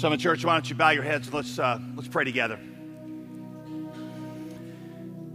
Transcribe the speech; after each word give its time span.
Summit 0.00 0.18
Church, 0.18 0.46
why 0.46 0.54
don't 0.54 0.70
you 0.70 0.74
bow 0.74 0.88
your 0.88 1.02
heads 1.02 1.26
and 1.26 1.34
let's, 1.34 1.58
uh, 1.58 1.78
let's 1.94 2.08
pray 2.08 2.24
together. 2.24 2.58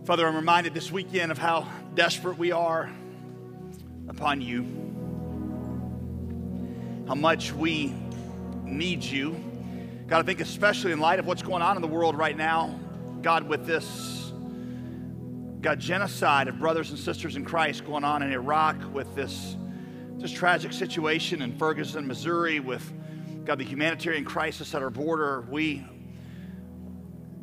Father, 0.05 0.27
I'm 0.27 0.35
reminded 0.35 0.73
this 0.73 0.91
weekend 0.91 1.31
of 1.31 1.37
how 1.37 1.67
desperate 1.93 2.39
we 2.39 2.51
are 2.51 2.89
upon 4.07 4.41
you, 4.41 4.63
how 7.07 7.13
much 7.13 7.53
we 7.53 7.93
need 8.63 9.03
you. 9.03 9.35
God, 10.07 10.21
I 10.21 10.23
think 10.23 10.39
especially 10.39 10.93
in 10.93 10.99
light 10.99 11.19
of 11.19 11.27
what's 11.27 11.43
going 11.43 11.61
on 11.61 11.75
in 11.75 11.83
the 11.83 11.87
world 11.87 12.17
right 12.17 12.35
now, 12.35 12.79
God, 13.21 13.47
with 13.47 13.67
this, 13.67 14.33
God, 15.61 15.79
genocide 15.79 16.47
of 16.47 16.57
brothers 16.57 16.89
and 16.89 16.97
sisters 16.97 17.35
in 17.35 17.45
Christ 17.45 17.85
going 17.85 18.03
on 18.03 18.23
in 18.23 18.31
Iraq, 18.31 18.77
with 18.91 19.13
this 19.13 19.57
this 20.17 20.31
tragic 20.31 20.73
situation 20.73 21.43
in 21.43 21.55
Ferguson, 21.55 22.07
Missouri, 22.07 22.59
with 22.59 22.91
God, 23.45 23.59
the 23.59 23.63
humanitarian 23.63 24.25
crisis 24.25 24.73
at 24.73 24.81
our 24.81 24.89
border, 24.89 25.45
we, 25.51 25.85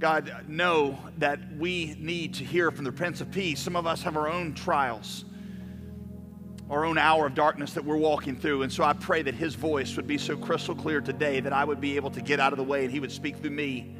God, 0.00 0.46
know 0.48 0.98
that 1.18 1.38
we 1.56 1.94
need 1.96 2.34
to 2.34 2.44
hear 2.44 2.72
from 2.72 2.84
the 2.84 2.90
Prince 2.90 3.20
of 3.20 3.30
Peace. 3.30 3.60
Some 3.60 3.76
of 3.76 3.86
us 3.86 4.02
have 4.02 4.16
our 4.16 4.28
own 4.28 4.52
trials, 4.52 5.24
our 6.68 6.84
own 6.84 6.98
hour 6.98 7.26
of 7.26 7.36
darkness 7.36 7.74
that 7.74 7.84
we're 7.84 7.96
walking 7.96 8.34
through. 8.34 8.62
And 8.62 8.72
so 8.72 8.82
I 8.82 8.94
pray 8.94 9.22
that 9.22 9.34
His 9.34 9.54
voice 9.54 9.94
would 9.94 10.08
be 10.08 10.18
so 10.18 10.36
crystal 10.36 10.74
clear 10.74 11.00
today 11.00 11.38
that 11.38 11.52
I 11.52 11.64
would 11.64 11.80
be 11.80 11.94
able 11.94 12.10
to 12.10 12.20
get 12.20 12.40
out 12.40 12.52
of 12.52 12.56
the 12.56 12.64
way 12.64 12.82
and 12.82 12.92
He 12.92 12.98
would 12.98 13.12
speak 13.12 13.36
through 13.36 13.50
me. 13.50 13.94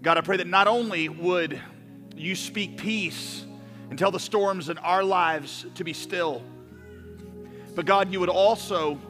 God, 0.00 0.16
I 0.16 0.20
pray 0.20 0.36
that 0.36 0.46
not 0.46 0.68
only 0.68 1.08
would 1.08 1.60
you 2.14 2.36
speak 2.36 2.76
peace 2.76 3.44
and 3.90 3.98
tell 3.98 4.12
the 4.12 4.20
storms 4.20 4.68
in 4.68 4.78
our 4.78 5.02
lives 5.02 5.66
to 5.74 5.82
be 5.82 5.92
still, 5.92 6.40
but 7.74 7.84
God, 7.84 8.12
you 8.12 8.20
would 8.20 8.28
also 8.28 9.00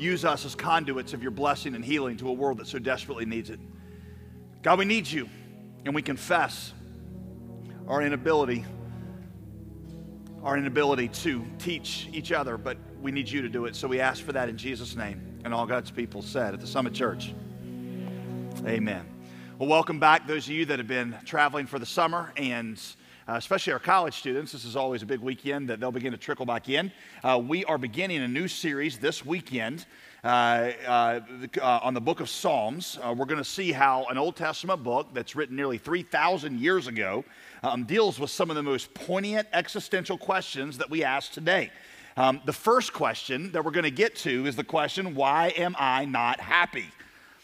use 0.00 0.24
us 0.24 0.44
as 0.44 0.54
conduits 0.54 1.12
of 1.12 1.22
your 1.22 1.30
blessing 1.30 1.74
and 1.74 1.84
healing 1.84 2.16
to 2.16 2.28
a 2.28 2.32
world 2.32 2.58
that 2.58 2.66
so 2.66 2.78
desperately 2.78 3.26
needs 3.26 3.50
it. 3.50 3.60
God, 4.62 4.78
we 4.78 4.84
need 4.84 5.06
you, 5.06 5.28
and 5.84 5.94
we 5.94 6.02
confess 6.02 6.72
our 7.86 8.02
inability, 8.02 8.64
our 10.42 10.56
inability 10.56 11.08
to 11.08 11.44
teach 11.58 12.08
each 12.12 12.32
other, 12.32 12.56
but 12.56 12.78
we 13.00 13.10
need 13.10 13.28
you 13.28 13.42
to 13.42 13.48
do 13.48 13.64
it. 13.66 13.74
So 13.74 13.88
we 13.88 14.00
ask 14.00 14.22
for 14.22 14.32
that 14.32 14.48
in 14.48 14.56
Jesus' 14.56 14.96
name. 14.96 15.40
And 15.44 15.54
all 15.54 15.66
God's 15.66 15.90
people 15.90 16.20
said 16.20 16.52
at 16.52 16.60
the 16.60 16.66
Summit 16.66 16.92
Church. 16.92 17.34
Amen. 18.66 19.06
Well, 19.58 19.68
welcome 19.68 19.98
back, 19.98 20.26
those 20.26 20.46
of 20.46 20.52
you 20.52 20.66
that 20.66 20.78
have 20.78 20.88
been 20.88 21.16
traveling 21.24 21.66
for 21.66 21.78
the 21.78 21.86
summer 21.86 22.32
and 22.36 22.80
uh, 23.30 23.36
especially 23.36 23.72
our 23.72 23.78
college 23.78 24.14
students. 24.14 24.50
This 24.50 24.64
is 24.64 24.74
always 24.74 25.02
a 25.02 25.06
big 25.06 25.20
weekend 25.20 25.68
that 25.68 25.78
they'll 25.78 25.92
begin 25.92 26.10
to 26.10 26.18
trickle 26.18 26.46
back 26.46 26.68
in. 26.68 26.90
Uh, 27.22 27.40
we 27.44 27.64
are 27.66 27.78
beginning 27.78 28.22
a 28.22 28.28
new 28.28 28.48
series 28.48 28.98
this 28.98 29.24
weekend. 29.24 29.86
Uh, 30.24 30.72
uh, 30.86 31.20
uh 31.62 31.80
on 31.82 31.94
the 31.94 32.00
book 32.00 32.20
of 32.20 32.28
Psalms. 32.28 32.98
Uh, 33.00 33.14
we're 33.16 33.26
going 33.26 33.38
to 33.38 33.44
see 33.44 33.70
how 33.70 34.04
an 34.10 34.18
Old 34.18 34.34
Testament 34.34 34.82
book 34.82 35.08
that's 35.14 35.36
written 35.36 35.54
nearly 35.54 35.78
3,000 35.78 36.58
years 36.58 36.88
ago 36.88 37.24
um, 37.62 37.84
deals 37.84 38.18
with 38.18 38.30
some 38.30 38.50
of 38.50 38.56
the 38.56 38.62
most 38.62 38.92
poignant 38.94 39.46
existential 39.52 40.18
questions 40.18 40.76
that 40.78 40.90
we 40.90 41.04
ask 41.04 41.30
today. 41.30 41.70
Um, 42.16 42.40
the 42.44 42.52
first 42.52 42.92
question 42.92 43.52
that 43.52 43.64
we're 43.64 43.70
going 43.70 43.84
to 43.84 43.92
get 43.92 44.16
to 44.16 44.46
is 44.46 44.56
the 44.56 44.64
question 44.64 45.14
why 45.14 45.54
am 45.56 45.76
I 45.78 46.04
not 46.04 46.40
happy? 46.40 46.86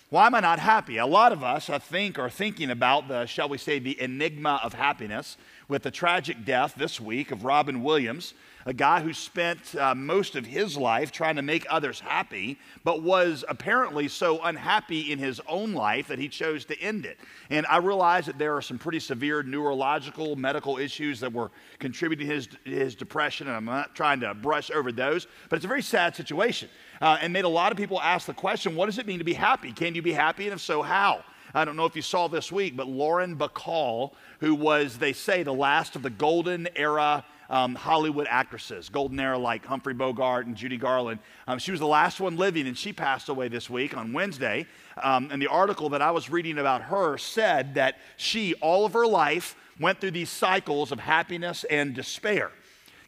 Why 0.09 0.27
am 0.27 0.37
I 0.37 0.41
not 0.41 0.61
happy? 0.61 0.99
A 0.99 1.07
lot 1.07 1.33
of 1.33 1.43
us, 1.43 1.69
I 1.69 1.79
think, 1.79 2.17
are 2.17 2.31
thinking 2.31 2.71
about 2.71 3.09
the, 3.09 3.27
shall 3.27 3.49
we 3.49 3.59
say, 3.59 3.81
the 3.81 4.01
enigma 4.01 4.61
of 4.63 4.73
happiness 4.73 5.37
with 5.69 5.83
the 5.83 5.91
tragic 5.91 6.45
death 6.45 6.75
this 6.77 7.01
week 7.01 7.33
of 7.33 7.45
Robin 7.45 7.83
Williams, 7.83 8.35
a 8.67 8.73
guy 8.73 9.01
who 9.01 9.13
spent 9.13 9.75
uh, 9.77 9.95
most 9.95 10.35
of 10.35 10.45
his 10.45 10.77
life 10.77 11.13
trying 11.13 11.37
to 11.37 11.43
make 11.43 11.65
others 11.71 12.01
happy, 12.01 12.59
but 12.85 13.03
was 13.03 13.45
apparently 13.49 14.09
so 14.09 14.43
unhappy 14.43 15.13
in 15.13 15.19
his 15.19 15.41
own 15.49 15.73
life 15.73 16.09
that 16.09 16.19
he 16.19 16.29
chose 16.29 16.65
to 16.65 16.81
end 16.81 17.07
it. 17.07 17.19
And 17.51 17.65
I 17.67 17.79
realize 17.79 18.27
that 18.27 18.39
there 18.39 18.57
are 18.57 18.63
some 18.63 18.79
pretty 18.79 19.01
severe 19.01 19.43
neurological, 19.43 20.35
medical 20.37 20.79
issues 20.79 21.21
that 21.21 21.33
were 21.33 21.51
contributing 21.79 22.27
to 22.29 22.35
his, 22.35 22.49
his 22.65 22.95
depression, 22.95 23.47
and 23.47 23.57
I'm 23.57 23.65
not 23.65 23.95
trying 23.95 24.21
to 24.21 24.35
brush 24.35 24.71
over 24.73 24.91
those, 24.91 25.27
but 25.49 25.57
it's 25.57 25.65
a 25.65 25.69
very 25.69 25.83
sad 25.83 26.17
situation. 26.17 26.69
Uh, 27.01 27.19
and 27.21 27.33
made 27.33 27.45
a 27.45 27.49
lot 27.49 27.73
of 27.73 27.79
people 27.79 28.01
ask 28.01 28.27
the 28.27 28.33
question 28.33 28.75
what 28.75 28.87
does 28.87 28.99
it 28.99 29.07
mean 29.07 29.19
to 29.19 29.25
be 29.25 29.35
happy? 29.35 29.73
Can 29.73 29.95
you 29.95 30.03
be 30.03 30.13
happy? 30.13 30.45
And 30.45 30.55
if 30.55 30.61
so, 30.61 30.83
how? 30.83 31.23
I 31.57 31.65
don't 31.65 31.75
know 31.75 31.87
if 31.87 31.97
you 31.97 32.03
saw 32.03 32.29
this 32.29 32.53
week, 32.53 32.77
but 32.77 32.87
Lauren 32.87 33.35
Bacall, 33.35 34.13
who 34.41 34.55
was, 34.55 34.99
they 34.99 35.15
say, 35.15 35.43
the 35.43 35.55
last 35.55 35.97
of 35.97 36.03
the 36.03 36.11
golden 36.11 36.69
era 36.77 37.25
um, 37.49 37.75
Hollywood 37.75 38.27
actresses, 38.29 38.91
golden 38.91 39.19
era 39.19 39.39
like 39.39 39.65
Humphrey 39.65 39.95
Bogart 39.95 40.45
and 40.45 40.55
Judy 40.55 40.77
Garland. 40.77 41.19
Um, 41.49 41.59
she 41.59 41.71
was 41.71 41.81
the 41.81 41.87
last 41.87 42.21
one 42.21 42.37
living, 42.37 42.67
and 42.67 42.77
she 42.77 42.93
passed 42.93 43.31
away 43.31 43.49
this 43.49 43.71
week 43.71 43.97
on 43.97 44.13
Wednesday. 44.13 44.67
Um, 45.03 45.31
and 45.33 45.41
the 45.41 45.47
article 45.47 45.89
that 45.91 46.03
I 46.03 46.11
was 46.11 46.29
reading 46.29 46.59
about 46.59 46.83
her 46.83 47.17
said 47.17 47.77
that 47.77 48.01
she, 48.19 48.53
all 48.57 48.85
of 48.85 48.93
her 48.93 49.07
life, 49.07 49.57
went 49.81 49.99
through 49.99 50.11
these 50.11 50.29
cycles 50.29 50.93
of 50.93 51.01
happiness 51.01 51.65
and 51.65 51.95
despair. 51.95 52.51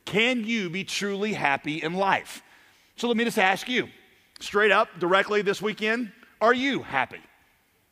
Can 0.06 0.44
you 0.44 0.70
be 0.70 0.84
truly 0.84 1.34
happy 1.34 1.82
in 1.82 1.92
life? 1.92 2.42
So 2.97 3.08
let 3.08 3.16
me 3.19 3.25
just 3.25 3.38
ask 3.38 3.69
you, 3.69 3.88
straight 4.41 4.70
up, 4.70 4.88
directly 4.98 5.42
this 5.42 5.60
weekend, 5.60 6.12
are 6.41 6.54
you 6.54 6.82
happy? 6.82 7.20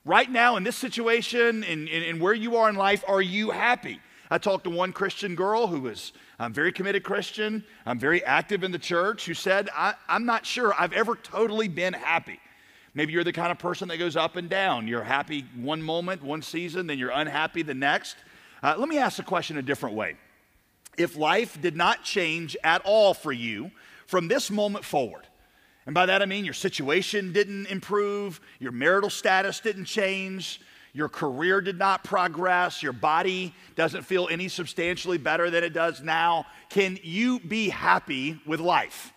Right 0.06 0.30
now, 0.30 0.54
in 0.54 0.62
this 0.62 0.76
situation, 0.76 1.64
in, 1.64 2.20
where 2.20 2.32
you 2.32 2.58
are 2.58 2.68
in 2.68 2.76
life, 2.76 3.02
are 3.08 3.20
you 3.20 3.50
happy? 3.50 3.98
I 4.30 4.38
talked 4.38 4.62
to 4.62 4.70
one 4.70 4.92
Christian 4.92 5.34
girl 5.34 5.66
who 5.66 5.80
was 5.80 6.12
a 6.38 6.48
very 6.48 6.70
committed 6.70 7.02
Christian, 7.02 7.64
I'm 7.84 7.98
very 7.98 8.24
active 8.24 8.62
in 8.62 8.70
the 8.70 8.78
church, 8.78 9.26
who 9.26 9.34
said, 9.34 9.68
I'm 9.74 10.24
not 10.24 10.46
sure 10.46 10.72
I've 10.78 10.92
ever 10.92 11.16
totally 11.16 11.66
been 11.66 11.92
happy. 11.92 12.38
Maybe 12.94 13.14
you're 13.14 13.24
the 13.24 13.32
kind 13.32 13.50
of 13.50 13.58
person 13.58 13.88
that 13.88 13.96
goes 13.96 14.14
up 14.14 14.36
and 14.36 14.48
down. 14.48 14.86
You're 14.86 15.02
happy 15.02 15.44
one 15.56 15.82
moment, 15.82 16.22
one 16.22 16.40
season, 16.40 16.86
then 16.86 17.00
you're 17.00 17.10
unhappy 17.10 17.62
the 17.62 17.74
next. 17.74 18.16
Uh, 18.62 18.76
let 18.78 18.88
me 18.88 18.98
ask 18.98 19.16
the 19.16 19.24
question 19.24 19.58
a 19.58 19.62
different 19.62 19.96
way. 19.96 20.16
If 20.96 21.16
life 21.16 21.60
did 21.60 21.76
not 21.76 22.04
change 22.04 22.56
at 22.62 22.80
all 22.84 23.12
for 23.12 23.32
you 23.32 23.72
from 24.06 24.28
this 24.28 24.52
moment 24.52 24.84
forward, 24.84 25.26
and 25.86 25.94
by 25.94 26.06
that 26.06 26.20
I 26.20 26.26
mean 26.26 26.44
your 26.44 26.54
situation 26.54 27.32
didn't 27.32 27.66
improve, 27.66 28.40
your 28.58 28.72
marital 28.72 29.08
status 29.08 29.60
didn't 29.60 29.84
change, 29.86 30.60
your 30.92 31.08
career 31.08 31.60
did 31.60 31.78
not 31.78 32.02
progress, 32.04 32.82
your 32.82 32.92
body 32.92 33.54
doesn't 33.76 34.02
feel 34.02 34.28
any 34.30 34.48
substantially 34.48 35.18
better 35.18 35.50
than 35.50 35.62
it 35.62 35.72
does 35.72 36.02
now. 36.02 36.46
Can 36.70 36.98
you 37.02 37.38
be 37.38 37.68
happy 37.68 38.40
with 38.46 38.60
life? 38.60 39.12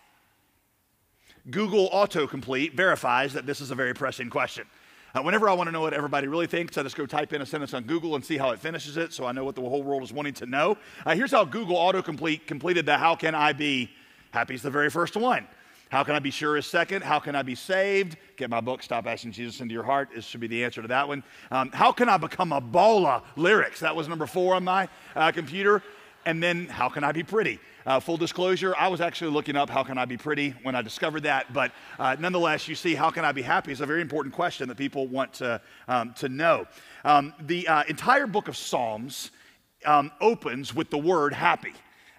Google 1.50 1.88
autocomplete 1.90 2.74
verifies 2.74 3.32
that 3.32 3.46
this 3.46 3.60
is 3.60 3.70
a 3.70 3.74
very 3.74 3.94
pressing 3.94 4.30
question. 4.30 4.66
Uh, 5.14 5.22
whenever 5.22 5.48
I 5.48 5.54
want 5.54 5.66
to 5.66 5.72
know 5.72 5.80
what 5.80 5.94
everybody 5.94 6.28
really 6.28 6.46
thinks, 6.46 6.78
I 6.78 6.84
just 6.84 6.96
go 6.96 7.06
type 7.06 7.32
in 7.32 7.42
a 7.42 7.46
sentence 7.46 7.74
on 7.74 7.84
Google 7.84 8.14
and 8.14 8.24
see 8.24 8.36
how 8.36 8.50
it 8.50 8.60
finishes 8.60 8.96
it 8.96 9.12
so 9.12 9.24
I 9.24 9.32
know 9.32 9.44
what 9.44 9.56
the 9.56 9.62
whole 9.62 9.82
world 9.82 10.02
is 10.04 10.12
wanting 10.12 10.34
to 10.34 10.46
know. 10.46 10.76
Uh, 11.04 11.16
here's 11.16 11.32
how 11.32 11.44
Google 11.44 11.76
autocomplete 11.76 12.46
completed 12.46 12.86
the 12.86 12.96
How 12.96 13.16
Can 13.16 13.34
I 13.34 13.52
Be 13.52 13.90
Happy 14.32 14.54
is 14.54 14.62
the 14.62 14.70
very 14.70 14.90
first 14.90 15.16
one. 15.16 15.48
How 15.90 16.04
can 16.04 16.14
I 16.14 16.20
be 16.20 16.30
sure 16.30 16.56
is 16.56 16.66
second. 16.66 17.02
How 17.02 17.18
can 17.18 17.34
I 17.34 17.42
be 17.42 17.56
saved? 17.56 18.16
Get 18.36 18.48
my 18.48 18.60
book, 18.60 18.80
Stop 18.80 19.08
Asking 19.08 19.32
Jesus 19.32 19.60
into 19.60 19.74
Your 19.74 19.82
Heart. 19.82 20.10
This 20.14 20.24
should 20.24 20.40
be 20.40 20.46
the 20.46 20.64
answer 20.64 20.80
to 20.82 20.88
that 20.88 21.08
one. 21.08 21.24
Um, 21.50 21.70
how 21.72 21.90
can 21.90 22.08
I 22.08 22.16
become 22.16 22.52
a 22.52 22.60
Bola 22.60 23.24
lyrics? 23.34 23.80
That 23.80 23.96
was 23.96 24.06
number 24.06 24.28
four 24.28 24.54
on 24.54 24.62
my 24.62 24.88
uh, 25.16 25.32
computer. 25.32 25.82
And 26.24 26.40
then, 26.40 26.66
how 26.66 26.88
can 26.88 27.02
I 27.02 27.10
be 27.10 27.24
pretty? 27.24 27.58
Uh, 27.84 27.98
full 27.98 28.16
disclosure, 28.16 28.72
I 28.78 28.86
was 28.86 29.00
actually 29.00 29.32
looking 29.32 29.56
up 29.56 29.68
how 29.68 29.82
can 29.82 29.98
I 29.98 30.04
be 30.04 30.16
pretty 30.16 30.50
when 30.62 30.76
I 30.76 30.82
discovered 30.82 31.24
that. 31.24 31.52
But 31.52 31.72
uh, 31.98 32.14
nonetheless, 32.20 32.68
you 32.68 32.76
see, 32.76 32.94
how 32.94 33.10
can 33.10 33.24
I 33.24 33.32
be 33.32 33.42
happy 33.42 33.72
is 33.72 33.80
a 33.80 33.86
very 33.86 34.00
important 34.00 34.32
question 34.32 34.68
that 34.68 34.76
people 34.76 35.08
want 35.08 35.32
to, 35.34 35.60
um, 35.88 36.14
to 36.18 36.28
know. 36.28 36.66
Um, 37.04 37.34
the 37.40 37.66
uh, 37.66 37.82
entire 37.88 38.28
book 38.28 38.46
of 38.46 38.56
Psalms 38.56 39.32
um, 39.84 40.12
opens 40.20 40.72
with 40.72 40.88
the 40.90 40.98
word 40.98 41.32
happy. 41.32 41.72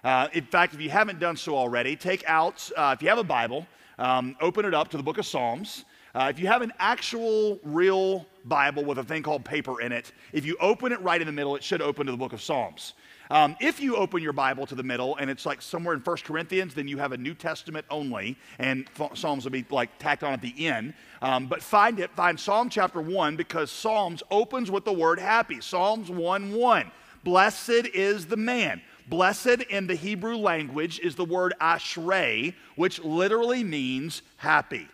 Uh, 0.04 0.28
in 0.32 0.44
fact, 0.44 0.74
if 0.74 0.80
you 0.80 0.90
haven't 0.90 1.20
done 1.20 1.36
so 1.36 1.56
already, 1.56 1.94
take 1.94 2.24
out, 2.26 2.68
uh, 2.76 2.94
if 2.96 3.02
you 3.02 3.08
have 3.08 3.18
a 3.18 3.24
Bible, 3.24 3.66
um, 3.98 4.36
open 4.40 4.64
it 4.64 4.74
up 4.74 4.88
to 4.88 4.96
the 4.96 5.02
book 5.02 5.18
of 5.18 5.26
Psalms. 5.26 5.84
Uh, 6.14 6.28
if 6.28 6.38
you 6.38 6.46
have 6.46 6.60
an 6.60 6.72
actual, 6.78 7.58
real 7.62 8.26
Bible 8.44 8.84
with 8.84 8.98
a 8.98 9.04
thing 9.04 9.22
called 9.22 9.44
paper 9.44 9.80
in 9.80 9.92
it, 9.92 10.12
if 10.32 10.44
you 10.44 10.56
open 10.60 10.92
it 10.92 11.00
right 11.00 11.20
in 11.20 11.26
the 11.26 11.32
middle, 11.32 11.56
it 11.56 11.62
should 11.62 11.80
open 11.80 12.06
to 12.06 12.12
the 12.12 12.18
book 12.18 12.32
of 12.32 12.42
Psalms. 12.42 12.94
Um, 13.30 13.56
if 13.60 13.80
you 13.80 13.96
open 13.96 14.22
your 14.22 14.34
Bible 14.34 14.66
to 14.66 14.74
the 14.74 14.82
middle 14.82 15.16
and 15.16 15.30
it's 15.30 15.46
like 15.46 15.62
somewhere 15.62 15.94
in 15.94 16.02
First 16.02 16.24
Corinthians, 16.24 16.74
then 16.74 16.86
you 16.86 16.98
have 16.98 17.12
a 17.12 17.16
New 17.16 17.32
Testament 17.32 17.86
only, 17.88 18.36
and 18.58 18.86
Psalms 19.14 19.44
will 19.44 19.52
be 19.52 19.64
like 19.70 19.98
tacked 19.98 20.22
on 20.22 20.34
at 20.34 20.42
the 20.42 20.66
end. 20.66 20.92
Um, 21.22 21.46
but 21.46 21.62
find 21.62 21.98
it, 21.98 22.10
find 22.10 22.38
Psalm 22.38 22.68
chapter 22.68 23.00
1 23.00 23.36
because 23.36 23.70
Psalms 23.70 24.22
opens 24.30 24.70
with 24.70 24.84
the 24.84 24.92
word 24.92 25.18
happy. 25.18 25.60
Psalms 25.62 26.10
1 26.10 26.52
1. 26.52 26.90
Blessed 27.24 27.86
is 27.94 28.26
the 28.26 28.36
man 28.36 28.82
Blessed 29.08 29.62
in 29.68 29.86
the 29.86 29.94
Hebrew 29.94 30.36
language 30.36 31.00
is 31.00 31.14
the 31.14 31.24
word 31.24 31.54
ashrei, 31.60 32.54
which 32.76 33.02
literally 33.02 33.64
means 33.64 34.22
happy. 34.36 34.88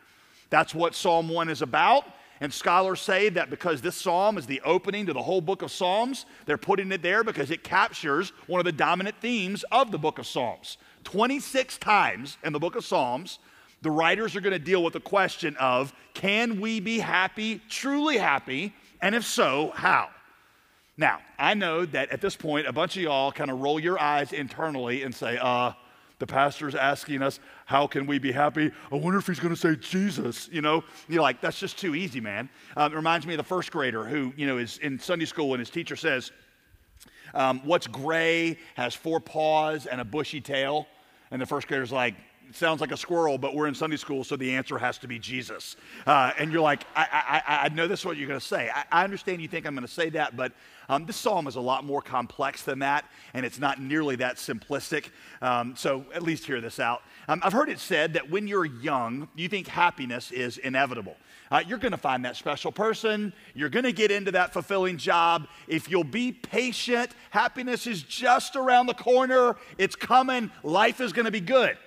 That's 0.50 0.74
what 0.74 0.94
Psalm 0.94 1.28
1 1.28 1.48
is 1.48 1.62
about. 1.62 2.04
And 2.40 2.52
scholars 2.52 3.00
say 3.00 3.28
that 3.30 3.50
because 3.50 3.82
this 3.82 3.96
psalm 3.96 4.38
is 4.38 4.46
the 4.46 4.60
opening 4.60 5.06
to 5.06 5.12
the 5.12 5.22
whole 5.22 5.40
book 5.40 5.62
of 5.62 5.72
Psalms, 5.72 6.24
they're 6.46 6.56
putting 6.56 6.92
it 6.92 7.02
there 7.02 7.24
because 7.24 7.50
it 7.50 7.64
captures 7.64 8.32
one 8.46 8.60
of 8.60 8.64
the 8.64 8.72
dominant 8.72 9.16
themes 9.20 9.64
of 9.72 9.90
the 9.90 9.98
book 9.98 10.18
of 10.18 10.26
Psalms. 10.26 10.78
26 11.04 11.78
times 11.78 12.38
in 12.44 12.52
the 12.52 12.58
book 12.58 12.76
of 12.76 12.84
Psalms, 12.84 13.40
The 13.82 13.90
writers 13.90 14.36
are 14.36 14.40
going 14.40 14.52
to 14.52 14.58
deal 14.58 14.82
with 14.82 14.92
the 14.92 15.00
question 15.00 15.56
of 15.56 15.92
can 16.14 16.60
we 16.60 16.80
be 16.80 16.98
happy, 16.98 17.60
truly 17.68 18.18
happy, 18.18 18.74
and 19.00 19.14
if 19.14 19.24
so, 19.24 19.72
how? 19.74 20.08
Now, 20.98 21.20
I 21.38 21.54
know 21.54 21.86
that 21.86 22.10
at 22.10 22.20
this 22.20 22.34
point, 22.34 22.66
a 22.66 22.72
bunch 22.72 22.96
of 22.96 23.02
y'all 23.04 23.30
kind 23.30 23.52
of 23.52 23.60
roll 23.60 23.78
your 23.78 24.00
eyes 24.00 24.32
internally 24.32 25.04
and 25.04 25.14
say, 25.14 25.38
uh, 25.40 25.72
the 26.18 26.26
pastor's 26.26 26.74
asking 26.74 27.22
us, 27.22 27.38
how 27.66 27.86
can 27.86 28.04
we 28.04 28.18
be 28.18 28.32
happy? 28.32 28.72
I 28.90 28.96
wonder 28.96 29.20
if 29.20 29.28
he's 29.28 29.38
going 29.38 29.54
to 29.54 29.60
say 29.60 29.76
Jesus. 29.76 30.48
You 30.50 30.60
know, 30.60 30.82
you're 31.08 31.22
like, 31.22 31.40
that's 31.40 31.60
just 31.60 31.78
too 31.78 31.94
easy, 31.94 32.20
man. 32.20 32.50
Um, 32.76 32.92
it 32.92 32.96
reminds 32.96 33.28
me 33.28 33.34
of 33.34 33.38
the 33.38 33.44
first 33.44 33.70
grader 33.70 34.04
who, 34.04 34.32
you 34.36 34.48
know, 34.48 34.58
is 34.58 34.78
in 34.78 34.98
Sunday 34.98 35.26
school 35.26 35.54
and 35.54 35.60
his 35.60 35.70
teacher 35.70 35.94
says, 35.94 36.32
um, 37.32 37.60
what's 37.64 37.86
gray, 37.86 38.58
has 38.74 38.92
four 38.94 39.20
paws, 39.20 39.86
and 39.86 40.00
a 40.00 40.04
bushy 40.04 40.40
tail? 40.40 40.88
And 41.30 41.40
the 41.40 41.46
first 41.46 41.68
grader's 41.68 41.92
like, 41.92 42.16
sounds 42.52 42.80
like 42.80 42.92
a 42.92 42.96
squirrel, 42.96 43.38
but 43.38 43.54
we're 43.54 43.66
in 43.66 43.74
Sunday 43.74 43.96
school, 43.96 44.24
so 44.24 44.36
the 44.36 44.54
answer 44.54 44.78
has 44.78 44.98
to 44.98 45.08
be 45.08 45.18
Jesus. 45.18 45.76
Uh, 46.06 46.32
and 46.38 46.52
you're 46.52 46.62
like, 46.62 46.84
I, 46.94 47.42
I, 47.46 47.56
I 47.64 47.68
know 47.70 47.86
this 47.86 48.00
is 48.00 48.06
what 48.06 48.16
you're 48.16 48.28
going 48.28 48.40
to 48.40 48.46
say. 48.46 48.70
I, 48.74 48.84
I, 48.90 49.04
understand 49.04 49.40
you 49.42 49.48
think 49.48 49.66
I'm 49.66 49.74
going 49.74 49.86
to 49.86 49.92
say 49.92 50.10
that, 50.10 50.36
but 50.36 50.52
um, 50.88 51.06
this 51.06 51.16
psalm 51.16 51.46
is 51.46 51.56
a 51.56 51.60
lot 51.60 51.84
more 51.84 52.00
complex 52.00 52.62
than 52.62 52.78
that, 52.80 53.04
and 53.34 53.44
it's 53.44 53.58
not 53.58 53.80
nearly 53.80 54.16
that 54.16 54.36
simplistic. 54.36 55.10
Um, 55.42 55.74
so 55.76 56.04
at 56.14 56.22
least 56.22 56.46
hear 56.46 56.60
this 56.60 56.80
out. 56.80 57.02
Um, 57.28 57.40
I've 57.44 57.52
heard 57.52 57.68
it 57.68 57.78
said 57.78 58.14
that 58.14 58.30
when 58.30 58.46
you're 58.46 58.64
young, 58.64 59.28
you 59.36 59.48
think 59.48 59.66
happiness 59.66 60.30
is 60.30 60.58
inevitable. 60.58 61.16
Uh, 61.50 61.62
you're 61.66 61.78
going 61.78 61.92
to 61.92 61.98
find 61.98 62.24
that 62.24 62.36
special 62.36 62.70
person. 62.70 63.32
You're 63.54 63.70
going 63.70 63.84
to 63.84 63.92
get 63.92 64.10
into 64.10 64.32
that 64.32 64.52
fulfilling 64.52 64.98
job. 64.98 65.48
If 65.66 65.90
you'll 65.90 66.04
be 66.04 66.32
patient, 66.32 67.10
happiness 67.30 67.86
is 67.86 68.02
just 68.02 68.54
around 68.54 68.86
the 68.86 68.94
corner. 68.94 69.56
It's 69.78 69.96
coming. 69.96 70.50
Life 70.62 71.00
is 71.00 71.12
going 71.12 71.24
to 71.24 71.30
be 71.30 71.40
good 71.40 71.78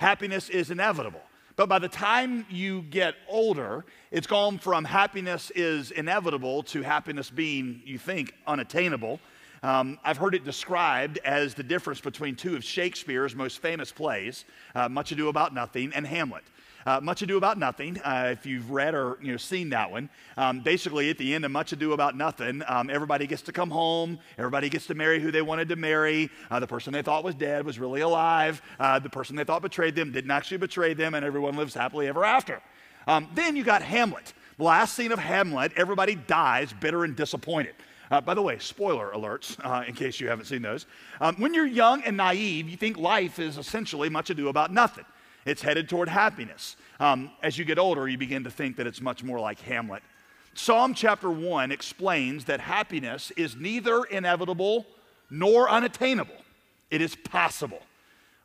happiness 0.00 0.48
is 0.48 0.70
inevitable. 0.70 1.20
But 1.56 1.68
by 1.68 1.78
the 1.78 1.88
time 1.88 2.46
you 2.48 2.80
get 2.80 3.16
older, 3.28 3.84
it's 4.10 4.26
gone 4.26 4.58
from 4.58 4.82
happiness 4.82 5.52
is 5.54 5.90
inevitable 5.90 6.62
to 6.64 6.80
happiness 6.80 7.28
being, 7.28 7.82
you 7.84 7.98
think, 7.98 8.32
unattainable. 8.46 9.20
Um, 9.62 9.98
I've 10.02 10.16
heard 10.16 10.34
it 10.34 10.42
described 10.42 11.18
as 11.22 11.52
the 11.52 11.62
difference 11.62 12.00
between 12.00 12.34
two 12.34 12.56
of 12.56 12.64
Shakespeare's 12.64 13.36
most 13.36 13.58
famous 13.58 13.92
plays, 13.92 14.46
uh, 14.74 14.88
Much 14.88 15.12
Ado 15.12 15.28
About 15.28 15.52
Nothing 15.52 15.92
and 15.94 16.06
Hamlet. 16.06 16.44
Uh, 16.86 17.00
Much 17.00 17.22
Ado 17.22 17.36
About 17.36 17.58
Nothing, 17.58 17.98
uh, 18.00 18.28
if 18.32 18.46
you've 18.46 18.70
read 18.70 18.94
or 18.94 19.18
you 19.20 19.32
know, 19.32 19.36
seen 19.36 19.68
that 19.70 19.90
one, 19.90 20.08
um, 20.36 20.60
basically 20.60 21.10
at 21.10 21.18
the 21.18 21.34
end 21.34 21.44
of 21.44 21.50
Much 21.50 21.72
Ado 21.72 21.92
About 21.92 22.16
Nothing, 22.16 22.62
um, 22.66 22.88
everybody 22.88 23.26
gets 23.26 23.42
to 23.42 23.52
come 23.52 23.70
home, 23.70 24.18
everybody 24.38 24.68
gets 24.68 24.86
to 24.86 24.94
marry 24.94 25.20
who 25.20 25.30
they 25.30 25.42
wanted 25.42 25.68
to 25.68 25.76
marry. 25.76 26.30
Uh, 26.50 26.58
the 26.58 26.66
person 26.66 26.92
they 26.92 27.02
thought 27.02 27.22
was 27.22 27.34
dead 27.34 27.64
was 27.66 27.78
really 27.78 28.00
alive. 28.00 28.62
Uh, 28.78 28.98
the 28.98 29.10
person 29.10 29.36
they 29.36 29.44
thought 29.44 29.62
betrayed 29.62 29.94
them 29.94 30.12
didn't 30.12 30.30
actually 30.30 30.56
betray 30.56 30.94
them, 30.94 31.14
and 31.14 31.24
everyone 31.24 31.56
lives 31.56 31.74
happily 31.74 32.08
ever 32.08 32.24
after. 32.24 32.60
Um, 33.06 33.28
then 33.34 33.56
you 33.56 33.64
got 33.64 33.82
Hamlet. 33.82 34.32
Last 34.58 34.94
scene 34.94 35.12
of 35.12 35.18
Hamlet, 35.18 35.72
everybody 35.76 36.14
dies 36.14 36.72
bitter 36.72 37.04
and 37.04 37.16
disappointed. 37.16 37.74
Uh, 38.10 38.20
by 38.20 38.34
the 38.34 38.42
way, 38.42 38.58
spoiler 38.58 39.12
alerts, 39.14 39.56
uh, 39.64 39.84
in 39.86 39.94
case 39.94 40.18
you 40.18 40.28
haven't 40.28 40.46
seen 40.46 40.62
those. 40.62 40.86
Um, 41.20 41.36
when 41.36 41.54
you're 41.54 41.66
young 41.66 42.02
and 42.02 42.16
naive, 42.16 42.68
you 42.68 42.76
think 42.76 42.96
life 42.96 43.38
is 43.38 43.56
essentially 43.56 44.08
much 44.08 44.30
ado 44.30 44.48
about 44.48 44.72
nothing. 44.72 45.04
It's 45.46 45.62
headed 45.62 45.88
toward 45.88 46.08
happiness. 46.08 46.76
Um, 46.98 47.30
as 47.42 47.56
you 47.58 47.64
get 47.64 47.78
older, 47.78 48.08
you 48.08 48.18
begin 48.18 48.44
to 48.44 48.50
think 48.50 48.76
that 48.76 48.86
it's 48.86 49.00
much 49.00 49.24
more 49.24 49.40
like 49.40 49.60
Hamlet. 49.60 50.02
Psalm 50.54 50.94
chapter 50.94 51.30
1 51.30 51.72
explains 51.72 52.44
that 52.46 52.60
happiness 52.60 53.30
is 53.36 53.56
neither 53.56 54.04
inevitable 54.04 54.86
nor 55.30 55.70
unattainable, 55.70 56.34
it 56.90 57.00
is 57.00 57.14
possible, 57.14 57.80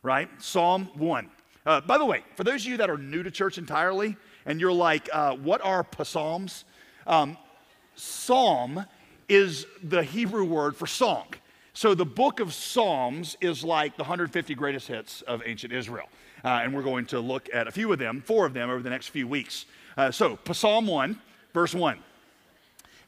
right? 0.02 0.28
Psalm 0.38 0.88
1. 0.94 1.28
Uh, 1.66 1.80
by 1.80 1.98
the 1.98 2.04
way, 2.04 2.22
for 2.36 2.44
those 2.44 2.64
of 2.64 2.70
you 2.70 2.76
that 2.76 2.88
are 2.88 2.96
new 2.96 3.24
to 3.24 3.30
church 3.30 3.58
entirely, 3.58 4.16
and 4.46 4.60
you're 4.60 4.72
like, 4.72 5.08
uh, 5.12 5.34
what 5.34 5.60
are 5.62 5.84
psalms? 6.04 6.64
Um, 7.08 7.36
psalm 7.96 8.86
is 9.28 9.66
the 9.82 10.04
Hebrew 10.04 10.44
word 10.44 10.76
for 10.76 10.86
song. 10.86 11.26
So 11.72 11.94
the 11.94 12.06
book 12.06 12.40
of 12.40 12.54
Psalms 12.54 13.36
is 13.40 13.62
like 13.62 13.96
the 13.96 14.02
150 14.02 14.54
greatest 14.54 14.88
hits 14.88 15.20
of 15.22 15.42
ancient 15.44 15.72
Israel. 15.74 16.06
Uh, 16.46 16.60
and 16.62 16.72
we're 16.72 16.80
going 16.80 17.04
to 17.04 17.18
look 17.18 17.48
at 17.52 17.66
a 17.66 17.72
few 17.72 17.92
of 17.92 17.98
them, 17.98 18.22
four 18.24 18.46
of 18.46 18.54
them, 18.54 18.70
over 18.70 18.80
the 18.80 18.88
next 18.88 19.08
few 19.08 19.26
weeks. 19.26 19.66
Uh, 19.96 20.12
so, 20.12 20.38
Psalm 20.52 20.86
1, 20.86 21.20
verse 21.52 21.74
1. 21.74 21.98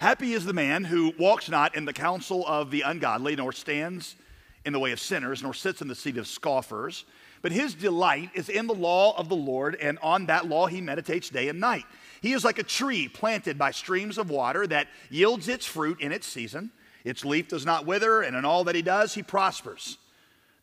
Happy 0.01 0.33
is 0.33 0.45
the 0.45 0.53
man 0.53 0.83
who 0.83 1.15
walks 1.21 1.49
not 1.49 1.77
in 1.77 1.85
the 1.85 1.93
counsel 1.93 2.45
of 2.49 2.73
the 2.73 2.81
ungodly, 2.81 3.37
nor 3.37 3.53
stands 3.53 4.17
in 4.65 4.73
the 4.73 4.81
way 4.81 4.91
of 4.91 4.99
sinners, 4.99 5.41
nor 5.41 5.55
sits 5.55 5.81
in 5.81 5.87
the 5.87 5.95
seat 5.95 6.17
of 6.17 6.27
scoffers. 6.27 7.05
But 7.41 7.53
his 7.53 7.75
delight 7.75 8.31
is 8.35 8.49
in 8.49 8.67
the 8.67 8.75
law 8.75 9.17
of 9.17 9.29
the 9.29 9.37
Lord, 9.37 9.77
and 9.77 10.01
on 10.03 10.27
that 10.27 10.49
law 10.49 10.67
he 10.67 10.81
meditates 10.81 11.29
day 11.29 11.49
and 11.49 11.61
night. 11.61 11.85
He 12.21 12.33
is 12.33 12.43
like 12.43 12.59
a 12.59 12.65
tree 12.65 13.07
planted 13.07 13.57
by 13.57 13.71
streams 13.71 14.19
of 14.19 14.31
water 14.31 14.67
that 14.67 14.89
yields 15.11 15.47
its 15.47 15.65
fruit 15.65 16.01
in 16.01 16.11
its 16.11 16.27
season. 16.27 16.73
Its 17.05 17.25
leaf 17.25 17.47
does 17.47 17.65
not 17.65 17.87
wither, 17.87 18.21
and 18.23 18.35
in 18.35 18.45
all 18.45 18.65
that 18.65 18.75
he 18.75 18.83
does, 18.83 19.15
he 19.15 19.23
prospers. 19.23 19.97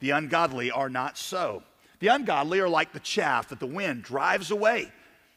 The 0.02 0.10
ungodly 0.10 0.72
are 0.72 0.90
not 0.90 1.18
so. 1.18 1.64
The 2.00 2.08
ungodly 2.08 2.60
are 2.60 2.70
like 2.70 2.94
the 2.94 3.00
chaff 3.00 3.50
that 3.50 3.60
the 3.60 3.66
wind 3.66 4.04
drives 4.04 4.52
away. 4.52 4.92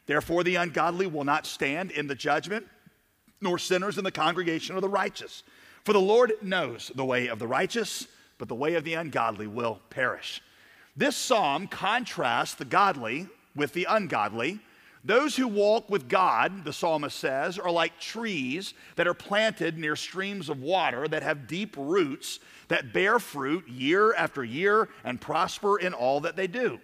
Therefore, 0.06 0.42
the 0.42 0.56
ungodly 0.56 1.06
will 1.06 1.24
not 1.24 1.46
stand 1.46 1.90
in 1.90 2.06
the 2.06 2.14
judgment, 2.14 2.66
nor 3.40 3.58
sinners 3.58 3.98
in 3.98 4.04
the 4.04 4.10
congregation 4.10 4.74
of 4.74 4.82
the 4.82 4.88
righteous. 4.88 5.42
For 5.84 5.92
the 5.92 6.00
Lord 6.00 6.32
knows 6.42 6.90
the 6.94 7.04
way 7.04 7.28
of 7.28 7.38
the 7.38 7.46
righteous, 7.46 8.08
but 8.38 8.48
the 8.48 8.54
way 8.54 8.74
of 8.74 8.84
the 8.84 8.94
ungodly 8.94 9.46
will 9.46 9.80
perish. 9.90 10.42
This 10.96 11.16
psalm 11.16 11.68
contrasts 11.68 12.54
the 12.54 12.64
godly 12.64 13.28
with 13.54 13.72
the 13.72 13.86
ungodly 13.88 14.60
those 15.04 15.36
who 15.36 15.46
walk 15.46 15.88
with 15.88 16.08
God, 16.08 16.64
the 16.64 16.72
psalmist 16.72 17.16
says, 17.16 17.58
are 17.58 17.70
like 17.70 17.98
trees 18.00 18.74
that 18.96 19.06
are 19.06 19.14
planted 19.14 19.78
near 19.78 19.96
streams 19.96 20.48
of 20.48 20.60
water 20.60 21.06
that 21.08 21.22
have 21.22 21.46
deep 21.46 21.76
roots 21.76 22.40
that 22.68 22.92
bear 22.92 23.18
fruit 23.18 23.66
year 23.68 24.12
after 24.14 24.44
year 24.44 24.88
and 25.04 25.20
prosper 25.20 25.78
in 25.78 25.94
all 25.94 26.20
that 26.20 26.36
they 26.36 26.46
do. 26.46 26.80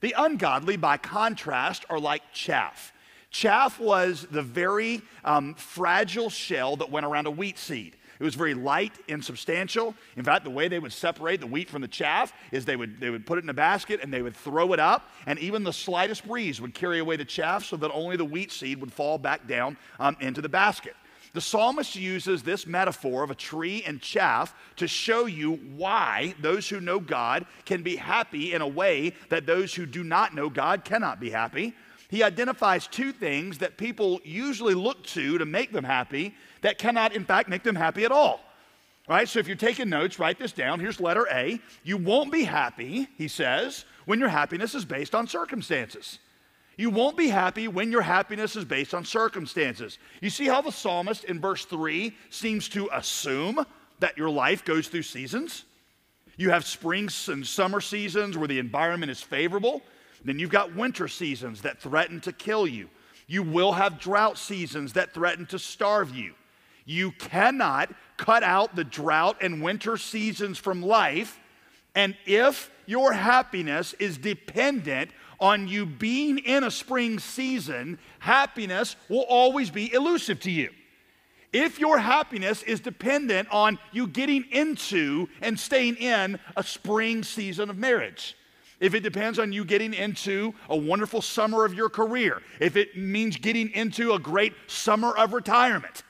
The 0.00 0.14
ungodly, 0.16 0.76
by 0.76 0.96
contrast, 0.96 1.84
are 1.90 2.00
like 2.00 2.22
chaff. 2.32 2.92
Chaff 3.30 3.78
was 3.78 4.26
the 4.30 4.42
very 4.42 5.02
um, 5.24 5.54
fragile 5.54 6.30
shell 6.30 6.76
that 6.76 6.90
went 6.90 7.04
around 7.04 7.26
a 7.26 7.30
wheat 7.30 7.58
seed. 7.58 7.96
It 8.18 8.24
was 8.24 8.34
very 8.34 8.54
light, 8.54 8.92
and 9.08 9.24
substantial. 9.24 9.94
In 10.16 10.24
fact, 10.24 10.44
the 10.44 10.50
way 10.50 10.68
they 10.68 10.78
would 10.78 10.92
separate 10.92 11.40
the 11.40 11.46
wheat 11.46 11.70
from 11.70 11.82
the 11.82 11.88
chaff 11.88 12.32
is 12.50 12.64
they 12.64 12.76
would, 12.76 13.00
they 13.00 13.10
would 13.10 13.26
put 13.26 13.38
it 13.38 13.44
in 13.44 13.50
a 13.50 13.54
basket 13.54 14.00
and 14.02 14.12
they 14.12 14.22
would 14.22 14.36
throw 14.36 14.72
it 14.72 14.80
up, 14.80 15.10
and 15.26 15.38
even 15.38 15.64
the 15.64 15.72
slightest 15.72 16.26
breeze 16.26 16.60
would 16.60 16.74
carry 16.74 16.98
away 16.98 17.16
the 17.16 17.24
chaff 17.24 17.64
so 17.64 17.76
that 17.76 17.90
only 17.92 18.16
the 18.16 18.24
wheat 18.24 18.50
seed 18.50 18.80
would 18.80 18.92
fall 18.92 19.18
back 19.18 19.46
down 19.46 19.76
um, 20.00 20.16
into 20.20 20.42
the 20.42 20.48
basket. 20.48 20.94
The 21.34 21.40
psalmist 21.40 21.94
uses 21.94 22.42
this 22.42 22.66
metaphor 22.66 23.22
of 23.22 23.30
a 23.30 23.34
tree 23.34 23.82
and 23.86 24.00
chaff 24.00 24.54
to 24.76 24.88
show 24.88 25.26
you 25.26 25.52
why 25.76 26.34
those 26.40 26.68
who 26.68 26.80
know 26.80 26.98
God 26.98 27.46
can 27.64 27.82
be 27.82 27.96
happy 27.96 28.54
in 28.54 28.62
a 28.62 28.66
way 28.66 29.14
that 29.28 29.46
those 29.46 29.74
who 29.74 29.86
do 29.86 30.02
not 30.02 30.34
know 30.34 30.48
God 30.48 30.84
cannot 30.84 31.20
be 31.20 31.30
happy. 31.30 31.74
He 32.08 32.22
identifies 32.22 32.86
two 32.86 33.12
things 33.12 33.58
that 33.58 33.76
people 33.76 34.20
usually 34.24 34.74
look 34.74 35.04
to 35.08 35.38
to 35.38 35.44
make 35.44 35.72
them 35.72 35.84
happy 35.84 36.34
that 36.62 36.78
cannot, 36.78 37.14
in 37.14 37.24
fact, 37.24 37.48
make 37.48 37.62
them 37.62 37.76
happy 37.76 38.04
at 38.04 38.12
all. 38.12 38.40
Right, 39.08 39.28
so 39.28 39.38
if 39.38 39.46
you're 39.46 39.56
taking 39.56 39.88
notes, 39.88 40.18
write 40.18 40.38
this 40.38 40.52
down. 40.52 40.80
Here's 40.80 41.00
letter 41.00 41.26
A. 41.32 41.58
You 41.82 41.96
won't 41.96 42.30
be 42.30 42.44
happy, 42.44 43.08
he 43.16 43.26
says, 43.26 43.86
when 44.04 44.18
your 44.18 44.28
happiness 44.28 44.74
is 44.74 44.84
based 44.84 45.14
on 45.14 45.26
circumstances. 45.26 46.18
You 46.76 46.90
won't 46.90 47.16
be 47.16 47.28
happy 47.28 47.68
when 47.68 47.90
your 47.90 48.02
happiness 48.02 48.54
is 48.54 48.64
based 48.64 48.94
on 48.94 49.04
circumstances. 49.04 49.98
You 50.20 50.30
see 50.30 50.46
how 50.46 50.60
the 50.60 50.70
psalmist 50.70 51.24
in 51.24 51.40
verse 51.40 51.64
3 51.64 52.14
seems 52.30 52.68
to 52.70 52.88
assume 52.92 53.64
that 53.98 54.16
your 54.16 54.30
life 54.30 54.64
goes 54.64 54.88
through 54.88 55.02
seasons? 55.02 55.64
You 56.36 56.50
have 56.50 56.64
spring 56.64 57.08
and 57.28 57.46
summer 57.46 57.80
seasons 57.80 58.38
where 58.38 58.46
the 58.46 58.60
environment 58.60 59.10
is 59.10 59.20
favorable. 59.20 59.82
Then 60.24 60.38
you've 60.38 60.50
got 60.50 60.74
winter 60.74 61.08
seasons 61.08 61.62
that 61.62 61.80
threaten 61.80 62.20
to 62.22 62.32
kill 62.32 62.66
you. 62.66 62.88
You 63.26 63.42
will 63.42 63.72
have 63.72 64.00
drought 64.00 64.38
seasons 64.38 64.94
that 64.94 65.12
threaten 65.12 65.46
to 65.46 65.58
starve 65.58 66.14
you. 66.14 66.34
You 66.84 67.12
cannot 67.12 67.90
cut 68.16 68.42
out 68.42 68.74
the 68.74 68.84
drought 68.84 69.36
and 69.42 69.62
winter 69.62 69.96
seasons 69.98 70.58
from 70.58 70.82
life. 70.82 71.38
And 71.94 72.16
if 72.24 72.70
your 72.86 73.12
happiness 73.12 73.92
is 73.94 74.16
dependent 74.16 75.10
on 75.38 75.68
you 75.68 75.84
being 75.84 76.38
in 76.38 76.64
a 76.64 76.70
spring 76.70 77.18
season, 77.18 77.98
happiness 78.18 78.96
will 79.08 79.26
always 79.28 79.70
be 79.70 79.92
elusive 79.92 80.40
to 80.40 80.50
you. 80.50 80.70
If 81.52 81.78
your 81.78 81.98
happiness 81.98 82.62
is 82.62 82.80
dependent 82.80 83.48
on 83.50 83.78
you 83.92 84.06
getting 84.06 84.44
into 84.50 85.28
and 85.40 85.58
staying 85.58 85.96
in 85.96 86.38
a 86.56 86.62
spring 86.62 87.22
season 87.22 87.70
of 87.70 87.76
marriage, 87.76 88.36
if 88.80 88.94
it 88.94 89.00
depends 89.00 89.38
on 89.38 89.52
you 89.52 89.64
getting 89.64 89.92
into 89.92 90.54
a 90.68 90.76
wonderful 90.76 91.20
summer 91.20 91.64
of 91.64 91.74
your 91.74 91.88
career, 91.88 92.42
if 92.60 92.76
it 92.76 92.96
means 92.96 93.36
getting 93.36 93.70
into 93.70 94.12
a 94.12 94.18
great 94.18 94.52
summer 94.66 95.16
of 95.16 95.32
retirement, 95.32 96.02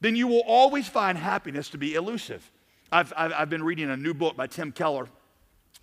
then 0.00 0.16
you 0.16 0.26
will 0.26 0.42
always 0.46 0.88
find 0.88 1.18
happiness 1.18 1.68
to 1.70 1.78
be 1.78 1.94
elusive. 1.94 2.50
I've, 2.90 3.12
I've, 3.16 3.32
I've 3.32 3.50
been 3.50 3.62
reading 3.62 3.90
a 3.90 3.96
new 3.96 4.14
book 4.14 4.36
by 4.36 4.46
Tim 4.46 4.72
Keller 4.72 5.08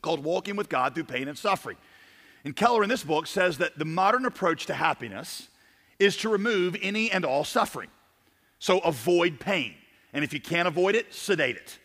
called 0.02 0.24
Walking 0.24 0.56
with 0.56 0.70
God 0.70 0.96
Through 0.96 1.06
Pain 1.06 1.28
and 1.28 1.38
Suffering. 1.38 1.78
And 2.44 2.56
Keller 2.56 2.84
in 2.84 2.90
this 2.90 3.04
book 3.04 3.28
says 3.28 3.60
that 3.60 3.78
the 3.78 3.86
modern 3.86 4.26
approach 4.26 4.66
to 4.68 4.74
happiness 4.74 5.50
is 6.00 6.18
to 6.18 6.30
remove 6.30 6.76
any 6.82 7.12
and 7.12 7.24
all 7.24 7.44
suffering. 7.44 7.90
So 8.58 8.80
avoid 8.80 9.40
pain. 9.40 9.76
And 10.14 10.24
if 10.24 10.34
you 10.34 10.42
can't 10.42 10.68
avoid 10.68 10.96
it, 10.96 11.14
sedate 11.14 11.58
it. 11.58 11.78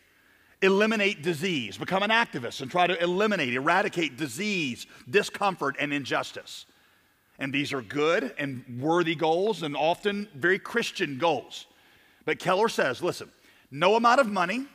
Eliminate 0.62 1.22
disease. 1.22 1.76
Become 1.76 2.02
an 2.02 2.10
activist 2.10 2.62
and 2.62 2.70
try 2.70 2.86
to 2.86 3.00
eliminate, 3.02 3.52
eradicate 3.54 4.16
disease, 4.16 4.86
discomfort, 5.08 5.76
and 5.78 5.92
injustice. 5.92 6.66
And 7.38 7.52
these 7.52 7.72
are 7.72 7.82
good 7.82 8.34
and 8.38 8.64
worthy 8.80 9.14
goals 9.14 9.62
and 9.62 9.76
often 9.76 10.28
very 10.34 10.58
Christian 10.58 11.18
goals. 11.18 11.66
But 12.24 12.38
Keller 12.38 12.68
says 12.68 13.02
listen, 13.02 13.30
no 13.70 13.96
amount 13.96 14.20
of 14.20 14.28
money, 14.28 14.66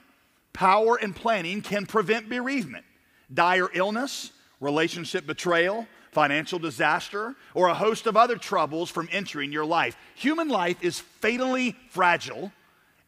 power, 0.54 0.98
and 0.98 1.16
planning 1.16 1.62
can 1.62 1.86
prevent 1.86 2.30
bereavement, 2.30 2.86
dire 3.34 3.70
illness, 3.74 4.32
relationship 4.60 5.26
betrayal, 5.26 5.88
financial 6.12 6.60
disaster, 6.60 7.36
or 7.54 7.68
a 7.68 7.74
host 7.74 8.06
of 8.06 8.18
other 8.18 8.36
troubles 8.36 8.90
from 8.90 9.10
entering 9.12 9.52
your 9.52 9.66
life. 9.66 9.98
Human 10.16 10.50
life 10.50 10.78
is 10.84 11.00
fatally 11.00 11.76
fragile 11.90 12.52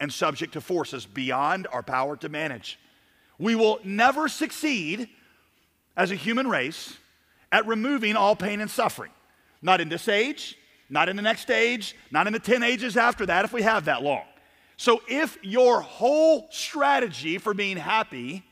and 0.03 0.11
subject 0.11 0.51
to 0.51 0.59
forces 0.59 1.05
beyond 1.05 1.65
our 1.71 1.81
power 1.81 2.17
to 2.17 2.27
manage. 2.27 2.77
We 3.39 3.55
will 3.55 3.79
never 3.85 4.27
succeed 4.27 5.07
as 5.95 6.11
a 6.11 6.15
human 6.15 6.49
race 6.49 6.97
at 7.53 7.65
removing 7.65 8.17
all 8.17 8.35
pain 8.35 8.59
and 8.59 8.69
suffering. 8.69 9.11
Not 9.61 9.79
in 9.79 9.87
this 9.87 10.09
age, 10.09 10.57
not 10.89 11.07
in 11.07 11.15
the 11.15 11.21
next 11.21 11.49
age, 11.49 11.95
not 12.11 12.27
in 12.27 12.33
the 12.33 12.39
10 12.39 12.63
ages 12.63 12.97
after 12.97 13.25
that, 13.27 13.45
if 13.45 13.53
we 13.53 13.61
have 13.61 13.85
that 13.85 14.03
long. 14.03 14.25
So, 14.75 15.01
if 15.07 15.37
your 15.41 15.79
whole 15.79 16.47
strategy 16.51 17.37
for 17.37 17.53
being 17.53 17.77
happy 17.77 18.43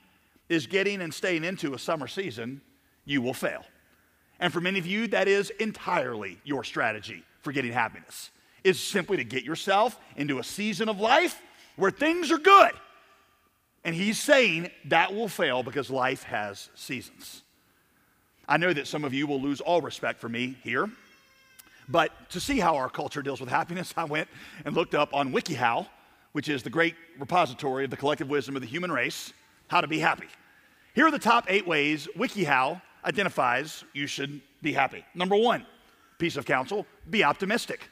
is 0.48 0.68
getting 0.68 1.02
and 1.02 1.14
staying 1.14 1.44
into 1.44 1.74
a 1.74 1.80
summer 1.80 2.08
season, 2.08 2.62
you 3.04 3.22
will 3.22 3.34
fail. 3.34 3.66
And 4.40 4.54
for 4.54 4.62
many 4.62 4.80
of 4.80 4.86
you, 4.86 5.08
that 5.08 5.28
is 5.28 5.50
entirely 5.60 6.40
your 6.46 6.64
strategy 6.64 7.26
for 7.42 7.52
getting 7.52 7.74
happiness. 7.74 8.30
Is 8.64 8.80
simply 8.80 9.18
to 9.18 9.24
get 9.24 9.44
yourself 9.44 9.98
into 10.16 10.40
a 10.40 10.44
season 10.44 10.88
of 10.90 11.00
life 11.00 11.42
where 11.76 11.92
things 11.92 12.32
are 12.32 12.38
good. 12.38 12.72
And 13.84 13.96
he's 13.96 14.20
saying 14.20 14.70
that 14.86 15.14
will 15.14 15.28
fail 15.28 15.64
because 15.64 15.90
life 15.90 16.24
has 16.24 16.70
seasons. 16.76 17.42
I 18.48 18.58
know 18.58 18.72
that 18.72 18.88
some 18.88 19.04
of 19.04 19.14
you 19.14 19.26
will 19.28 19.42
lose 19.42 19.62
all 19.62 19.82
respect 19.82 20.20
for 20.20 20.30
me 20.30 20.58
here, 20.64 20.90
but 21.90 22.12
to 22.32 22.40
see 22.40 22.60
how 22.60 22.76
our 22.76 22.90
culture 22.90 23.22
deals 23.22 23.40
with 23.40 23.50
happiness, 23.50 23.94
I 23.98 24.04
went 24.04 24.28
and 24.66 24.76
looked 24.76 24.94
up 24.94 25.14
on 25.14 25.34
WikiHow, 25.34 25.88
which 26.34 26.50
is 26.50 26.64
the 26.64 26.70
great 26.70 26.96
repository 27.20 27.86
of 27.86 27.90
the 27.90 27.98
collective 27.98 28.30
wisdom 28.30 28.56
of 28.56 28.62
the 28.62 28.68
human 28.68 28.92
race, 28.92 29.34
how 29.68 29.82
to 29.82 29.88
be 29.88 30.00
happy. 30.00 30.28
Here 30.94 31.08
are 31.08 31.12
the 31.12 31.20
top 31.20 31.46
eight 31.48 31.66
ways 31.66 32.08
WikiHow 32.18 32.82
identifies 33.06 33.84
you 33.94 34.08
should 34.08 34.42
be 34.62 34.74
happy. 34.74 35.04
Number 35.16 35.36
one, 35.36 35.66
piece 36.20 36.38
of 36.38 36.46
counsel 36.46 36.86
be 37.10 37.24
optimistic. 37.24 37.90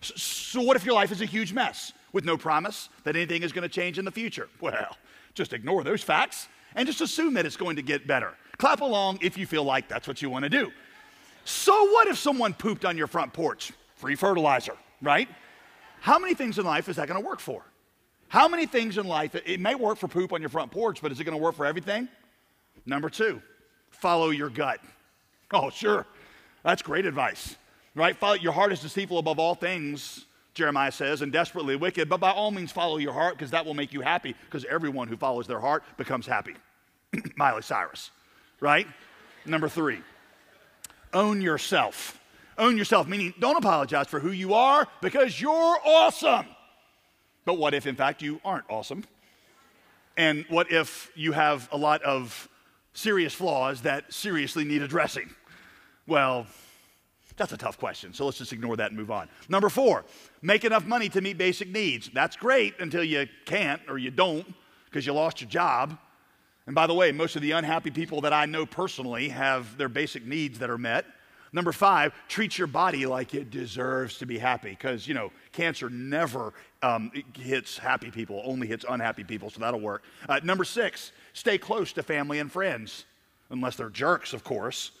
So, 0.00 0.60
what 0.60 0.76
if 0.76 0.84
your 0.84 0.94
life 0.94 1.12
is 1.12 1.20
a 1.20 1.24
huge 1.24 1.52
mess 1.52 1.92
with 2.12 2.24
no 2.24 2.36
promise 2.36 2.88
that 3.04 3.16
anything 3.16 3.42
is 3.42 3.52
going 3.52 3.62
to 3.62 3.74
change 3.74 3.98
in 3.98 4.04
the 4.04 4.10
future? 4.10 4.48
Well, 4.60 4.96
just 5.34 5.52
ignore 5.52 5.82
those 5.84 6.02
facts 6.02 6.48
and 6.74 6.86
just 6.86 7.00
assume 7.00 7.34
that 7.34 7.46
it's 7.46 7.56
going 7.56 7.76
to 7.76 7.82
get 7.82 8.06
better. 8.06 8.34
Clap 8.58 8.80
along 8.80 9.18
if 9.22 9.38
you 9.38 9.46
feel 9.46 9.64
like 9.64 9.88
that's 9.88 10.06
what 10.06 10.20
you 10.20 10.30
want 10.30 10.44
to 10.44 10.48
do. 10.48 10.70
So, 11.44 11.72
what 11.90 12.08
if 12.08 12.18
someone 12.18 12.54
pooped 12.54 12.84
on 12.84 12.96
your 12.96 13.06
front 13.06 13.32
porch? 13.32 13.72
Free 13.96 14.14
fertilizer, 14.14 14.76
right? 15.00 15.28
How 16.00 16.18
many 16.18 16.34
things 16.34 16.58
in 16.58 16.64
life 16.64 16.88
is 16.88 16.96
that 16.96 17.08
going 17.08 17.20
to 17.20 17.26
work 17.26 17.40
for? 17.40 17.64
How 18.28 18.48
many 18.48 18.66
things 18.66 18.98
in 18.98 19.06
life, 19.06 19.34
it 19.34 19.60
may 19.60 19.74
work 19.74 19.98
for 19.98 20.08
poop 20.08 20.32
on 20.32 20.40
your 20.40 20.48
front 20.48 20.70
porch, 20.70 21.02
but 21.02 21.12
is 21.12 21.20
it 21.20 21.24
going 21.24 21.36
to 21.36 21.42
work 21.42 21.54
for 21.54 21.66
everything? 21.66 22.08
Number 22.86 23.10
two, 23.10 23.42
follow 23.90 24.30
your 24.30 24.48
gut. 24.48 24.80
Oh, 25.52 25.70
sure. 25.70 26.06
That's 26.64 26.82
great 26.82 27.06
advice, 27.06 27.56
right? 27.94 28.16
Your 28.40 28.52
heart 28.52 28.72
is 28.72 28.80
deceitful 28.80 29.18
above 29.18 29.38
all 29.38 29.54
things, 29.54 30.26
Jeremiah 30.54 30.92
says, 30.92 31.22
and 31.22 31.32
desperately 31.32 31.76
wicked, 31.76 32.08
but 32.08 32.20
by 32.20 32.30
all 32.30 32.50
means 32.50 32.72
follow 32.72 32.98
your 32.98 33.12
heart 33.12 33.36
because 33.36 33.50
that 33.52 33.64
will 33.64 33.74
make 33.74 33.92
you 33.92 34.00
happy 34.00 34.34
because 34.46 34.64
everyone 34.66 35.08
who 35.08 35.16
follows 35.16 35.46
their 35.46 35.60
heart 35.60 35.82
becomes 35.96 36.26
happy. 36.26 36.54
Miley 37.36 37.62
Cyrus, 37.62 38.10
right? 38.60 38.86
Number 39.44 39.68
three, 39.68 40.00
own 41.12 41.40
yourself. 41.40 42.18
Own 42.58 42.76
yourself, 42.76 43.08
meaning 43.08 43.32
don't 43.40 43.56
apologize 43.56 44.08
for 44.08 44.20
who 44.20 44.30
you 44.30 44.54
are 44.54 44.86
because 45.00 45.40
you're 45.40 45.78
awesome. 45.84 46.46
But 47.44 47.58
what 47.58 47.74
if, 47.74 47.86
in 47.86 47.96
fact, 47.96 48.22
you 48.22 48.40
aren't 48.44 48.64
awesome? 48.68 49.04
And 50.16 50.44
what 50.48 50.70
if 50.70 51.10
you 51.14 51.32
have 51.32 51.68
a 51.72 51.76
lot 51.76 52.02
of 52.02 52.48
serious 52.92 53.32
flaws 53.32 53.82
that 53.82 54.12
seriously 54.12 54.64
need 54.64 54.82
addressing? 54.82 55.30
Well, 56.06 56.46
that's 57.36 57.52
a 57.52 57.56
tough 57.56 57.78
question, 57.78 58.12
so 58.12 58.24
let's 58.24 58.38
just 58.38 58.52
ignore 58.52 58.76
that 58.76 58.90
and 58.90 58.98
move 58.98 59.10
on. 59.10 59.28
Number 59.48 59.68
four, 59.68 60.04
make 60.40 60.64
enough 60.64 60.84
money 60.84 61.08
to 61.10 61.20
meet 61.20 61.38
basic 61.38 61.68
needs. 61.68 62.10
That's 62.12 62.36
great 62.36 62.74
until 62.80 63.04
you 63.04 63.28
can't 63.44 63.80
or 63.88 63.98
you 63.98 64.10
don't 64.10 64.46
because 64.86 65.06
you 65.06 65.12
lost 65.12 65.40
your 65.40 65.50
job. 65.50 65.98
And 66.66 66.74
by 66.74 66.86
the 66.86 66.94
way, 66.94 67.12
most 67.12 67.36
of 67.36 67.42
the 67.42 67.52
unhappy 67.52 67.90
people 67.90 68.20
that 68.20 68.32
I 68.32 68.46
know 68.46 68.66
personally 68.66 69.28
have 69.30 69.76
their 69.76 69.88
basic 69.88 70.24
needs 70.26 70.58
that 70.60 70.70
are 70.70 70.78
met. 70.78 71.06
Number 71.52 71.72
five, 71.72 72.14
treat 72.28 72.56
your 72.56 72.66
body 72.66 73.04
like 73.04 73.34
it 73.34 73.50
deserves 73.50 74.16
to 74.18 74.26
be 74.26 74.38
happy 74.38 74.70
because, 74.70 75.06
you 75.06 75.12
know, 75.12 75.30
cancer 75.52 75.90
never 75.90 76.54
um, 76.82 77.12
hits 77.36 77.76
happy 77.76 78.10
people, 78.10 78.40
only 78.44 78.66
hits 78.66 78.86
unhappy 78.88 79.22
people, 79.22 79.50
so 79.50 79.60
that'll 79.60 79.80
work. 79.80 80.02
Uh, 80.28 80.40
number 80.42 80.64
six, 80.64 81.12
stay 81.34 81.58
close 81.58 81.92
to 81.92 82.02
family 82.02 82.38
and 82.38 82.50
friends, 82.50 83.04
unless 83.50 83.76
they're 83.76 83.90
jerks, 83.90 84.32
of 84.32 84.44
course. 84.44 84.92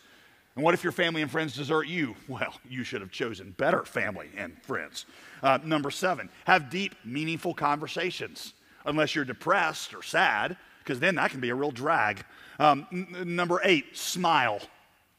And 0.54 0.64
what 0.64 0.74
if 0.74 0.82
your 0.84 0.92
family 0.92 1.22
and 1.22 1.30
friends 1.30 1.56
desert 1.56 1.86
you? 1.86 2.14
Well, 2.28 2.54
you 2.68 2.84
should 2.84 3.00
have 3.00 3.10
chosen 3.10 3.52
better 3.52 3.84
family 3.84 4.28
and 4.36 4.60
friends. 4.62 5.06
Uh, 5.42 5.58
number 5.64 5.90
seven, 5.90 6.28
have 6.44 6.70
deep, 6.70 6.94
meaningful 7.04 7.54
conversations, 7.54 8.54
unless 8.86 9.14
you're 9.14 9.24
depressed 9.24 9.94
or 9.94 10.02
sad, 10.02 10.56
because 10.78 11.00
then 11.00 11.14
that 11.16 11.30
can 11.30 11.40
be 11.40 11.50
a 11.50 11.54
real 11.54 11.70
drag. 11.70 12.24
Um, 12.58 12.86
n- 12.92 13.34
number 13.36 13.60
eight, 13.64 13.96
smile. 13.96 14.60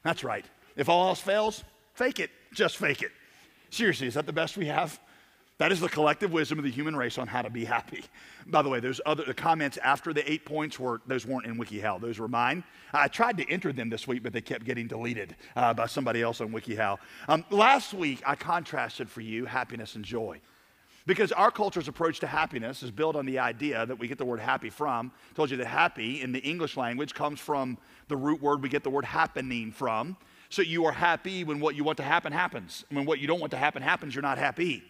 That's 0.02 0.24
right. 0.24 0.44
If 0.76 0.88
all 0.88 1.08
else 1.08 1.20
fails, 1.20 1.62
fake 1.94 2.20
it. 2.20 2.30
Just 2.52 2.76
fake 2.76 3.02
it. 3.02 3.10
Seriously, 3.70 4.06
is 4.06 4.14
that 4.14 4.26
the 4.26 4.32
best 4.32 4.56
we 4.56 4.66
have? 4.66 4.98
That 5.58 5.70
is 5.70 5.78
the 5.78 5.88
collective 5.88 6.32
wisdom 6.32 6.58
of 6.58 6.64
the 6.64 6.70
human 6.70 6.96
race 6.96 7.16
on 7.16 7.28
how 7.28 7.40
to 7.42 7.48
be 7.48 7.64
happy. 7.64 8.02
By 8.46 8.62
the 8.62 8.68
way, 8.68 8.80
those 8.80 9.00
other 9.06 9.22
the 9.24 9.34
comments 9.34 9.78
after 9.78 10.12
the 10.12 10.28
eight 10.30 10.44
points 10.44 10.80
were 10.80 11.00
those 11.06 11.24
weren't 11.24 11.46
in 11.46 11.56
WikiHow; 11.56 12.00
those 12.00 12.18
were 12.18 12.26
mine. 12.26 12.64
I 12.92 13.06
tried 13.06 13.36
to 13.38 13.48
enter 13.48 13.72
them 13.72 13.88
this 13.88 14.08
week, 14.08 14.24
but 14.24 14.32
they 14.32 14.40
kept 14.40 14.64
getting 14.64 14.88
deleted 14.88 15.36
uh, 15.54 15.72
by 15.72 15.86
somebody 15.86 16.22
else 16.22 16.40
on 16.40 16.50
WikiHow. 16.50 16.98
Um, 17.28 17.44
last 17.50 17.94
week, 17.94 18.20
I 18.26 18.34
contrasted 18.34 19.08
for 19.08 19.20
you 19.20 19.44
happiness 19.44 19.94
and 19.94 20.04
joy. 20.04 20.40
Because 21.06 21.32
our 21.32 21.50
culture's 21.50 21.86
approach 21.86 22.18
to 22.20 22.26
happiness 22.26 22.82
is 22.82 22.90
built 22.90 23.14
on 23.14 23.26
the 23.26 23.38
idea 23.38 23.84
that 23.84 23.98
we 23.98 24.08
get 24.08 24.16
the 24.16 24.24
word 24.24 24.40
happy 24.40 24.70
from. 24.70 25.12
I 25.30 25.34
told 25.34 25.50
you 25.50 25.58
that 25.58 25.66
happy 25.66 26.22
in 26.22 26.32
the 26.32 26.38
English 26.40 26.78
language 26.78 27.14
comes 27.14 27.38
from 27.38 27.76
the 28.08 28.16
root 28.16 28.40
word 28.40 28.62
we 28.62 28.70
get 28.70 28.82
the 28.82 28.90
word 28.90 29.04
happening 29.04 29.70
from. 29.70 30.16
So 30.48 30.62
you 30.62 30.86
are 30.86 30.92
happy 30.92 31.44
when 31.44 31.60
what 31.60 31.74
you 31.74 31.84
want 31.84 31.98
to 31.98 32.04
happen 32.04 32.32
happens. 32.32 32.86
When 32.90 33.04
what 33.04 33.18
you 33.18 33.26
don't 33.26 33.40
want 33.40 33.50
to 33.50 33.58
happen 33.58 33.82
happens, 33.82 34.14
you're 34.14 34.22
not 34.22 34.38
happy. 34.38 34.82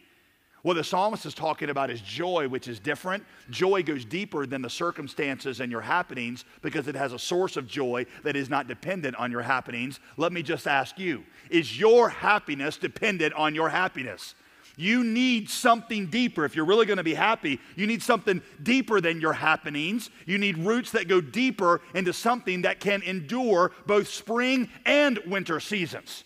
What 0.65 0.75
the 0.77 0.83
psalmist 0.83 1.27
is 1.27 1.35
talking 1.35 1.69
about 1.69 1.91
is 1.91 2.01
joy, 2.01 2.49
which 2.49 2.69
is 2.69 2.81
different. 2.81 3.23
Joy 3.51 3.83
goes 3.83 4.07
deeper 4.07 4.47
than 4.47 4.63
the 4.63 4.71
circumstances 4.71 5.61
and 5.61 5.71
your 5.71 5.83
happenings 5.83 6.47
because 6.63 6.89
it 6.89 6.95
has 6.95 7.13
a 7.13 7.19
source 7.19 7.59
of 7.59 7.67
joy 7.67 8.07
that 8.23 8.35
is 8.35 8.49
not 8.49 8.67
dependent 8.67 9.15
on 9.17 9.31
your 9.31 9.43
happenings. 9.43 10.01
Let 10.17 10.33
me 10.33 10.43
just 10.43 10.67
ask 10.67 10.99
you 10.99 11.23
is 11.51 11.79
your 11.79 12.09
happiness 12.09 12.79
dependent 12.79 13.35
on 13.35 13.55
your 13.55 13.69
happiness? 13.69 14.35
You 14.79 15.05
need 15.05 15.51
something 15.51 16.07
deeper. 16.07 16.47
If 16.47 16.57
you're 16.57 16.65
really 16.65 16.87
going 16.87 16.97
to 16.97 17.05
be 17.05 17.13
happy, 17.13 17.61
you 17.77 17.87
need 17.87 18.03
something 18.03 18.41
deeper 18.63 19.03
than 19.03 19.21
your 19.21 19.35
happenings. 19.35 20.09
You 20.25 20.39
need 20.39 20.57
roots 20.57 20.93
that 20.93 21.09
go 21.09 21.21
deeper 21.21 21.83
into 21.93 22.15
something 22.15 22.63
that 22.63 22.81
can 22.81 23.03
endure 23.03 23.73
both 23.87 24.09
spring 24.09 24.71
and 24.87 25.19
winter 25.27 25.61
seasons. 25.61 26.25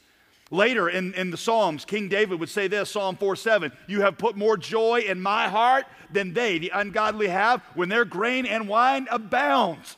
Later 0.51 0.89
in, 0.89 1.13
in 1.15 1.31
the 1.31 1.37
Psalms, 1.37 1.85
King 1.85 2.09
David 2.09 2.41
would 2.41 2.49
say 2.49 2.69
this 2.69 2.91
Psalm 2.91 3.17
4 3.17 3.37
7 3.37 3.73
You 3.87 4.01
have 4.01 4.17
put 4.17 4.37
more 4.37 4.57
joy 4.57 5.01
in 5.07 5.21
my 5.21 5.49
heart 5.49 5.85
than 6.11 6.33
they, 6.33 6.59
the 6.59 6.71
ungodly, 6.75 7.29
have 7.29 7.63
when 7.75 7.89
their 7.89 8.05
grain 8.05 8.47
and 8.47 8.69
wine 8.69 9.07
abounds. 9.11 9.97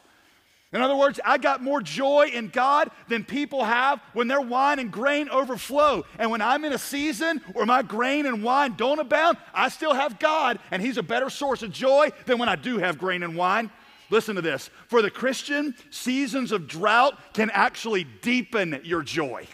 In 0.72 0.80
other 0.80 0.94
words, 0.94 1.18
I 1.24 1.38
got 1.38 1.62
more 1.62 1.80
joy 1.80 2.30
in 2.32 2.48
God 2.48 2.90
than 3.08 3.24
people 3.24 3.64
have 3.64 4.00
when 4.12 4.28
their 4.28 4.40
wine 4.40 4.78
and 4.78 4.92
grain 4.92 5.28
overflow. 5.28 6.04
And 6.16 6.30
when 6.30 6.40
I'm 6.40 6.64
in 6.64 6.72
a 6.72 6.78
season 6.78 7.38
where 7.54 7.66
my 7.66 7.82
grain 7.82 8.24
and 8.26 8.44
wine 8.44 8.74
don't 8.76 9.00
abound, 9.00 9.36
I 9.52 9.68
still 9.68 9.94
have 9.94 10.20
God, 10.20 10.60
and 10.70 10.80
He's 10.80 10.96
a 10.96 11.02
better 11.02 11.28
source 11.28 11.62
of 11.62 11.72
joy 11.72 12.10
than 12.26 12.38
when 12.38 12.48
I 12.48 12.54
do 12.54 12.78
have 12.78 12.98
grain 12.98 13.24
and 13.24 13.36
wine. 13.36 13.70
Listen 14.10 14.36
to 14.36 14.42
this. 14.42 14.70
For 14.88 15.02
the 15.02 15.10
Christian, 15.10 15.74
seasons 15.90 16.52
of 16.52 16.68
drought 16.68 17.18
can 17.32 17.50
actually 17.50 18.04
deepen 18.22 18.80
your 18.84 19.02
joy, 19.02 19.46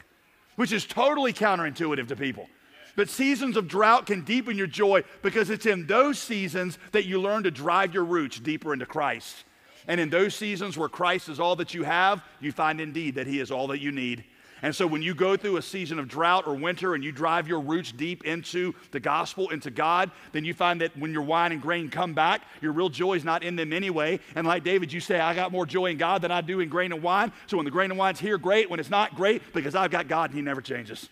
which 0.56 0.72
is 0.72 0.84
totally 0.84 1.32
counterintuitive 1.32 2.08
to 2.08 2.16
people. 2.16 2.48
But 2.96 3.10
seasons 3.10 3.56
of 3.56 3.68
drought 3.68 4.06
can 4.06 4.22
deepen 4.22 4.56
your 4.56 4.66
joy 4.66 5.04
because 5.22 5.50
it's 5.50 5.66
in 5.66 5.86
those 5.86 6.18
seasons 6.18 6.78
that 6.92 7.04
you 7.04 7.20
learn 7.20 7.42
to 7.44 7.50
drive 7.50 7.92
your 7.92 8.04
roots 8.04 8.40
deeper 8.40 8.72
into 8.72 8.86
Christ. 8.86 9.44
And 9.86 10.00
in 10.00 10.10
those 10.10 10.34
seasons 10.34 10.76
where 10.76 10.88
Christ 10.88 11.28
is 11.28 11.38
all 11.38 11.56
that 11.56 11.74
you 11.74 11.84
have, 11.84 12.24
you 12.40 12.52
find 12.52 12.80
indeed 12.80 13.14
that 13.16 13.26
He 13.26 13.38
is 13.38 13.50
all 13.50 13.68
that 13.68 13.80
you 13.80 13.92
need. 13.92 14.24
And 14.62 14.74
so 14.74 14.86
when 14.86 15.02
you 15.02 15.14
go 15.14 15.36
through 15.36 15.58
a 15.58 15.62
season 15.62 15.98
of 15.98 16.08
drought 16.08 16.46
or 16.46 16.54
winter 16.54 16.94
and 16.94 17.04
you 17.04 17.12
drive 17.12 17.46
your 17.46 17.60
roots 17.60 17.92
deep 17.92 18.24
into 18.24 18.74
the 18.90 19.00
gospel, 19.00 19.50
into 19.50 19.70
God, 19.70 20.10
then 20.32 20.44
you 20.44 20.54
find 20.54 20.80
that 20.80 20.96
when 20.96 21.12
your 21.12 21.22
wine 21.22 21.52
and 21.52 21.60
grain 21.60 21.90
come 21.90 22.14
back, 22.14 22.42
your 22.62 22.72
real 22.72 22.88
joy 22.88 23.14
is 23.14 23.24
not 23.24 23.42
in 23.42 23.56
them 23.56 23.72
anyway. 23.72 24.18
And 24.34 24.46
like 24.46 24.64
David, 24.64 24.92
you 24.92 25.00
say, 25.00 25.20
I 25.20 25.34
got 25.34 25.52
more 25.52 25.66
joy 25.66 25.86
in 25.86 25.98
God 25.98 26.22
than 26.22 26.30
I 26.30 26.40
do 26.40 26.60
in 26.60 26.70
grain 26.70 26.92
and 26.92 27.02
wine. 27.02 27.32
So 27.46 27.58
when 27.58 27.64
the 27.64 27.70
grain 27.70 27.90
and 27.90 27.98
wine's 27.98 28.18
here, 28.18 28.38
great. 28.38 28.70
When 28.70 28.80
it's 28.80 28.90
not, 28.90 29.14
great, 29.14 29.42
because 29.52 29.74
I've 29.74 29.90
got 29.90 30.08
God 30.08 30.30
and 30.30 30.38
He 30.38 30.42
never 30.42 30.62
changes. 30.62 31.10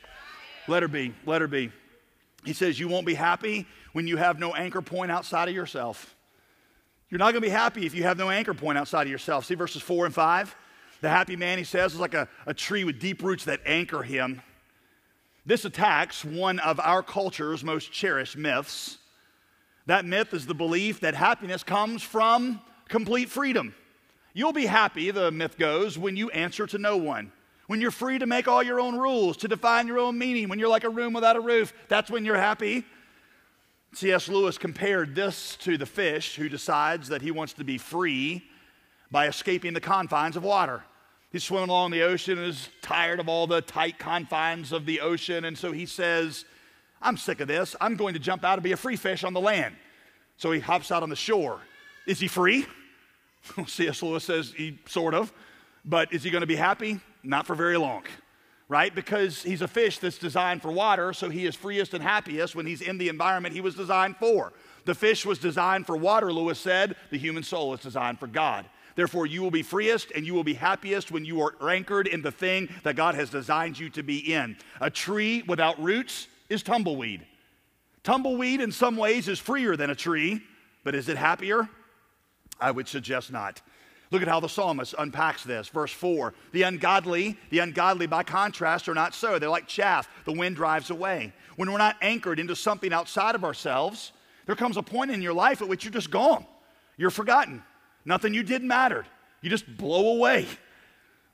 Let 0.67 0.83
her 0.83 0.89
be, 0.89 1.15
let 1.27 1.43
her 1.43 1.49
be. 1.49 1.71
He 2.45 2.55
says, 2.55 2.81
You 2.81 2.89
won't 2.89 3.07
be 3.07 3.15
happy 3.15 3.67
when 3.93 4.07
you 4.07 4.17
have 4.17 4.39
no 4.39 4.55
anchor 4.55 4.83
point 4.83 5.11
outside 5.11 5.49
of 5.49 5.55
yourself. 5.55 6.15
You're 7.11 7.19
not 7.19 7.33
going 7.33 7.43
to 7.43 7.49
be 7.49 7.51
happy 7.51 7.87
if 7.87 7.95
you 7.95 8.05
have 8.05 8.17
no 8.17 8.31
anchor 8.31 8.55
point 8.55 8.79
outside 8.79 9.03
of 9.03 9.11
yourself. 9.11 9.45
See 9.45 9.55
verses 9.55 9.83
4 9.83 10.07
and 10.07 10.15
5? 10.15 10.57
The 11.04 11.11
happy 11.11 11.37
man, 11.37 11.58
he 11.58 11.64
says, 11.64 11.92
is 11.92 12.00
like 12.00 12.14
a, 12.14 12.26
a 12.46 12.54
tree 12.54 12.82
with 12.82 12.99
deep 12.99 13.23
roots 13.23 13.44
that 13.44 13.61
anchor 13.66 14.02
him. 14.02 14.40
This 15.44 15.66
attacks 15.66 16.25
one 16.25 16.58
of 16.61 16.80
our 16.80 17.02
culture's 17.02 17.62
most 17.62 17.92
cherished 17.92 18.38
myths. 18.38 18.96
That 19.84 20.06
myth 20.06 20.32
is 20.32 20.46
the 20.46 20.54
belief 20.54 21.00
that 21.00 21.14
happiness 21.14 21.62
comes 21.62 22.02
from 22.02 22.58
complete 22.88 23.28
freedom. 23.28 23.75
You'll 24.32 24.54
be 24.54 24.64
happy, 24.64 25.11
the 25.11 25.30
myth 25.30 25.58
goes, 25.58 25.99
when 25.99 26.16
you 26.16 26.30
answer 26.30 26.66
to 26.68 26.78
no 26.78 26.96
one. 26.96 27.32
When 27.66 27.82
you're 27.82 27.90
free 27.90 28.18
to 28.18 28.25
make 28.25 28.49
all 28.49 28.62
your 28.62 28.80
own 28.80 28.96
rules, 28.96 29.37
to 29.37 29.49
define 29.49 29.87
your 29.87 29.99
own 29.99 30.16
meaning, 30.16 30.49
when 30.49 30.58
you're 30.58 30.70
like 30.70 30.84
a 30.84 30.88
room 30.88 31.12
without 31.12 31.37
a 31.37 31.40
roof, 31.40 31.75
that's 31.88 32.11
when 32.11 32.25
you're 32.25 32.38
happy. 32.38 32.82
C.S. 33.92 34.26
Lewis 34.30 34.56
compared 34.56 35.14
this 35.14 35.56
to 35.56 35.76
the 35.76 35.84
fish 35.84 36.37
who 36.37 36.49
decides 36.49 37.11
that 37.11 37.20
he 37.20 37.30
wants 37.30 37.52
to 37.52 37.62
be 37.62 37.76
free 37.76 38.42
by 39.11 39.28
escaping 39.28 39.75
the 39.75 39.82
confines 39.82 40.34
of 40.38 40.44
water. 40.44 40.82
He's 41.35 41.43
swimming 41.43 41.69
along 41.69 41.91
the 41.91 42.03
ocean 42.03 42.38
and 42.38 42.47
is 42.47 42.69
tired 42.81 43.19
of 43.19 43.29
all 43.29 43.49
the 43.49 43.61
tight 43.61 43.99
confines 43.99 44.71
of 44.71 44.87
the 44.87 45.00
ocean, 45.00 45.47
and 45.47 45.59
so 45.59 45.73
he 45.73 45.85
says, 45.85 46.45
I'm 47.03 47.17
sick 47.17 47.41
of 47.41 47.49
this. 47.49 47.75
I'm 47.81 47.97
going 47.97 48.14
to 48.14 48.21
jump 48.21 48.45
out 48.45 48.53
and 48.53 48.62
be 48.62 48.71
a 48.71 48.76
free 48.76 48.95
fish 48.95 49.25
on 49.25 49.33
the 49.33 49.41
land. 49.41 49.75
So 50.37 50.53
he 50.53 50.61
hops 50.61 50.93
out 50.93 51.03
on 51.03 51.11
the 51.11 51.17
shore. 51.17 51.59
Is 52.07 52.21
he 52.21 52.29
free? 52.29 52.67
C.S. 53.67 54.00
Lewis 54.05 54.23
says 54.23 54.55
he 54.57 54.79
sort 54.87 55.12
of, 55.12 55.33
but 55.85 56.12
is 56.12 56.23
he 56.23 56.31
going 56.31 56.43
to 56.43 56.47
be 56.47 56.55
happy? 56.55 57.00
Not 57.25 57.49
for 57.49 57.57
very 57.57 57.79
long 57.79 58.05
right? 58.69 58.95
Because 58.95 59.43
he's 59.43 59.62
a 59.62 59.69
fish 59.69 59.99
that's 59.99 60.19
designed 60.19 60.62
for 60.62 60.73
water, 60.73 61.12
so 61.12 61.29
he 61.29 61.47
is 61.47 61.55
freest 61.55 61.95
and 61.95 62.03
happiest 62.03 62.57
when 62.57 62.67
he's 62.67 62.81
in 62.81 62.97
the 62.99 63.09
environment 63.09 63.55
he 63.55 63.61
was 63.61 63.75
designed 63.75 64.17
for. 64.17 64.53
The 64.85 64.95
fish 64.95 65.26
was 65.26 65.38
designed 65.38 65.87
for 65.87 65.97
water, 65.97 66.33
Lewis 66.33 66.59
said. 66.59 66.97
The 67.11 67.19
human 67.19 67.43
soul 67.43 67.75
is 67.75 67.81
designed 67.81 68.19
for 68.19 68.26
God. 68.26 68.67
Therefore, 68.95 69.27
you 69.27 69.43
will 69.43 69.51
be 69.51 69.63
freest 69.63 70.13
and 70.15 70.27
you 70.27 70.35
will 70.35 70.45
be 70.45 70.55
happiest 70.55 71.11
when 71.11 71.25
you 71.25 71.41
are 71.41 71.55
anchored 71.69 72.07
in 72.07 72.23
the 72.23 72.31
thing 72.31 72.69
that 72.85 72.97
God 72.97 73.15
has 73.15 73.31
designed 73.31 73.79
you 73.79 73.91
to 73.91 74.03
be 74.03 74.33
in. 74.33 74.57
A 74.81 74.91
tree 74.91 75.43
without 75.47 75.83
roots 75.83 76.29
is 76.49 76.63
tumbleweed. 76.63 77.27
Tumbleweed, 78.03 78.61
in 78.61 78.71
some 78.71 78.97
ways, 78.97 79.29
is 79.29 79.39
freer 79.39 79.77
than 79.77 79.91
a 79.91 79.95
tree, 79.95 80.43
but 80.85 80.95
is 80.95 81.09
it 81.09 81.17
happier? 81.17 81.69
I 82.61 82.71
would 82.71 82.87
suggest 82.87 83.33
not. 83.33 83.63
Look 84.11 84.23
at 84.23 84.29
how 84.29 84.39
the 84.39 84.49
psalmist 84.49 84.95
unpacks 84.97 85.43
this. 85.43 85.69
Verse 85.69 85.91
4 85.91 86.35
The 86.53 86.63
ungodly, 86.63 87.37
the 87.51 87.59
ungodly 87.59 88.07
by 88.07 88.23
contrast, 88.23 88.89
are 88.89 88.95
not 88.95 89.15
so. 89.15 89.39
They're 89.39 89.49
like 89.49 89.67
chaff 89.67 90.09
the 90.25 90.33
wind 90.33 90.57
drives 90.57 90.91
away. 90.91 91.33
When 91.57 91.73
we're 91.73 91.79
not 91.79 91.97
anchored 92.01 92.39
into 92.39 92.55
something 92.55 92.93
outside 92.93 93.35
of 93.35 93.43
ourselves, 93.43 94.13
there 94.47 94.55
comes 94.55 94.77
a 94.77 94.83
point 94.83 95.11
in 95.11 95.23
your 95.23 95.33
life 95.33 95.63
at 95.63 95.69
which 95.69 95.85
you're 95.85 95.93
just 95.93 96.11
gone. 96.11 96.47
You're 96.97 97.11
forgotten. 97.11 97.63
Nothing 98.04 98.34
you 98.34 98.42
did 98.42 98.62
mattered. 98.62 99.06
You 99.40 99.50
just 99.50 99.76
blow 99.76 100.16
away. 100.16 100.46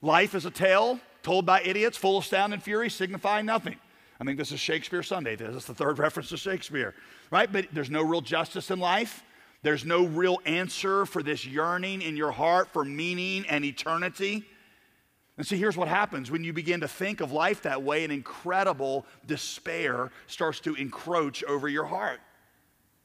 Life 0.03 0.35
is 0.35 0.47
a 0.47 0.51
tale 0.51 0.99
told 1.23 1.45
by 1.45 1.63
idiots, 1.63 1.97
full 1.97 2.19
of 2.19 2.25
sound 2.25 2.53
and 2.53 2.63
fury, 2.63 2.89
signifying 2.89 3.47
nothing. 3.47 3.77
I 4.21 4.25
think 4.25 4.39
this 4.39 4.53
is 4.53 4.61
Shakespeare 4.61 5.03
Sunday. 5.03 5.37
This 5.37 5.55
is 5.55 5.65
the 5.65 5.75
third 5.75 5.99
reference 5.99 6.29
to 6.31 6.37
Shakespeare, 6.37 6.95
right? 7.31 7.51
But 7.51 7.69
there's 7.73 7.91
no 7.91 8.03
real 8.03 8.21
justice 8.21 8.71
in 8.71 8.79
life. 8.79 9.23
There's 9.63 9.85
no 9.85 10.07
real 10.07 10.39
answer 10.47 11.07
for 11.07 11.23
this 11.23 11.47
yearning 11.47 12.03
in 12.03 12.17
your 12.17 12.31
heart 12.31 12.69
for 12.73 12.85
meaning 12.85 13.45
and 13.49 13.65
eternity. 13.65 14.45
And 15.37 15.47
see, 15.47 15.57
here's 15.57 15.77
what 15.77 15.89
happens 15.89 16.31
when 16.31 16.45
you 16.45 16.53
begin 16.53 16.81
to 16.81 16.89
think 16.89 17.21
of 17.21 17.33
life 17.33 17.63
that 17.63 17.83
way 17.83 18.05
an 18.05 18.11
incredible 18.11 19.07
despair 19.27 20.11
starts 20.27 20.61
to 20.61 20.75
encroach 20.75 21.43
over 21.45 21.69
your 21.69 21.85
heart. 21.85 22.21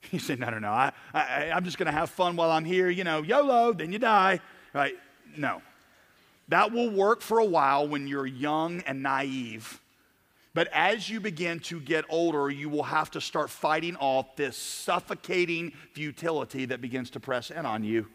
You 0.11 0.19
say, 0.19 0.35
no, 0.35 0.49
no, 0.49 0.59
no, 0.59 0.71
I, 0.71 0.91
I, 1.13 1.51
I'm 1.53 1.63
just 1.63 1.77
going 1.77 1.87
to 1.87 1.91
have 1.91 2.09
fun 2.09 2.35
while 2.35 2.51
I'm 2.51 2.65
here. 2.65 2.89
You 2.89 3.03
know, 3.03 3.21
YOLO, 3.21 3.73
then 3.73 3.91
you 3.91 3.99
die. 3.99 4.39
Right? 4.73 4.95
No. 5.37 5.61
That 6.49 6.71
will 6.71 6.89
work 6.89 7.21
for 7.21 7.39
a 7.39 7.45
while 7.45 7.87
when 7.87 8.07
you're 8.07 8.25
young 8.25 8.81
and 8.81 9.01
naive. 9.01 9.81
But 10.53 10.69
as 10.71 11.09
you 11.09 11.19
begin 11.19 11.59
to 11.61 11.81
get 11.81 12.05
older, 12.07 12.49
you 12.49 12.69
will 12.69 12.83
have 12.83 13.11
to 13.11 13.21
start 13.21 13.49
fighting 13.49 13.97
off 13.97 14.35
this 14.35 14.55
suffocating 14.55 15.73
futility 15.93 16.65
that 16.65 16.79
begins 16.81 17.09
to 17.11 17.19
press 17.19 17.51
in 17.51 17.65
on 17.65 17.83
you. 17.83 18.07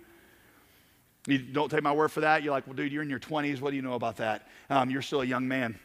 You 1.26 1.38
don't 1.38 1.70
take 1.70 1.83
my 1.83 1.92
word 1.92 2.11
for 2.11 2.20
that. 2.20 2.42
You're 2.42 2.53
like, 2.53 2.66
well, 2.66 2.74
dude, 2.74 2.92
you're 2.92 3.03
in 3.03 3.11
your 3.11 3.20
20s. 3.20 3.61
What 3.61 3.70
do 3.70 3.76
you 3.76 3.83
know 3.83 3.92
about 3.92 4.16
that? 4.16 4.48
Um, 4.70 4.90
you're 4.90 5.03
still 5.03 5.20
a 5.20 5.26
young 5.26 5.46
man. 5.46 5.79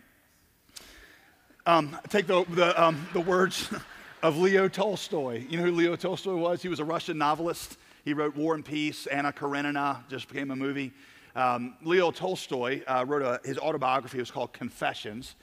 Um, 1.65 1.97
take 2.09 2.27
the, 2.27 2.45
the, 2.49 2.81
um, 2.81 3.05
the 3.11 3.19
words 3.19 3.69
of 4.25 4.39
Leo 4.39 4.67
Tolstoy. 4.67 5.45
You 5.47 5.59
know 5.59 5.65
who 5.65 5.71
Leo 5.71 5.95
Tolstoy 5.95 6.33
was? 6.33 6.59
He 6.59 6.67
was 6.67 6.79
a 6.79 6.83
Russian 6.83 7.15
novelist. 7.15 7.77
He 8.03 8.15
wrote 8.15 8.35
War 8.35 8.55
and 8.55 8.65
Peace, 8.65 9.05
Anna 9.05 9.31
Karenina, 9.31 10.03
just 10.09 10.27
became 10.27 10.49
a 10.49 10.55
movie. 10.55 10.93
Um, 11.35 11.75
Leo 11.83 12.09
Tolstoy 12.09 12.81
uh, 12.87 13.05
wrote 13.07 13.21
a, 13.21 13.39
his 13.47 13.59
autobiography. 13.59 14.17
It 14.17 14.21
was 14.23 14.31
called 14.31 14.51
Confessions. 14.51 15.35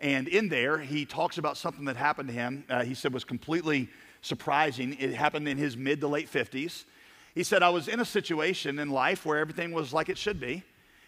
And 0.00 0.26
in 0.26 0.48
there, 0.48 0.78
he 0.78 1.04
talks 1.04 1.36
about 1.36 1.58
something 1.58 1.84
that 1.84 1.96
happened 1.96 2.30
to 2.30 2.34
him. 2.34 2.64
Uh, 2.70 2.82
he 2.82 2.94
said 2.94 3.12
was 3.12 3.24
completely 3.24 3.90
surprising. 4.22 4.96
It 4.98 5.12
happened 5.12 5.46
in 5.46 5.58
his 5.58 5.76
mid 5.76 6.00
to 6.00 6.08
late 6.08 6.32
50s. 6.32 6.86
He 7.34 7.42
said, 7.42 7.62
I 7.62 7.68
was 7.68 7.88
in 7.88 8.00
a 8.00 8.06
situation 8.06 8.78
in 8.78 8.88
life 8.88 9.26
where 9.26 9.36
everything 9.36 9.72
was 9.72 9.92
like 9.92 10.08
it 10.08 10.16
should 10.16 10.40
be. 10.40 10.62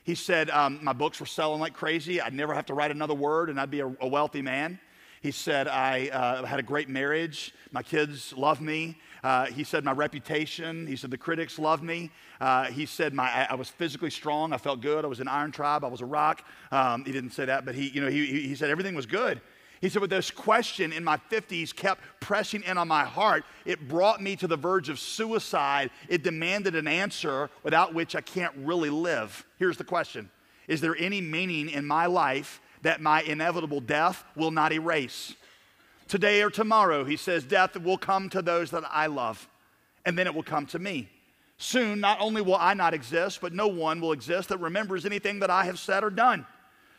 He 0.05 0.17
said, 0.17 0.51
um, 0.51 0.81
My 0.83 0.93
books 0.93 1.19
were 1.19 1.25
selling 1.25 1.61
like 1.61 1.73
crazy. 1.73 2.21
I'd 2.21 2.35
never 2.35 2.53
have 2.53 2.67
to 2.67 2.75
write 2.75 2.91
another 2.91 3.15
word 3.15 3.49
and 3.49 3.59
I'd 3.59 3.71
be 3.71 3.81
a, 3.81 3.91
a 4.03 4.07
wealthy 4.07 4.43
man. 4.43 4.79
He 5.23 5.31
said, 5.31 5.69
I 5.69 6.09
uh, 6.09 6.45
had 6.45 6.59
a 6.59 6.65
great 6.65 6.89
marriage. 6.89 7.55
My 7.71 7.83
kids 7.83 8.33
love 8.37 8.61
me. 8.61 8.99
Uh, 9.23 9.47
he 9.47 9.63
said, 9.63 9.85
my 9.85 9.93
reputation. 9.93 10.85
He 10.85 10.97
said, 10.97 11.13
the 11.13 11.19
critics 11.19 11.61
love 11.61 11.81
me. 11.81 12.11
Uh, 12.41 12.65
he 12.65 12.87
said, 12.87 13.15
my, 13.15 13.47
I 13.49 13.55
was 13.55 13.69
physically 13.69 14.11
strong. 14.11 14.53
I 14.53 14.59
felt 14.59 14.81
good. 14.81 15.05
I 15.05 15.09
was 15.09 15.21
an 15.21 15.29
iron 15.29 15.53
tribe. 15.53 15.85
I 15.85 15.89
was 15.89 16.01
a 16.01 16.07
rock. 16.07 16.45
Um, 16.73 17.05
he 17.05 17.13
didn't 17.13 17.31
say 17.31 17.45
that, 17.45 17.65
but 17.65 17.77
he, 17.77 17.89
you 17.91 18.01
know, 18.01 18.09
he, 18.09 18.27
he 18.27 18.57
said 18.57 18.69
everything 18.69 18.97
was 18.97 19.07
good. 19.07 19.41
He 19.81 19.89
said, 19.89 20.01
but 20.01 20.11
this 20.11 20.33
question 20.33 20.93
in 20.93 21.05
my 21.05 21.19
50s 21.31 21.75
kept 21.75 22.03
pressing 22.19 22.65
in 22.65 22.77
on 22.77 22.89
my 22.89 23.05
heart. 23.05 23.45
It 23.65 23.89
brought 23.89 24.21
me 24.21 24.35
to 24.37 24.49
the 24.49 24.57
verge 24.57 24.89
of 24.89 24.99
suicide. 24.99 25.91
It 26.09 26.25
demanded 26.25 26.75
an 26.75 26.89
answer 26.89 27.49
without 27.63 27.95
which 27.95 28.17
I 28.17 28.23
can't 28.23 28.55
really 28.57 28.91
live. 28.91 29.45
Here's 29.57 29.77
the 29.77 29.85
question 29.85 30.31
Is 30.67 30.81
there 30.81 30.97
any 30.99 31.21
meaning 31.21 31.69
in 31.69 31.85
my 31.85 32.07
life 32.07 32.61
that 32.83 33.01
my 33.01 33.23
inevitable 33.23 33.81
death 33.81 34.25
will 34.37 34.51
not 34.51 34.73
erase? 34.73 35.35
Today 36.09 36.43
or 36.43 36.51
tomorrow, 36.51 37.05
he 37.05 37.17
says, 37.17 37.45
death 37.45 37.77
will 37.77 37.97
come 37.97 38.29
to 38.31 38.43
those 38.43 38.71
that 38.71 38.85
I 38.91 39.07
love, 39.07 39.49
and 40.05 40.19
then 40.19 40.27
it 40.27 40.35
will 40.35 40.43
come 40.43 40.67
to 40.67 40.79
me. 40.79 41.09
Soon, 41.59 42.01
not 42.01 42.21
only 42.21 42.43
will 42.43 42.57
I 42.57 42.75
not 42.75 42.93
exist, 42.93 43.41
but 43.41 43.53
no 43.53 43.69
one 43.69 44.01
will 44.01 44.13
exist 44.13 44.49
that 44.49 44.59
remembers 44.59 45.07
anything 45.07 45.39
that 45.41 45.51
I 45.51 45.65
have 45.65 45.79
said 45.79 46.03
or 46.03 46.11
done. 46.11 46.45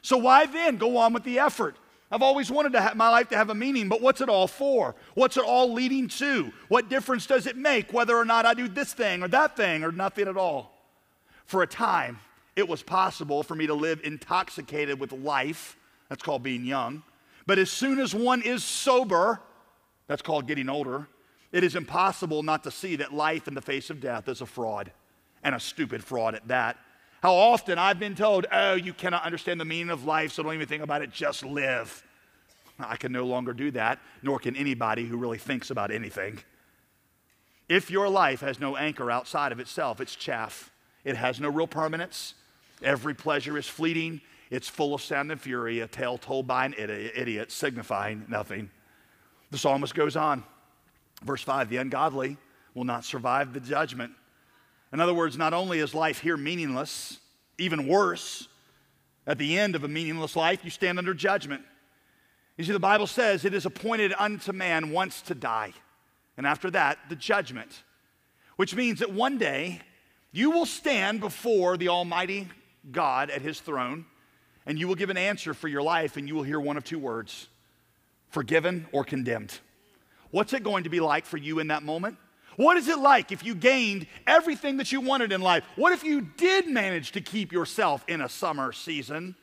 So 0.01 0.17
why 0.17 0.45
then 0.45 0.77
go 0.77 0.97
on 0.97 1.13
with 1.13 1.23
the 1.23 1.39
effort? 1.39 1.75
I've 2.09 2.21
always 2.21 2.51
wanted 2.51 2.73
to 2.73 2.81
have 2.81 2.95
my 2.95 3.09
life 3.09 3.29
to 3.29 3.37
have 3.37 3.49
a 3.49 3.55
meaning, 3.55 3.89
but 3.89 3.99
what's 4.01 4.21
it 4.21 4.29
all 4.29 4.47
for? 4.47 4.95
What's 5.15 5.35
it 5.35 5.43
all 5.43 5.73
leading 5.73 6.07
to? 6.09 6.53
What 6.67 6.87
difference 6.87 7.25
does 7.25 7.47
it 7.47 7.57
make 7.57 7.91
whether 7.91 8.15
or 8.15 8.23
not 8.23 8.45
I 8.45 8.53
do 8.53 8.67
this 8.67 8.93
thing 8.93 9.23
or 9.23 9.27
that 9.29 9.57
thing 9.57 9.83
or 9.83 9.91
nothing 9.91 10.27
at 10.27 10.37
all? 10.37 10.71
For 11.45 11.63
a 11.63 11.67
time, 11.67 12.19
it 12.55 12.67
was 12.67 12.83
possible 12.83 13.43
for 13.43 13.55
me 13.55 13.67
to 13.67 13.73
live 13.73 14.01
intoxicated 14.03 14.99
with 14.99 15.11
life. 15.11 15.77
That's 16.09 16.21
called 16.21 16.43
being 16.43 16.65
young 16.65 17.03
but 17.45 17.59
as 17.59 17.69
soon 17.69 17.99
as 17.99 18.15
one 18.15 18.41
is 18.41 18.63
sober, 18.63 19.41
that's 20.07 20.21
called 20.21 20.47
getting 20.47 20.69
older, 20.69 21.07
it 21.51 21.63
is 21.63 21.75
impossible 21.75 22.43
not 22.43 22.63
to 22.63 22.71
see 22.71 22.95
that 22.97 23.13
life 23.13 23.47
in 23.47 23.53
the 23.53 23.61
face 23.61 23.89
of 23.89 23.99
death 23.99 24.27
is 24.27 24.41
a 24.41 24.45
fraud, 24.45 24.91
and 25.43 25.53
a 25.53 25.59
stupid 25.59 26.03
fraud 26.03 26.35
at 26.35 26.47
that. 26.47 26.77
How 27.21 27.33
often 27.33 27.77
I've 27.77 27.99
been 27.99 28.15
told, 28.15 28.45
oh, 28.51 28.73
you 28.73 28.93
cannot 28.93 29.23
understand 29.23 29.59
the 29.59 29.65
meaning 29.65 29.89
of 29.89 30.05
life, 30.05 30.33
so 30.33 30.43
don't 30.43 30.53
even 30.53 30.67
think 30.67 30.83
about 30.83 31.01
it, 31.01 31.11
just 31.11 31.43
live. 31.43 32.03
I 32.79 32.95
can 32.95 33.11
no 33.11 33.25
longer 33.25 33.53
do 33.53 33.71
that, 33.71 33.99
nor 34.21 34.39
can 34.39 34.55
anybody 34.55 35.05
who 35.05 35.17
really 35.17 35.37
thinks 35.37 35.69
about 35.69 35.91
anything. 35.91 36.39
If 37.69 37.91
your 37.91 38.09
life 38.09 38.41
has 38.41 38.59
no 38.59 38.75
anchor 38.75 39.09
outside 39.11 39.51
of 39.51 39.59
itself, 39.59 40.01
it's 40.01 40.15
chaff. 40.15 40.71
It 41.05 41.15
has 41.15 41.39
no 41.39 41.49
real 41.49 41.67
permanence. 41.67 42.33
Every 42.81 43.13
pleasure 43.13 43.57
is 43.57 43.67
fleeting. 43.67 44.21
It's 44.49 44.69
full 44.69 44.93
of 44.93 45.01
sound 45.01 45.31
and 45.31 45.39
fury, 45.39 45.79
a 45.79 45.87
tale 45.87 46.17
told 46.17 46.47
by 46.47 46.65
an 46.65 46.75
idiot, 46.77 47.51
signifying 47.51 48.25
nothing. 48.27 48.69
The 49.51 49.57
psalmist 49.57 49.95
goes 49.95 50.15
on. 50.15 50.43
Verse 51.23 51.41
5 51.41 51.69
The 51.69 51.77
ungodly 51.77 52.37
will 52.73 52.83
not 52.83 53.05
survive 53.05 53.53
the 53.53 53.59
judgment. 53.59 54.11
In 54.91 54.99
other 54.99 55.13
words, 55.13 55.37
not 55.37 55.53
only 55.53 55.79
is 55.79 55.95
life 55.95 56.19
here 56.19 56.37
meaningless, 56.37 57.19
even 57.57 57.87
worse, 57.87 58.47
At 59.25 59.37
the 59.37 59.57
end 59.57 59.75
of 59.75 59.83
a 59.83 59.87
meaningless 59.87 60.35
life, 60.35 60.65
you 60.65 60.69
stand 60.69 60.97
under 60.97 61.13
judgment. 61.13 61.63
You 62.57 62.65
see, 62.65 62.73
the 62.73 62.79
Bible 62.79 63.07
says 63.07 63.45
it 63.45 63.53
is 63.53 63.65
appointed 63.65 64.13
unto 64.19 64.51
man 64.51 64.91
once 64.91 65.21
to 65.23 65.35
die, 65.35 65.73
and 66.37 66.45
after 66.45 66.69
that, 66.71 66.99
the 67.09 67.15
judgment, 67.15 67.83
which 68.57 68.75
means 68.75 68.99
that 68.99 69.11
one 69.11 69.37
day 69.37 69.81
you 70.31 70.51
will 70.51 70.65
stand 70.65 71.21
before 71.21 71.77
the 71.77 71.87
Almighty 71.87 72.49
God 72.91 73.29
at 73.29 73.41
his 73.41 73.59
throne, 73.59 74.05
and 74.65 74.79
you 74.79 74.87
will 74.87 74.95
give 74.95 75.09
an 75.09 75.17
answer 75.17 75.53
for 75.53 75.67
your 75.67 75.81
life, 75.81 76.17
and 76.17 76.27
you 76.27 76.35
will 76.35 76.43
hear 76.43 76.59
one 76.59 76.77
of 76.77 76.83
two 76.83 76.99
words 76.99 77.47
forgiven 78.29 78.87
or 78.91 79.03
condemned. 79.03 79.59
What's 80.31 80.53
it 80.53 80.63
going 80.63 80.85
to 80.85 80.89
be 80.89 80.99
like 80.99 81.25
for 81.25 81.37
you 81.37 81.59
in 81.59 81.67
that 81.67 81.83
moment? 81.83 82.17
What 82.55 82.77
is 82.77 82.87
it 82.87 82.97
like 82.97 83.31
if 83.31 83.45
you 83.45 83.53
gained 83.53 84.07
everything 84.25 84.77
that 84.77 84.91
you 84.91 85.01
wanted 85.01 85.31
in 85.31 85.41
life? 85.41 85.63
What 85.75 85.93
if 85.93 86.03
you 86.03 86.21
did 86.21 86.67
manage 86.67 87.11
to 87.11 87.21
keep 87.21 87.51
yourself 87.51 88.03
in 88.07 88.21
a 88.21 88.29
summer 88.29 88.71
season? 88.71 89.35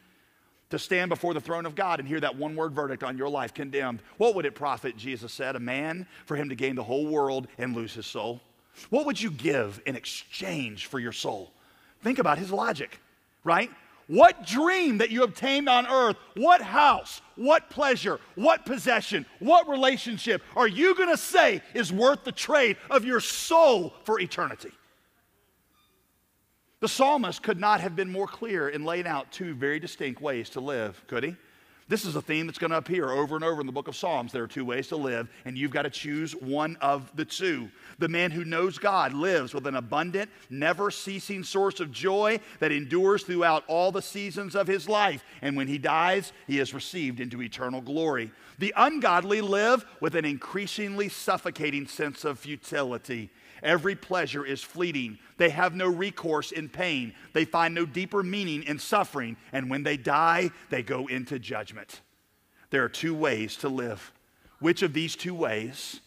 to 0.70 0.79
stand 0.79 1.09
before 1.09 1.35
the 1.35 1.40
throne 1.40 1.66
of 1.66 1.74
God 1.74 1.98
and 1.98 2.09
hear 2.09 2.20
that 2.20 2.37
one 2.37 2.57
word 2.57 2.72
verdict 2.72 3.03
on 3.03 3.18
your 3.18 3.29
life 3.29 3.53
condemned. 3.53 4.03
What 4.16 4.35
would 4.35 4.46
it 4.46 4.55
profit, 4.55 4.96
Jesus 4.96 5.33
said, 5.33 5.57
a 5.57 5.61
man 5.61 6.07
for 6.24 6.37
him 6.37 6.48
to 6.48 6.55
gain 6.55 6.76
the 6.76 6.85
whole 6.85 7.07
world 7.07 7.48
and 7.59 7.74
lose 7.74 7.92
his 7.92 8.07
soul? 8.07 8.40
What 8.88 9.05
would 9.05 9.20
you 9.20 9.31
give 9.31 9.83
in 9.85 9.96
exchange 9.96 10.87
for 10.87 10.98
your 10.98 11.12
soul? 11.12 11.53
Think 12.03 12.18
about 12.18 12.38
his 12.38 12.53
logic, 12.53 13.00
right? 13.44 13.70
What 14.07 14.44
dream 14.44 14.98
that 14.98 15.11
you 15.11 15.22
obtained 15.22 15.68
on 15.68 15.87
earth, 15.87 16.16
what 16.35 16.61
house, 16.61 17.22
what 17.37 17.70
pleasure, 17.70 18.18
what 18.35 18.66
possession, 18.66 19.24
what 19.38 19.68
relationship 19.68 20.42
are 20.57 20.66
you 20.66 20.96
going 20.96 21.11
to 21.11 21.16
say 21.16 21.62
is 21.74 21.92
worth 21.92 22.24
the 22.24 22.33
trade 22.33 22.76
of 22.90 23.05
your 23.05 23.20
soul 23.20 23.94
for 24.05 24.18
eternity? 24.18 24.72
The 26.81 26.88
psalmist 26.88 27.42
could 27.42 27.61
not 27.61 27.81
have 27.81 27.94
been 27.94 28.11
more 28.11 28.26
clear 28.26 28.70
in 28.70 28.85
laying 28.85 29.07
out 29.07 29.31
two 29.31 29.55
very 29.55 29.79
distinct 29.79 30.20
ways 30.20 30.50
to 30.50 30.61
live, 30.61 31.00
could 31.07 31.22
he? 31.22 31.37
This 31.90 32.05
is 32.05 32.14
a 32.14 32.22
theme 32.22 32.46
that's 32.46 32.61
going 32.61 32.70
to 32.70 32.76
appear 32.76 33.11
over 33.11 33.35
and 33.35 33.44
over 33.44 33.61
in 33.61 33.66
the 33.66 33.72
book 33.72 33.88
of 33.88 33.96
Psalms. 33.96 34.31
There 34.31 34.44
are 34.44 34.46
two 34.46 34.64
ways 34.64 34.87
to 34.88 34.96
live, 34.96 35.29
and 35.44 35.59
you've 35.59 35.72
got 35.72 35.83
to 35.83 35.90
choose 35.90 36.37
one 36.37 36.76
of 36.81 37.11
the 37.16 37.24
two. 37.24 37.68
The 37.98 38.07
man 38.07 38.31
who 38.31 38.44
knows 38.44 38.79
God 38.79 39.12
lives 39.12 39.53
with 39.53 39.66
an 39.66 39.74
abundant, 39.74 40.31
never 40.50 40.92
ceasing 40.92 41.42
source 41.42 41.81
of 41.81 41.90
joy 41.90 42.38
that 42.61 42.70
endures 42.70 43.24
throughout 43.24 43.64
all 43.66 43.90
the 43.90 44.03
seasons 44.03 44.55
of 44.55 44.68
his 44.68 44.88
life. 44.88 45.24
And 45.42 45.57
when 45.57 45.66
he 45.66 45.79
dies, 45.79 46.33
he 46.46 46.61
is 46.61 46.72
received 46.72 47.18
into 47.18 47.42
eternal 47.42 47.81
glory. 47.81 48.31
The 48.61 48.72
ungodly 48.76 49.40
live 49.40 49.85
with 49.98 50.14
an 50.14 50.24
increasingly 50.24 51.09
suffocating 51.09 51.88
sense 51.88 52.24
of 52.24 52.38
futility. 52.38 53.31
Every 53.62 53.94
pleasure 53.94 54.44
is 54.44 54.62
fleeting. 54.62 55.18
They 55.36 55.50
have 55.50 55.74
no 55.74 55.88
recourse 55.88 56.52
in 56.52 56.68
pain. 56.68 57.14
They 57.32 57.44
find 57.44 57.74
no 57.74 57.86
deeper 57.86 58.22
meaning 58.22 58.62
in 58.64 58.78
suffering. 58.78 59.36
And 59.52 59.70
when 59.70 59.82
they 59.82 59.96
die, 59.96 60.50
they 60.70 60.82
go 60.82 61.06
into 61.06 61.38
judgment. 61.38 62.00
There 62.70 62.84
are 62.84 62.88
two 62.88 63.14
ways 63.14 63.56
to 63.56 63.68
live. 63.68 64.12
Which 64.60 64.82
of 64.82 64.92
these 64.92 65.16
two 65.16 65.34
ways 65.34 66.00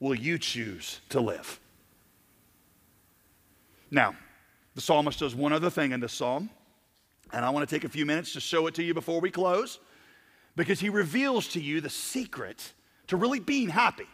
will 0.00 0.14
you 0.14 0.38
choose 0.38 1.00
to 1.10 1.20
live? 1.20 1.60
Now, 3.90 4.14
the 4.74 4.80
psalmist 4.80 5.20
does 5.20 5.34
one 5.34 5.52
other 5.52 5.70
thing 5.70 5.92
in 5.92 6.00
this 6.00 6.12
psalm, 6.12 6.50
and 7.32 7.44
I 7.44 7.50
want 7.50 7.68
to 7.68 7.74
take 7.74 7.84
a 7.84 7.88
few 7.88 8.04
minutes 8.04 8.32
to 8.34 8.40
show 8.40 8.66
it 8.66 8.74
to 8.74 8.82
you 8.82 8.94
before 8.94 9.20
we 9.20 9.30
close 9.30 9.78
because 10.54 10.80
he 10.80 10.88
reveals 10.88 11.48
to 11.48 11.60
you 11.60 11.80
the 11.80 11.90
secret 11.90 12.72
to 13.06 13.16
really 13.16 13.40
being 13.40 13.68
happy. 13.68 14.06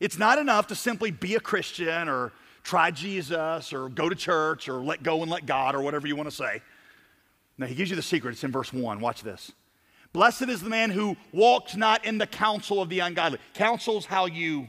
It's 0.00 0.18
not 0.18 0.38
enough 0.38 0.66
to 0.68 0.74
simply 0.74 1.10
be 1.10 1.34
a 1.34 1.40
Christian 1.40 2.08
or 2.08 2.32
try 2.62 2.90
Jesus 2.90 3.72
or 3.72 3.88
go 3.88 4.08
to 4.08 4.14
church 4.14 4.68
or 4.68 4.82
let 4.82 5.02
go 5.02 5.22
and 5.22 5.30
let 5.30 5.46
God 5.46 5.74
or 5.74 5.82
whatever 5.82 6.06
you 6.06 6.16
want 6.16 6.28
to 6.28 6.34
say. 6.34 6.62
Now, 7.58 7.66
he 7.66 7.74
gives 7.74 7.90
you 7.90 7.96
the 7.96 8.02
secret. 8.02 8.32
It's 8.32 8.44
in 8.44 8.52
verse 8.52 8.72
1. 8.72 9.00
Watch 9.00 9.22
this. 9.22 9.52
Blessed 10.12 10.48
is 10.48 10.60
the 10.60 10.68
man 10.68 10.90
who 10.90 11.16
walks 11.32 11.76
not 11.76 12.04
in 12.04 12.18
the 12.18 12.26
counsel 12.26 12.80
of 12.80 12.88
the 12.88 13.00
ungodly. 13.00 13.38
Counsel's 13.54 14.06
how 14.06 14.26
you, 14.26 14.68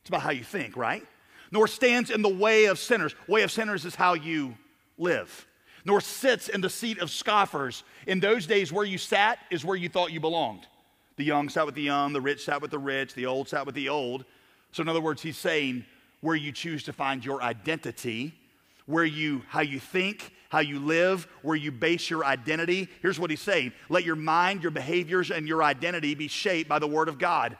it's 0.00 0.08
about 0.08 0.22
how 0.22 0.30
you 0.30 0.44
think, 0.44 0.76
right? 0.76 1.04
Nor 1.50 1.68
stands 1.68 2.10
in 2.10 2.22
the 2.22 2.28
way 2.28 2.66
of 2.66 2.78
sinners. 2.78 3.14
Way 3.26 3.42
of 3.42 3.50
sinners 3.50 3.84
is 3.84 3.94
how 3.94 4.14
you 4.14 4.54
live. 4.98 5.46
Nor 5.84 6.00
sits 6.00 6.48
in 6.48 6.60
the 6.60 6.68
seat 6.70 6.98
of 6.98 7.10
scoffers. 7.10 7.84
In 8.06 8.20
those 8.20 8.46
days, 8.46 8.72
where 8.72 8.84
you 8.84 8.98
sat 8.98 9.38
is 9.50 9.64
where 9.64 9.76
you 9.76 9.88
thought 9.88 10.12
you 10.12 10.20
belonged. 10.20 10.66
The 11.16 11.24
young 11.24 11.48
sat 11.48 11.66
with 11.66 11.74
the 11.74 11.82
young, 11.82 12.12
the 12.12 12.20
rich 12.20 12.44
sat 12.44 12.60
with 12.60 12.70
the 12.70 12.78
rich, 12.78 13.14
the 13.14 13.26
old 13.26 13.48
sat 13.48 13.64
with 13.64 13.74
the 13.74 13.88
old. 13.88 14.24
So, 14.72 14.82
in 14.82 14.88
other 14.88 15.00
words, 15.00 15.22
he's 15.22 15.36
saying 15.36 15.84
where 16.20 16.36
you 16.36 16.52
choose 16.52 16.82
to 16.84 16.92
find 16.92 17.24
your 17.24 17.42
identity, 17.42 18.34
where 18.86 19.04
you, 19.04 19.42
how 19.48 19.60
you 19.60 19.78
think, 19.78 20.32
how 20.48 20.60
you 20.60 20.78
live, 20.78 21.28
where 21.42 21.56
you 21.56 21.70
base 21.70 22.08
your 22.10 22.24
identity. 22.24 22.88
Here's 23.02 23.20
what 23.20 23.30
he's 23.30 23.40
saying 23.40 23.72
let 23.88 24.04
your 24.04 24.16
mind, 24.16 24.62
your 24.62 24.70
behaviors, 24.70 25.30
and 25.30 25.46
your 25.46 25.62
identity 25.62 26.14
be 26.14 26.28
shaped 26.28 26.68
by 26.68 26.78
the 26.78 26.86
Word 26.86 27.08
of 27.08 27.18
God. 27.18 27.56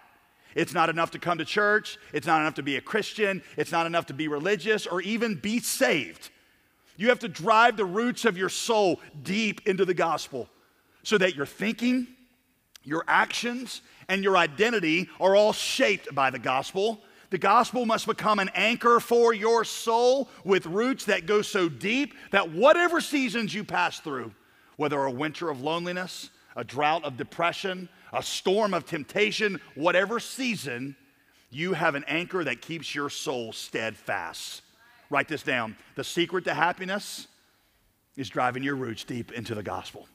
It's 0.55 0.75
not 0.75 0.89
enough 0.89 1.13
to 1.13 1.19
come 1.19 1.39
to 1.39 1.45
church. 1.45 1.99
It's 2.13 2.27
not 2.27 2.41
enough 2.41 2.55
to 2.55 2.63
be 2.63 2.77
a 2.77 2.81
Christian. 2.81 3.43
It's 3.57 3.71
not 3.71 3.87
enough 3.87 4.07
to 4.07 4.15
be 4.15 4.29
religious 4.29 4.87
or 4.87 5.01
even 5.03 5.35
be 5.37 5.61
saved. 5.61 6.31
You 6.97 7.11
have 7.11 7.21
to 7.21 7.29
drive 7.29 7.77
the 7.77 7.85
roots 7.85 8.25
of 8.25 8.37
your 8.37 8.49
soul 8.49 9.01
deep 9.23 9.69
into 9.69 9.85
the 9.85 9.95
gospel 9.95 10.49
so 11.05 11.17
that 11.19 11.37
your 11.37 11.47
thinking, 11.47 12.09
your 12.83 13.05
actions, 13.07 13.83
and 14.09 14.25
your 14.25 14.37
identity 14.37 15.09
are 15.21 15.37
all 15.37 15.53
shaped 15.53 16.15
by 16.15 16.31
the 16.31 16.39
gospel. 16.39 17.01
The 17.31 17.39
gospel 17.39 17.85
must 17.85 18.07
become 18.07 18.39
an 18.39 18.51
anchor 18.55 19.01
for 19.01 19.35
your 19.35 19.65
soul 19.65 20.29
with 20.45 20.67
roots 20.67 21.05
that 21.05 21.27
go 21.27 21.43
so 21.43 21.69
deep 21.69 22.15
that 22.31 22.51
whatever 22.51 23.01
seasons 23.01 23.53
you 23.53 23.65
pass 23.65 24.01
through, 24.01 24.33
whether 24.77 25.03
a 25.03 25.11
winter 25.11 25.51
of 25.51 25.61
loneliness, 25.61 26.31
a 26.57 26.65
drought 26.65 27.05
of 27.05 27.17
depression, 27.17 27.89
a 28.13 28.23
storm 28.23 28.73
of 28.73 28.87
temptation, 28.87 29.61
whatever 29.75 30.19
season, 30.19 30.97
you 31.51 31.75
have 31.75 31.95
an 31.95 32.05
anchor 32.09 32.45
that 32.45 32.63
keeps 32.63 32.95
your 32.95 33.11
soul 33.11 33.53
steadfast. 33.53 34.63
Write 35.11 35.29
this 35.29 35.43
down. 35.43 35.77
The 35.95 36.05
secret 36.05 36.45
to 36.45 36.55
happiness 36.55 37.29
is 38.17 38.29
driving 38.29 38.63
your 38.63 38.75
roots 38.75 39.05
deep 39.05 39.33
into 39.33 39.55
the 39.55 39.63
gospel. 39.63 40.09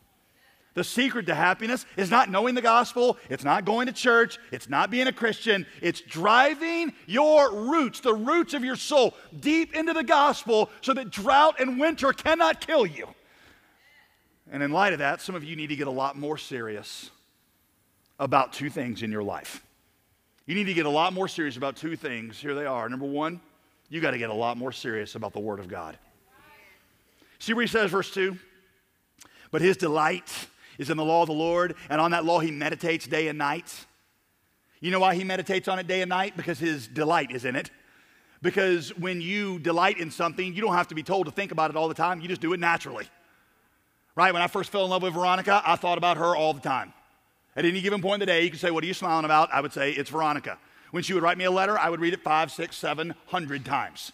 The 0.74 0.84
secret 0.84 1.28
to 1.28 1.36
happiness 1.36 1.86
is 1.98 2.10
not 2.10 2.32
knowing 2.32 2.56
the 2.56 2.62
gospel, 2.62 3.18
it's 3.30 3.44
not 3.44 3.64
going 3.64 3.86
to 3.86 3.94
church, 3.94 4.40
it's 4.52 4.68
not 4.68 4.90
being 4.90 5.08
a 5.08 5.14
Christian, 5.14 5.68
it's 5.82 6.02
driving 6.02 6.94
your 7.06 7.54
roots, 7.54 8.00
the 8.00 8.14
roots 8.14 8.56
of 8.56 8.64
your 8.64 8.76
soul, 8.76 9.14
deep 9.40 9.76
into 9.76 9.94
the 9.94 10.04
gospel 10.04 10.72
so 10.82 10.94
that 10.94 11.12
drought 11.12 11.60
and 11.60 11.80
winter 11.80 12.12
cannot 12.12 12.66
kill 12.66 12.88
you. 12.88 13.08
And 14.52 14.64
in 14.64 14.72
light 14.72 14.94
of 14.94 15.00
that, 15.00 15.22
some 15.22 15.36
of 15.36 15.44
you 15.44 15.56
need 15.56 15.68
to 15.68 15.76
get 15.76 15.88
a 15.88 15.92
lot 15.92 16.18
more 16.18 16.38
serious 16.38 17.12
about 18.20 18.54
two 18.54 18.70
things 18.70 19.04
in 19.04 19.12
your 19.12 19.24
life. 19.24 19.64
You 20.46 20.56
need 20.56 20.66
to 20.66 20.74
get 20.74 20.86
a 20.86 20.90
lot 20.90 21.14
more 21.14 21.28
serious 21.28 21.56
about 21.56 21.76
two 21.76 21.96
things. 21.96 22.40
Here 22.40 22.56
they 22.56 22.66
are. 22.66 22.90
Number 22.90 23.06
one, 23.06 23.40
you 23.90 24.02
got 24.02 24.12
to 24.12 24.18
get 24.18 24.30
a 24.30 24.34
lot 24.34 24.58
more 24.58 24.72
serious 24.72 25.16
about 25.16 25.34
the 25.34 25.40
Word 25.40 25.60
of 25.60 25.68
God. 25.68 25.98
See 27.40 27.54
where 27.54 27.62
he 27.62 27.68
says, 27.68 27.92
verse 27.92 28.12
2? 28.12 28.38
But 29.52 29.62
his 29.62 29.78
delight 29.78 30.48
is 30.78 30.90
in 30.90 30.98
the 30.98 31.06
law 31.06 31.22
of 31.22 31.28
the 31.28 31.34
Lord, 31.34 31.76
and 31.90 32.00
on 32.02 32.12
that 32.12 32.26
law 32.26 32.40
he 32.40 32.52
meditates 32.52 33.08
day 33.08 33.28
and 33.28 33.38
night. 33.38 33.86
You 34.80 34.92
know 34.92 35.00
why 35.00 35.16
he 35.16 35.24
meditates 35.24 35.68
on 35.68 35.80
it 35.80 35.88
day 35.88 36.02
and 36.02 36.10
night? 36.10 36.36
Because 36.36 36.60
his 36.60 36.88
delight 36.88 37.32
is 37.32 37.46
in 37.46 37.56
it. 37.56 37.72
Because 38.42 38.90
when 38.98 39.22
you 39.22 39.60
delight 39.60 39.98
in 39.98 40.12
something, 40.12 40.54
you 40.54 40.62
don't 40.62 40.74
have 40.74 40.90
to 40.90 40.96
be 40.96 41.04
told 41.04 41.28
to 41.28 41.32
think 41.32 41.54
about 41.54 41.70
it 41.70 41.78
all 41.78 41.88
the 41.88 41.94
time, 41.94 42.20
you 42.20 42.28
just 42.28 42.42
do 42.42 42.52
it 42.52 42.60
naturally. 42.60 43.08
Right? 44.16 44.34
When 44.34 44.42
I 44.42 44.48
first 44.48 44.70
fell 44.72 44.84
in 44.84 44.90
love 44.90 45.02
with 45.02 45.14
Veronica, 45.14 45.62
I 45.66 45.78
thought 45.78 45.98
about 45.98 46.18
her 46.18 46.36
all 46.36 46.54
the 46.54 46.60
time. 46.60 46.94
At 47.56 47.66
any 47.66 47.82
given 47.82 48.02
point 48.02 48.16
in 48.16 48.20
the 48.22 48.26
day, 48.26 48.44
you 48.44 48.52
could 48.52 48.60
say, 48.60 48.72
What 48.72 48.84
are 48.84 48.88
you 48.88 48.94
smiling 48.94 49.26
about? 49.26 49.52
I 49.54 49.62
would 49.62 49.74
say, 49.74 49.92
It's 49.92 50.10
Veronica. 50.10 50.58
When 50.92 51.02
she 51.02 51.14
would 51.14 51.24
write 51.24 51.38
me 51.38 51.46
a 51.46 51.52
letter, 51.52 51.80
I 51.80 51.90
would 51.90 52.02
read 52.02 52.14
it 52.14 52.22
five, 52.22 52.52
six, 52.52 52.76
seven 52.76 53.16
hundred 53.28 53.66
times. 53.66 54.12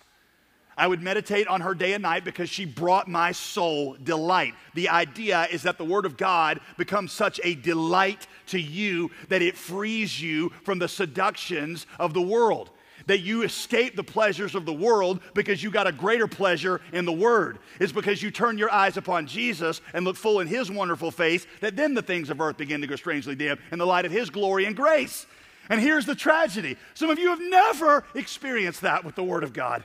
I 0.79 0.87
would 0.87 1.01
meditate 1.01 1.47
on 1.47 1.61
her 1.61 1.75
day 1.75 1.93
and 1.93 2.01
night 2.01 2.23
because 2.23 2.49
she 2.49 2.63
brought 2.63 3.09
my 3.09 3.33
soul 3.33 3.97
delight. 4.01 4.53
The 4.73 4.89
idea 4.89 5.47
is 5.51 5.63
that 5.63 5.77
the 5.77 5.83
Word 5.83 6.05
of 6.05 6.15
God 6.15 6.61
becomes 6.77 7.11
such 7.11 7.39
a 7.43 7.55
delight 7.55 8.27
to 8.47 8.59
you 8.59 9.11
that 9.27 9.41
it 9.41 9.57
frees 9.57 10.21
you 10.21 10.49
from 10.63 10.79
the 10.79 10.87
seductions 10.87 11.85
of 11.99 12.13
the 12.13 12.21
world. 12.21 12.69
That 13.07 13.19
you 13.19 13.41
escape 13.43 13.95
the 13.95 14.03
pleasures 14.03 14.55
of 14.55 14.65
the 14.65 14.73
world 14.73 15.21
because 15.33 15.61
you 15.61 15.69
got 15.69 15.87
a 15.87 15.91
greater 15.91 16.27
pleasure 16.27 16.79
in 16.93 17.05
the 17.05 17.11
Word. 17.11 17.59
It's 17.79 17.91
because 17.91 18.23
you 18.23 18.31
turn 18.31 18.57
your 18.57 18.71
eyes 18.71 18.95
upon 18.95 19.27
Jesus 19.27 19.81
and 19.93 20.05
look 20.05 20.15
full 20.15 20.39
in 20.39 20.47
His 20.47 20.71
wonderful 20.71 21.11
face 21.11 21.45
that 21.59 21.75
then 21.75 21.93
the 21.93 22.01
things 22.01 22.29
of 22.29 22.39
earth 22.39 22.57
begin 22.57 22.79
to 22.81 22.87
go 22.87 22.95
strangely 22.95 23.35
dim 23.35 23.59
in 23.71 23.79
the 23.79 23.85
light 23.85 24.05
of 24.05 24.11
His 24.11 24.29
glory 24.29 24.63
and 24.63 24.77
grace. 24.77 25.25
And 25.69 25.81
here's 25.81 26.05
the 26.05 26.15
tragedy 26.15 26.77
some 26.93 27.09
of 27.09 27.19
you 27.19 27.29
have 27.29 27.41
never 27.41 28.05
experienced 28.15 28.81
that 28.81 29.03
with 29.03 29.15
the 29.15 29.23
Word 29.23 29.43
of 29.43 29.51
God. 29.51 29.83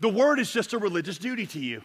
The 0.00 0.08
word 0.08 0.40
is 0.40 0.50
just 0.50 0.72
a 0.72 0.78
religious 0.78 1.18
duty 1.18 1.46
to 1.46 1.58
you. 1.58 1.82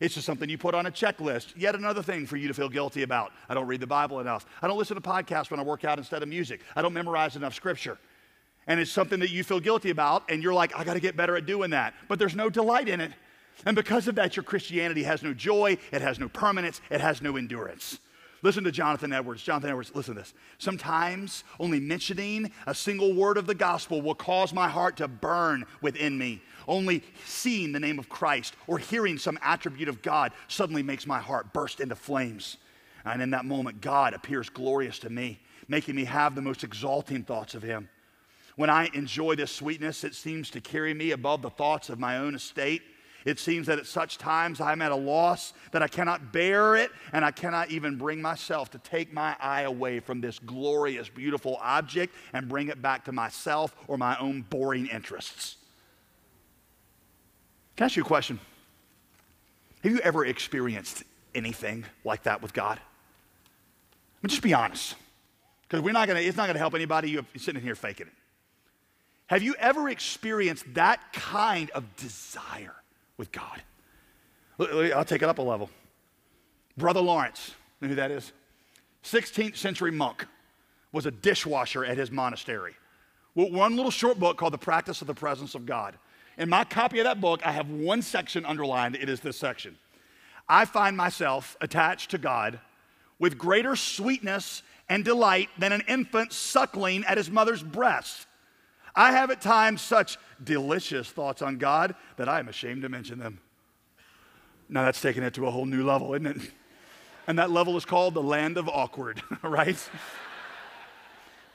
It's 0.00 0.14
just 0.14 0.26
something 0.26 0.48
you 0.48 0.58
put 0.58 0.74
on 0.74 0.86
a 0.86 0.90
checklist. 0.90 1.54
Yet 1.56 1.74
another 1.74 2.02
thing 2.02 2.26
for 2.26 2.36
you 2.36 2.48
to 2.48 2.54
feel 2.54 2.68
guilty 2.68 3.02
about. 3.02 3.32
I 3.48 3.54
don't 3.54 3.66
read 3.66 3.80
the 3.80 3.86
Bible 3.86 4.20
enough. 4.20 4.46
I 4.62 4.68
don't 4.68 4.78
listen 4.78 4.94
to 4.94 5.00
podcasts 5.00 5.50
when 5.50 5.60
I 5.60 5.62
work 5.62 5.84
out 5.84 5.98
instead 5.98 6.22
of 6.22 6.28
music. 6.28 6.60
I 6.76 6.82
don't 6.82 6.94
memorize 6.94 7.36
enough 7.36 7.54
scripture. 7.54 7.98
And 8.66 8.78
it's 8.78 8.90
something 8.90 9.20
that 9.20 9.30
you 9.30 9.42
feel 9.42 9.60
guilty 9.60 9.90
about, 9.90 10.30
and 10.30 10.42
you're 10.42 10.54
like, 10.54 10.78
I 10.78 10.84
got 10.84 10.94
to 10.94 11.00
get 11.00 11.16
better 11.16 11.36
at 11.36 11.46
doing 11.46 11.70
that. 11.70 11.94
But 12.06 12.18
there's 12.18 12.36
no 12.36 12.50
delight 12.50 12.88
in 12.88 13.00
it. 13.00 13.12
And 13.66 13.74
because 13.74 14.06
of 14.08 14.14
that, 14.16 14.36
your 14.36 14.44
Christianity 14.44 15.02
has 15.02 15.22
no 15.22 15.34
joy, 15.34 15.78
it 15.90 16.00
has 16.00 16.18
no 16.18 16.28
permanence, 16.28 16.80
it 16.90 17.00
has 17.00 17.20
no 17.20 17.36
endurance. 17.36 17.98
Listen 18.42 18.62
to 18.64 18.70
Jonathan 18.70 19.12
Edwards. 19.12 19.42
Jonathan 19.42 19.70
Edwards, 19.70 19.90
listen 19.94 20.14
to 20.14 20.20
this. 20.20 20.32
Sometimes 20.58 21.42
only 21.58 21.80
mentioning 21.80 22.52
a 22.66 22.74
single 22.74 23.12
word 23.12 23.36
of 23.36 23.46
the 23.46 23.54
gospel 23.54 24.00
will 24.00 24.14
cause 24.14 24.52
my 24.52 24.68
heart 24.68 24.98
to 24.98 25.08
burn 25.08 25.64
within 25.82 26.16
me. 26.16 26.40
Only 26.68 27.02
seeing 27.24 27.72
the 27.72 27.80
name 27.80 27.98
of 27.98 28.08
Christ 28.08 28.54
or 28.68 28.78
hearing 28.78 29.18
some 29.18 29.38
attribute 29.42 29.88
of 29.88 30.02
God 30.02 30.32
suddenly 30.46 30.84
makes 30.84 31.06
my 31.06 31.18
heart 31.18 31.52
burst 31.52 31.80
into 31.80 31.96
flames. 31.96 32.58
And 33.04 33.20
in 33.20 33.30
that 33.30 33.44
moment, 33.44 33.80
God 33.80 34.14
appears 34.14 34.48
glorious 34.48 35.00
to 35.00 35.10
me, 35.10 35.40
making 35.66 35.96
me 35.96 36.04
have 36.04 36.34
the 36.34 36.42
most 36.42 36.62
exalting 36.62 37.24
thoughts 37.24 37.54
of 37.54 37.62
Him. 37.62 37.88
When 38.54 38.70
I 38.70 38.90
enjoy 38.92 39.34
this 39.34 39.50
sweetness, 39.50 40.04
it 40.04 40.14
seems 40.14 40.50
to 40.50 40.60
carry 40.60 40.94
me 40.94 41.12
above 41.12 41.42
the 41.42 41.50
thoughts 41.50 41.88
of 41.88 41.98
my 41.98 42.18
own 42.18 42.34
estate 42.34 42.82
it 43.28 43.38
seems 43.38 43.66
that 43.66 43.78
at 43.78 43.86
such 43.86 44.16
times 44.16 44.58
I'm 44.58 44.80
at 44.80 44.90
a 44.90 44.96
loss 44.96 45.52
that 45.72 45.82
I 45.82 45.86
cannot 45.86 46.32
bear 46.32 46.76
it 46.76 46.90
and 47.12 47.22
I 47.22 47.30
cannot 47.30 47.70
even 47.70 47.98
bring 47.98 48.22
myself 48.22 48.70
to 48.70 48.78
take 48.78 49.12
my 49.12 49.36
eye 49.38 49.64
away 49.64 50.00
from 50.00 50.22
this 50.22 50.38
glorious, 50.38 51.10
beautiful 51.10 51.58
object 51.60 52.14
and 52.32 52.48
bring 52.48 52.68
it 52.68 52.80
back 52.80 53.04
to 53.04 53.12
myself 53.12 53.76
or 53.86 53.98
my 53.98 54.16
own 54.18 54.46
boring 54.48 54.86
interests. 54.86 55.57
Can 57.78 57.84
I 57.84 57.86
ask 57.86 57.96
you 57.96 58.02
a 58.02 58.04
question? 58.04 58.38
Have 59.82 59.92
you 59.92 60.00
ever 60.00 60.26
experienced 60.26 61.04
anything 61.34 61.86
like 62.04 62.24
that 62.24 62.42
with 62.42 62.52
God? 62.52 62.78
I 62.78 64.18
mean, 64.22 64.28
just 64.28 64.42
be 64.42 64.52
honest. 64.52 64.96
Because 65.62 65.80
we're 65.80 65.92
not 65.92 66.08
gonna, 66.08 66.20
it's 66.20 66.36
not 66.36 66.48
gonna 66.48 66.58
help 66.58 66.74
anybody. 66.74 67.10
You're 67.10 67.24
sitting 67.36 67.62
here 67.62 67.74
faking 67.74 68.08
it. 68.08 68.12
Have 69.28 69.42
you 69.42 69.54
ever 69.58 69.88
experienced 69.88 70.66
that 70.74 71.12
kind 71.14 71.70
of 71.70 71.96
desire? 71.96 72.74
with 73.18 73.32
God. 73.32 73.62
I'll 74.60 75.04
take 75.04 75.22
it 75.22 75.28
up 75.28 75.38
a 75.38 75.42
level. 75.42 75.68
Brother 76.78 77.00
Lawrence, 77.00 77.54
know 77.80 77.88
who 77.88 77.96
that 77.96 78.10
is? 78.10 78.32
16th 79.04 79.56
century 79.56 79.90
monk, 79.90 80.24
was 80.92 81.04
a 81.04 81.10
dishwasher 81.10 81.84
at 81.84 81.98
his 81.98 82.10
monastery. 82.10 82.74
One 83.34 83.76
little 83.76 83.90
short 83.90 84.18
book 84.18 84.38
called 84.38 84.54
The 84.54 84.58
Practice 84.58 85.00
of 85.00 85.06
the 85.06 85.14
Presence 85.14 85.54
of 85.54 85.66
God. 85.66 85.96
In 86.38 86.48
my 86.48 86.62
copy 86.62 87.00
of 87.00 87.04
that 87.04 87.20
book, 87.20 87.44
I 87.44 87.50
have 87.50 87.68
one 87.68 88.00
section 88.00 88.46
underlined. 88.46 88.94
It 88.94 89.08
is 89.08 89.20
this 89.20 89.36
section. 89.36 89.76
I 90.48 90.64
find 90.64 90.96
myself 90.96 91.56
attached 91.60 92.12
to 92.12 92.18
God 92.18 92.60
with 93.18 93.36
greater 93.36 93.74
sweetness 93.74 94.62
and 94.88 95.04
delight 95.04 95.50
than 95.58 95.72
an 95.72 95.82
infant 95.88 96.32
suckling 96.32 97.04
at 97.04 97.18
his 97.18 97.28
mother's 97.28 97.62
breast. 97.62 98.26
I 98.94 99.12
have 99.12 99.30
at 99.30 99.40
times 99.40 99.82
such 99.82 100.16
delicious 100.42 101.10
thoughts 101.10 101.42
on 101.42 101.58
God 101.58 101.94
that 102.16 102.28
I 102.28 102.38
am 102.38 102.48
ashamed 102.48 102.82
to 102.82 102.88
mention 102.88 103.18
them. 103.18 103.40
Now 104.68 104.84
that's 104.84 105.00
taking 105.00 105.24
it 105.24 105.34
to 105.34 105.46
a 105.46 105.50
whole 105.50 105.66
new 105.66 105.84
level, 105.84 106.14
isn't 106.14 106.26
it? 106.26 106.50
And 107.26 107.38
that 107.38 107.50
level 107.50 107.76
is 107.76 107.84
called 107.84 108.14
the 108.14 108.22
land 108.22 108.56
of 108.56 108.70
awkward, 108.70 109.22
right? 109.42 109.76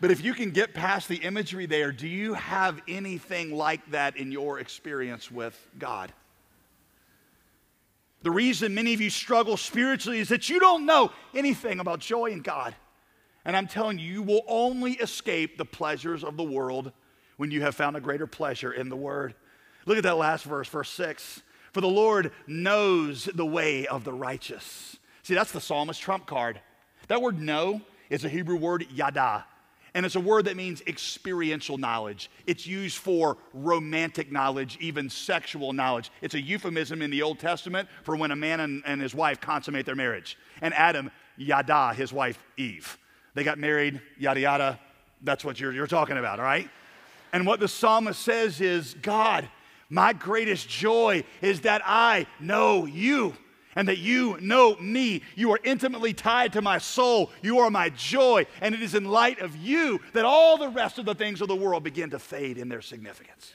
But 0.04 0.12
if 0.12 0.22
you 0.22 0.34
can 0.34 0.52
get 0.52 0.74
past 0.74 1.08
the 1.08 1.16
imagery 1.16 1.66
there, 1.66 1.94
do 1.94 2.10
you 2.10 2.34
have 2.34 2.82
anything 2.89 3.56
like 3.56 3.89
that 3.92 4.18
in 4.18 4.34
your 4.34 4.60
experience 4.60 5.32
with 5.32 5.58
God? 5.80 6.12
The 8.22 8.30
reason 8.30 8.76
many 8.76 8.94
of 8.94 9.00
you 9.00 9.10
struggle 9.10 9.56
spiritually 9.56 10.20
is 10.20 10.28
that 10.28 10.50
you 10.50 10.60
don't 10.60 10.86
know 10.86 11.13
anything 11.34 11.80
about 11.80 12.02
joy 12.02 12.32
in 12.32 12.42
God. 12.42 12.76
And 13.46 13.56
I'm 13.56 13.66
telling 13.66 13.98
you, 13.98 14.16
you 14.16 14.24
will 14.24 14.42
only 14.46 14.92
escape 14.96 15.58
the 15.58 15.63
pleasures 15.63 16.26
of 16.26 16.36
the 16.36 16.44
world 16.44 16.92
when 17.38 17.50
you 17.50 17.62
have 17.62 17.74
found 17.74 17.96
a 17.96 18.02
greater 18.02 18.28
pleasure 18.28 18.74
in 18.74 18.89
the 18.89 18.98
Word. 18.98 19.36
Look 19.86 19.96
at 19.96 20.04
that 20.04 20.18
last 20.18 20.44
verse, 20.44 20.68
verse 20.68 20.89
6. 20.89 21.42
For 21.72 21.80
the 21.80 21.88
Lord 21.88 22.34
knows 22.46 23.30
the 23.34 23.46
way 23.46 23.88
of 23.88 24.04
the 24.04 24.12
righteous. 24.12 24.98
See, 25.22 25.34
that's 25.34 25.54
the 25.54 25.62
psalmist 25.62 26.02
trump 26.02 26.26
card. 26.26 26.60
That 27.08 27.22
word 27.22 27.39
know 27.39 27.80
is 28.10 28.26
a 28.26 28.30
Hebrew 28.30 28.58
word 28.58 28.86
yada, 28.92 29.46
and 29.96 30.06
it's 30.06 30.16
a 30.16 30.20
word 30.20 30.46
that 30.46 30.56
means 30.56 30.82
experiential 30.88 31.78
knowledge. 31.78 32.32
It's 32.48 32.66
used 32.66 32.98
for 32.98 33.38
romantic 33.54 34.32
knowledge, 34.32 34.78
even 34.82 35.10
sexual 35.10 35.72
knowledge. 35.72 36.12
It's 36.22 36.34
a 36.34 36.42
euphemism 36.42 37.02
in 37.02 37.12
the 37.12 37.22
Old 37.22 37.40
Testament 37.40 37.88
for 38.04 38.16
when 38.16 38.32
a 38.32 38.36
man 38.36 38.60
and, 38.60 38.82
and 38.86 39.00
his 39.00 39.14
wife 39.14 39.40
consummate 39.40 39.86
their 39.86 39.96
marriage. 39.96 40.38
And 40.62 40.74
Adam, 40.74 41.12
yada, 41.38 41.94
his 41.94 42.12
wife 42.12 42.44
Eve. 42.58 42.98
They 43.36 43.44
got 43.44 43.60
married, 43.60 44.02
yada, 44.18 44.40
yada. 44.40 44.80
That's 45.22 45.46
what 45.46 45.60
you're, 45.60 45.72
you're 45.72 45.88
talking 45.88 46.18
about, 46.18 46.40
all 46.40 46.46
right? 46.46 46.70
And 47.32 47.46
what 47.46 47.60
the 47.60 47.68
psalmist 47.68 48.20
says 48.20 48.62
is 48.62 48.96
God, 48.96 49.48
my 49.90 50.14
greatest 50.14 50.68
joy 50.68 51.24
is 51.42 51.62
that 51.62 51.84
I 51.86 52.26
know 52.40 52.86
you 52.86 53.36
and 53.76 53.88
that 53.88 53.98
you 53.98 54.38
know 54.40 54.76
me. 54.78 55.22
You 55.36 55.52
are 55.54 55.60
intimately 55.64 56.14
tied 56.14 56.54
to 56.54 56.62
my 56.62 56.78
soul. 56.78 57.32
You 57.42 57.60
are 57.60 57.70
my 57.70 57.90
joy. 57.90 58.46
And 58.62 58.74
it 58.76 58.82
is 58.82 58.96
in 58.96 59.06
light 59.06 59.40
of 59.40 59.56
you 59.56 60.00
that 60.14 60.26
all 60.26 60.58
the 60.58 60.70
rest 60.70 61.00
of 61.00 61.06
the 61.06 61.16
things 61.16 61.42
of 61.42 61.48
the 61.48 61.56
world 61.56 61.84
begin 61.84 62.10
to 62.12 62.20
fade 62.20 62.58
in 62.58 62.70
their 62.70 62.82
significance. 62.82 63.54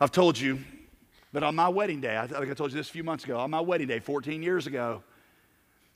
I've 0.00 0.12
told 0.12 0.38
you 0.38 0.60
that 1.32 1.42
on 1.42 1.54
my 1.54 1.68
wedding 1.68 2.00
day, 2.00 2.16
I 2.16 2.26
think 2.26 2.50
I 2.50 2.54
told 2.54 2.70
you 2.70 2.76
this 2.76 2.88
a 2.88 2.92
few 2.92 3.04
months 3.04 3.24
ago, 3.24 3.38
on 3.38 3.50
my 3.50 3.60
wedding 3.60 3.88
day, 3.88 4.00
14 4.00 4.42
years 4.42 4.66
ago, 4.66 5.02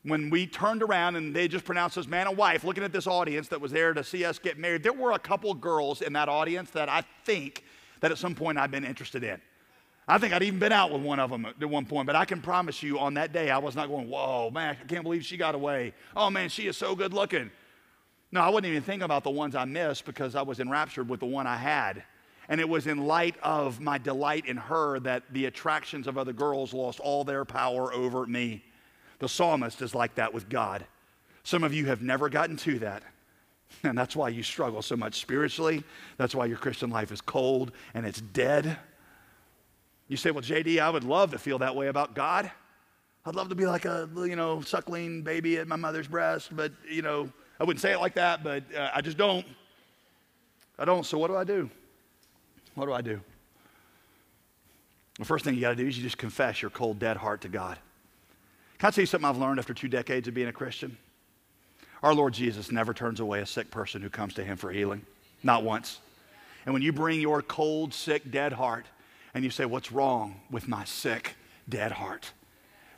when 0.05 0.31
we 0.31 0.47
turned 0.47 0.83
around 0.83 1.17
and 1.17 1.35
they 1.35 1.49
just 1.49 1.65
pronounced 1.65 1.99
us 1.99 2.07
man 2.07 2.29
and 2.29 2.37
wife, 2.37 2.65
looking 2.65 2.85
at 2.85 2.93
this 2.93 3.07
audience 3.07 3.49
that 3.49 3.61
was 3.61 3.73
there 3.73 3.93
to 3.93 4.05
see 4.05 4.25
us 4.25 4.39
get 4.39 4.59
married, 4.59 4.83
there 4.83 4.93
were 4.93 5.13
a 5.13 5.19
couple 5.19 5.53
girls 5.55 6.03
in 6.03 6.13
that 6.13 6.29
audience 6.29 6.71
that 6.71 6.89
I 6.89 7.03
think 7.25 7.65
that 8.01 8.13
at 8.13 8.19
some 8.19 8.35
point 8.35 8.59
I've 8.59 8.71
been 8.71 8.85
interested 8.85 9.25
in. 9.25 9.41
I 10.11 10.17
think 10.17 10.33
I'd 10.33 10.43
even 10.43 10.59
been 10.59 10.73
out 10.73 10.91
with 10.91 11.03
one 11.03 11.21
of 11.21 11.29
them 11.31 11.45
at 11.45 11.69
one 11.69 11.85
point, 11.85 12.07
but 12.07 12.17
I 12.17 12.25
can 12.25 12.41
promise 12.41 12.83
you 12.83 12.99
on 12.99 13.15
that 13.15 13.33
day 13.33 13.51
I 13.51 13.59
was 13.59 13.77
not 13.77 13.89
going, 13.89 14.09
whoa, 14.09 14.51
man, 14.51 14.75
I 14.81 14.87
can't 14.87 15.03
believe 15.03 15.23
she 15.23 15.37
got 15.37 15.55
away. 15.55 15.93
Oh 16.17 16.31
man, 16.31 16.49
she 16.49 16.67
is 16.67 16.79
so 16.79 16.97
good 16.97 17.13
looking. 17.13 17.51
No, 18.33 18.41
I 18.41 18.49
wasn't 18.49 18.67
even 18.67 18.83
thinking 18.83 19.05
about 19.05 19.23
the 19.23 19.31
ones 19.31 19.55
I 19.55 19.67
missed 19.67 20.07
because 20.07 20.35
I 20.35 20.43
was 20.43 20.61
enraptured 20.61 21.09
with 21.09 21.21
the 21.21 21.27
one 21.27 21.47
I 21.47 21.57
had. 21.57 22.03
And 22.49 22.61
it 22.61 22.69
was 22.69 22.87
in 22.87 23.07
light 23.07 23.37
of 23.43 23.81
my 23.81 23.99
delight 23.99 24.47
in 24.47 24.57
her 24.57 24.99
that 25.01 25.25
the 25.31 25.45
attractions 25.45 26.07
of 26.07 26.17
other 26.17 26.33
girls 26.33 26.73
lost 26.73 27.01
all 27.01 27.23
their 27.23 27.45
power 27.45 27.93
over 27.93 28.27
me. 28.27 28.65
The 29.19 29.29
psalmist 29.29 29.83
is 29.83 29.95
like 29.95 30.15
that 30.15 30.33
with 30.33 30.49
God. 30.49 30.87
Some 31.43 31.65
of 31.65 31.75
you 31.75 31.87
have 31.87 32.01
never 32.01 32.31
gotten 32.31 32.57
to 32.59 32.79
that. 32.79 33.03
And 33.83 33.97
that's 33.97 34.17
why 34.17 34.31
you 34.31 34.43
struggle 34.43 34.81
so 34.81 34.97
much 34.97 35.21
spiritually. 35.21 35.85
That's 36.17 36.35
why 36.35 36.47
your 36.47 36.57
Christian 36.57 36.89
life 36.89 37.13
is 37.13 37.21
cold 37.21 37.73
and 37.93 38.07
it's 38.07 38.21
dead. 38.21 38.79
You 40.09 40.17
say, 40.17 40.31
well, 40.31 40.43
JD, 40.43 40.81
I 40.81 40.91
would 40.91 41.05
love 41.05 41.33
to 41.33 41.39
feel 41.39 41.59
that 41.59 41.77
way 41.77 41.89
about 41.89 42.15
God. 42.15 42.51
I'd 43.27 43.35
love 43.35 43.51
to 43.51 43.55
be 43.55 43.67
like 43.67 43.85
a, 43.85 44.09
you 44.17 44.37
know, 44.37 44.63
suckling 44.63 45.23
baby 45.23 45.59
at 45.59 45.69
my 45.69 45.77
mother's 45.77 46.09
breast, 46.09 46.55
but, 46.57 46.73
you 46.91 47.03
know, 47.03 47.31
I 47.61 47.65
wouldn't 47.65 47.81
say 47.81 47.93
it 47.93 48.01
like 48.01 48.15
that, 48.15 48.43
but 48.43 48.63
uh, 48.75 48.91
I 48.95 49.03
just 49.03 49.19
don't. 49.19 49.45
I 50.79 50.85
don't. 50.85 51.05
So 51.05 51.19
what 51.19 51.29
do 51.29 51.37
I 51.37 51.45
do? 51.45 51.69
What 52.75 52.87
do 52.87 52.93
I 52.93 53.03
do? 53.03 53.21
The 55.19 55.25
first 55.25 55.45
thing 55.45 55.55
you 55.55 55.61
got 55.61 55.71
to 55.71 55.77
do 55.77 55.87
is 55.87 55.99
you 55.99 56.05
just 56.05 56.19
confess 56.19 56.63
your 56.63 56.71
cold, 56.71 57.01
dead 57.01 57.17
heart 57.17 57.41
to 57.41 57.49
God. 57.49 57.77
Can 58.79 58.87
I 58.87 58.91
tell 58.93 59.03
you 59.03 59.07
something 59.07 59.29
I've 59.29 59.37
learned 59.37 59.59
after 59.59 59.75
two 59.75 59.89
decades 59.89 60.29
of 60.29 60.35
being 60.35 60.47
a 60.47 60.53
Christian? 60.53 60.97
Our 62.03 62.15
Lord 62.15 62.33
Jesus 62.33 62.71
never 62.71 62.95
turns 62.95 63.19
away 63.19 63.41
a 63.41 63.47
sick 63.47 63.73
person 63.73 64.01
who 64.01 64.09
comes 64.09 64.35
to 64.35 64.45
him 64.45 64.57
for 64.57 64.71
healing, 64.71 65.05
not 65.43 65.65
once. 65.65 65.99
And 66.65 66.73
when 66.73 66.83
you 66.83 66.93
bring 66.93 67.21
your 67.21 67.43
cold, 67.43 67.93
sick, 67.93 68.31
dead 68.31 68.53
heart 68.53 68.87
and 69.39 69.45
you 69.45 69.51
say, 69.51 69.65
What's 69.65 69.93
wrong 69.93 70.41
with 70.51 70.67
my 70.67 70.85
sick, 70.85 71.37
dead 71.69 71.93
heart? 71.93 72.33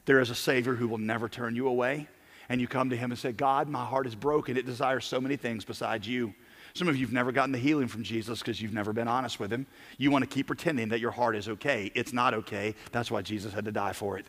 There 0.06 0.20
is 0.20 0.30
a 0.30 0.34
Savior 0.34 0.74
who 0.74 0.88
will 0.88 0.98
never 0.98 1.28
turn 1.28 1.54
you 1.54 1.68
away. 1.68 2.08
And 2.48 2.62
you 2.62 2.66
come 2.66 2.88
to 2.90 2.96
him 2.96 3.12
and 3.12 3.18
say, 3.18 3.30
God, 3.30 3.68
my 3.68 3.84
heart 3.84 4.06
is 4.06 4.14
broken. 4.14 4.56
It 4.56 4.64
desires 4.64 5.04
so 5.04 5.20
many 5.20 5.36
things 5.36 5.66
besides 5.66 6.08
you. 6.08 6.34
Some 6.72 6.88
of 6.88 6.96
you 6.96 7.04
have 7.04 7.12
never 7.12 7.30
gotten 7.30 7.52
the 7.52 7.58
healing 7.58 7.88
from 7.88 8.02
Jesus 8.02 8.38
because 8.38 8.60
you've 8.60 8.72
never 8.72 8.94
been 8.94 9.06
honest 9.06 9.38
with 9.38 9.52
him. 9.52 9.66
You 9.98 10.10
want 10.10 10.24
to 10.24 10.28
keep 10.28 10.46
pretending 10.46 10.88
that 10.88 10.98
your 10.98 11.10
heart 11.10 11.36
is 11.36 11.48
okay. 11.48 11.92
It's 11.94 12.14
not 12.14 12.32
okay. 12.32 12.74
That's 12.90 13.10
why 13.10 13.20
Jesus 13.20 13.52
had 13.52 13.66
to 13.66 13.72
die 13.72 13.92
for 13.92 14.18
it. 14.18 14.26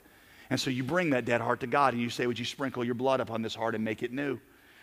And 0.50 0.60
so 0.60 0.69
you 0.69 0.84
bring 0.84 1.12
that 1.12 1.24
dead 1.24 1.39
heart 1.39 1.62
to 1.62 1.67
God 1.67 1.93
and 1.93 2.04
you 2.04 2.10
say, 2.10 2.28
Would 2.28 2.38
you 2.38 2.45
sprinkle 2.45 2.84
your 2.84 2.93
blood 2.93 3.21
upon 3.21 3.41
this 3.41 3.56
heart 3.56 3.74
and 3.74 3.84
make 3.84 4.04
it 4.04 4.12
new? 4.12 4.38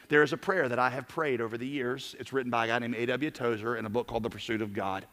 There 0.09 0.23
is 0.23 0.33
a 0.33 0.39
prayer 0.39 0.67
that 0.67 0.79
I 0.79 0.89
have 0.89 1.07
prayed 1.07 1.43
over 1.43 1.59
the 1.59 1.67
years. 1.67 2.17
It's 2.19 2.33
written 2.33 2.51
by 2.51 2.65
a 2.65 2.69
guy 2.69 2.79
named 2.79 2.95
A.W. 2.95 3.31
Tozer 3.31 3.77
in 3.77 3.85
a 3.85 3.91
book 3.91 4.07
called 4.07 4.23
The 4.23 4.31
Pursuit 4.31 4.63
of 4.63 4.73
God. 4.73 5.07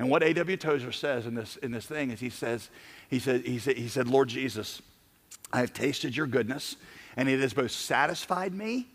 And 0.00 0.08
what 0.08 0.22
A.W. 0.22 0.56
Tozer 0.56 0.92
says 0.92 1.26
in 1.26 1.34
this, 1.34 1.56
in 1.56 1.72
this 1.72 1.84
thing 1.84 2.10
is 2.10 2.20
he 2.20 2.30
says, 2.30 2.70
he 3.10 3.18
said, 3.18 3.44
he 3.44 3.58
said, 3.58 3.76
he 3.76 3.86
said, 3.86 4.08
Lord 4.08 4.28
Jesus, 4.28 4.80
I 5.52 5.60
have 5.60 5.74
tasted 5.74 6.16
your 6.16 6.26
goodness, 6.26 6.76
and 7.18 7.28
it 7.28 7.38
has 7.40 7.52
both 7.52 7.70
satisfied 7.70 8.54
me 8.54 8.88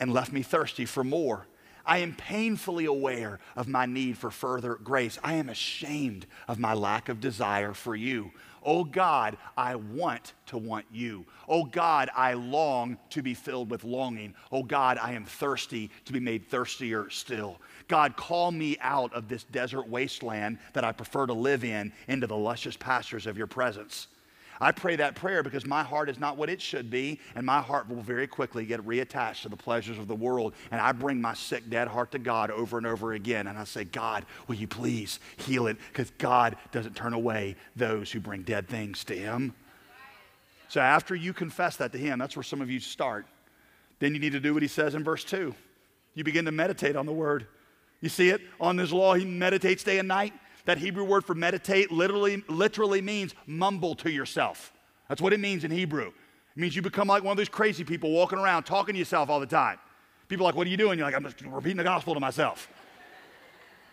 and 0.00 0.14
left 0.14 0.32
me 0.32 0.40
thirsty 0.40 0.86
for 0.86 1.04
more. 1.04 1.46
I 1.84 1.98
am 1.98 2.14
painfully 2.14 2.84
aware 2.84 3.40
of 3.56 3.68
my 3.68 3.86
need 3.86 4.18
for 4.18 4.30
further 4.30 4.74
grace. 4.76 5.18
I 5.22 5.34
am 5.34 5.48
ashamed 5.48 6.26
of 6.48 6.58
my 6.58 6.74
lack 6.74 7.08
of 7.08 7.20
desire 7.20 7.74
for 7.74 7.96
you. 7.96 8.30
Oh 8.62 8.84
God, 8.84 9.38
I 9.56 9.76
want 9.76 10.34
to 10.46 10.58
want 10.58 10.84
you. 10.92 11.24
Oh 11.48 11.64
God, 11.64 12.10
I 12.14 12.34
long 12.34 12.98
to 13.10 13.22
be 13.22 13.32
filled 13.32 13.70
with 13.70 13.84
longing. 13.84 14.34
Oh 14.52 14.62
God, 14.62 14.98
I 14.98 15.12
am 15.12 15.24
thirsty 15.24 15.90
to 16.04 16.12
be 16.12 16.20
made 16.20 16.46
thirstier 16.48 17.08
still. 17.10 17.58
God, 17.88 18.16
call 18.16 18.52
me 18.52 18.76
out 18.80 19.12
of 19.14 19.28
this 19.28 19.44
desert 19.44 19.88
wasteland 19.88 20.58
that 20.74 20.84
I 20.84 20.92
prefer 20.92 21.26
to 21.26 21.32
live 21.32 21.64
in 21.64 21.92
into 22.06 22.26
the 22.26 22.36
luscious 22.36 22.76
pastures 22.76 23.26
of 23.26 23.38
your 23.38 23.46
presence. 23.46 24.08
I 24.60 24.72
pray 24.72 24.96
that 24.96 25.14
prayer 25.14 25.42
because 25.42 25.64
my 25.64 25.82
heart 25.82 26.10
is 26.10 26.18
not 26.18 26.36
what 26.36 26.50
it 26.50 26.60
should 26.60 26.90
be, 26.90 27.18
and 27.34 27.46
my 27.46 27.62
heart 27.62 27.88
will 27.88 28.02
very 28.02 28.26
quickly 28.26 28.66
get 28.66 28.80
reattached 28.86 29.42
to 29.42 29.48
the 29.48 29.56
pleasures 29.56 29.98
of 29.98 30.06
the 30.06 30.14
world. 30.14 30.52
And 30.70 30.80
I 30.80 30.92
bring 30.92 31.20
my 31.20 31.32
sick, 31.32 31.70
dead 31.70 31.88
heart 31.88 32.12
to 32.12 32.18
God 32.18 32.50
over 32.50 32.76
and 32.76 32.86
over 32.86 33.14
again. 33.14 33.46
And 33.46 33.58
I 33.58 33.64
say, 33.64 33.84
God, 33.84 34.26
will 34.46 34.56
you 34.56 34.66
please 34.68 35.18
heal 35.38 35.66
it? 35.66 35.78
Because 35.88 36.10
God 36.18 36.56
doesn't 36.72 36.94
turn 36.94 37.14
away 37.14 37.56
those 37.74 38.12
who 38.12 38.20
bring 38.20 38.42
dead 38.42 38.68
things 38.68 39.02
to 39.04 39.16
Him. 39.16 39.54
So 40.68 40.80
after 40.80 41.14
you 41.14 41.32
confess 41.32 41.76
that 41.76 41.92
to 41.92 41.98
Him, 41.98 42.18
that's 42.18 42.36
where 42.36 42.42
some 42.42 42.60
of 42.60 42.70
you 42.70 42.80
start. 42.80 43.26
Then 43.98 44.14
you 44.14 44.20
need 44.20 44.32
to 44.32 44.40
do 44.40 44.52
what 44.52 44.62
He 44.62 44.68
says 44.68 44.94
in 44.94 45.02
verse 45.02 45.24
2. 45.24 45.54
You 46.14 46.24
begin 46.24 46.44
to 46.44 46.52
meditate 46.52 46.96
on 46.96 47.06
the 47.06 47.12
Word. 47.12 47.46
You 48.02 48.10
see 48.10 48.28
it? 48.28 48.42
On 48.60 48.76
His 48.76 48.92
law, 48.92 49.14
He 49.14 49.24
meditates 49.24 49.82
day 49.84 49.98
and 49.98 50.08
night. 50.08 50.34
That 50.64 50.78
Hebrew 50.78 51.04
word 51.04 51.24
for 51.24 51.34
meditate 51.34 51.90
literally, 51.90 52.42
literally 52.48 53.00
means 53.00 53.34
mumble 53.46 53.94
to 53.96 54.10
yourself. 54.10 54.72
That's 55.08 55.20
what 55.20 55.32
it 55.32 55.40
means 55.40 55.64
in 55.64 55.70
Hebrew. 55.70 56.08
It 56.08 56.60
means 56.60 56.76
you 56.76 56.82
become 56.82 57.08
like 57.08 57.22
one 57.22 57.32
of 57.32 57.36
those 57.36 57.48
crazy 57.48 57.84
people 57.84 58.10
walking 58.10 58.38
around 58.38 58.64
talking 58.64 58.94
to 58.94 58.98
yourself 58.98 59.30
all 59.30 59.40
the 59.40 59.46
time. 59.46 59.78
People 60.28 60.46
are 60.46 60.48
like, 60.48 60.54
What 60.54 60.66
are 60.66 60.70
you 60.70 60.76
doing? 60.76 60.98
You're 60.98 61.06
like, 61.06 61.16
I'm 61.16 61.24
just 61.24 61.40
repeating 61.42 61.78
the 61.78 61.84
gospel 61.84 62.14
to 62.14 62.20
myself. 62.20 62.68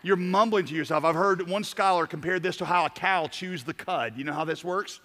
You're 0.04 0.16
mumbling 0.16 0.66
to 0.68 0.76
yourself. 0.76 1.04
I've 1.04 1.16
heard 1.16 1.48
one 1.50 1.64
scholar 1.64 2.06
compared 2.06 2.44
this 2.44 2.58
to 2.58 2.66
how 2.66 2.86
a 2.86 2.90
cow 2.90 3.28
chews 3.28 3.64
the 3.64 3.74
cud. 3.74 4.14
You 4.16 4.24
know 4.24 4.34
how 4.34 4.46
this 4.46 4.64
works? 4.64 5.00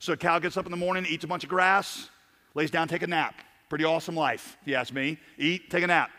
So 0.00 0.12
a 0.12 0.16
cow 0.16 0.38
gets 0.38 0.56
up 0.56 0.66
in 0.66 0.70
the 0.70 0.76
morning, 0.76 1.06
eats 1.08 1.24
a 1.24 1.28
bunch 1.28 1.44
of 1.44 1.50
grass, 1.50 2.10
lays 2.54 2.70
down, 2.70 2.88
take 2.88 3.02
a 3.02 3.06
nap. 3.06 3.34
Pretty 3.68 3.84
awesome 3.84 4.16
life, 4.16 4.56
if 4.62 4.68
you 4.68 4.74
ask 4.74 4.92
me. 4.92 5.18
Eat, 5.38 5.70
take 5.70 5.84
a 5.84 5.86
nap 5.86 6.10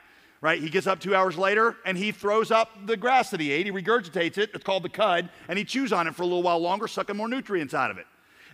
right? 0.45 0.61
He 0.61 0.69
gets 0.69 0.85
up 0.85 0.99
two 0.99 1.15
hours 1.15 1.39
later 1.39 1.75
and 1.85 1.97
he 1.97 2.11
throws 2.11 2.51
up 2.51 2.69
the 2.85 2.95
grass 2.95 3.31
that 3.31 3.39
he 3.39 3.51
ate. 3.51 3.65
He 3.65 3.71
regurgitates 3.71 4.37
it. 4.37 4.51
It's 4.53 4.63
called 4.63 4.83
the 4.83 4.89
cud. 4.89 5.27
And 5.47 5.57
he 5.57 5.65
chews 5.65 5.91
on 5.91 6.05
it 6.05 6.13
for 6.13 6.21
a 6.21 6.25
little 6.27 6.43
while 6.43 6.59
longer, 6.59 6.87
sucking 6.87 7.17
more 7.17 7.27
nutrients 7.27 7.73
out 7.73 7.89
of 7.89 7.97
it. 7.97 8.05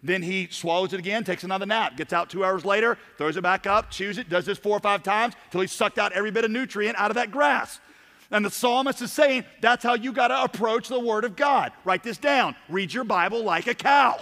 Then 0.01 0.21
he 0.23 0.47
swallows 0.49 0.93
it 0.93 0.99
again, 0.99 1.25
takes 1.25 1.43
another 1.43 1.65
nap, 1.65 1.97
gets 1.97 2.13
out 2.13 2.29
two 2.29 2.45
hours 2.45 2.63
later, 2.63 2.97
throws 3.17 3.35
it 3.35 3.43
back 3.43 3.67
up, 3.67 3.91
chews 3.91 4.17
it, 4.17 4.29
does 4.29 4.45
this 4.45 4.57
four 4.57 4.77
or 4.77 4.79
five 4.79 5.03
times 5.03 5.33
till 5.49 5.59
he's 5.59 5.73
sucked 5.73 5.99
out 5.99 6.13
every 6.13 6.31
bit 6.31 6.45
of 6.45 6.51
nutrient 6.51 6.97
out 6.97 7.11
of 7.11 7.15
that 7.15 7.29
grass. 7.29 7.81
And 8.31 8.45
the 8.45 8.49
psalmist 8.49 9.01
is 9.01 9.11
saying 9.11 9.43
that's 9.59 9.83
how 9.83 9.95
you 9.95 10.13
got 10.13 10.29
to 10.29 10.43
approach 10.43 10.87
the 10.87 10.97
Word 10.97 11.25
of 11.25 11.35
God. 11.35 11.73
Write 11.83 12.03
this 12.03 12.17
down. 12.17 12.55
Read 12.69 12.93
your 12.93 13.03
Bible 13.03 13.43
like 13.43 13.67
a 13.67 13.75
cow. 13.75 14.17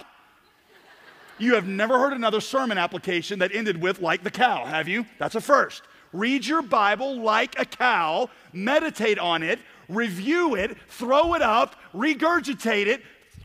You 1.38 1.54
have 1.54 1.68
never 1.68 2.00
heard 2.00 2.14
another 2.14 2.40
sermon 2.40 2.78
application 2.78 3.38
that 3.38 3.54
ended 3.54 3.80
with 3.80 4.00
like 4.00 4.24
the 4.24 4.30
cow, 4.32 4.64
have 4.64 4.88
you? 4.88 5.06
That's 5.20 5.36
a 5.36 5.40
first. 5.40 5.84
Read 6.12 6.44
your 6.44 6.62
Bible 6.62 7.20
like 7.20 7.58
a 7.58 7.64
cow, 7.64 8.30
meditate 8.52 9.18
on 9.18 9.42
it, 9.42 9.60
review 9.88 10.54
it, 10.54 10.76
throw 10.88 11.34
it 11.34 11.42
up, 11.42 11.76
regurgitate 11.94 12.86
it, 12.86 13.02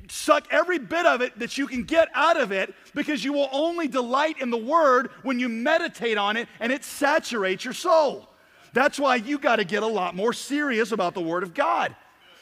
suck 0.10 0.48
every 0.52 0.80
bit 0.80 1.06
of 1.06 1.22
it 1.22 1.38
that 1.40 1.58
you 1.58 1.68
can 1.68 1.84
get 1.84 2.10
out 2.14 2.40
of 2.40 2.52
it 2.52 2.74
because 2.94 3.24
you 3.24 3.34
will 3.34 3.50
only 3.52 3.88
delight 3.88 4.40
in 4.40 4.50
the 4.50 4.58
Word 4.58 5.10
when 5.24 5.40
you 5.40 5.50
meditate 5.50 6.18
on 6.18 6.38
it 6.38 6.48
and 6.60 6.72
it 6.72 6.84
saturates 6.84 7.64
your 7.64 7.74
soul. 7.74 8.30
That's 8.74 9.00
why 9.00 9.16
you 9.16 9.38
got 9.38 9.58
to 9.58 9.64
get 9.64 9.84
a 9.84 9.88
lot 9.88 10.16
more 10.16 10.34
serious 10.34 10.92
about 10.92 11.14
the 11.14 11.22
Word 11.22 11.44
of 11.44 11.54
God. 11.54 11.96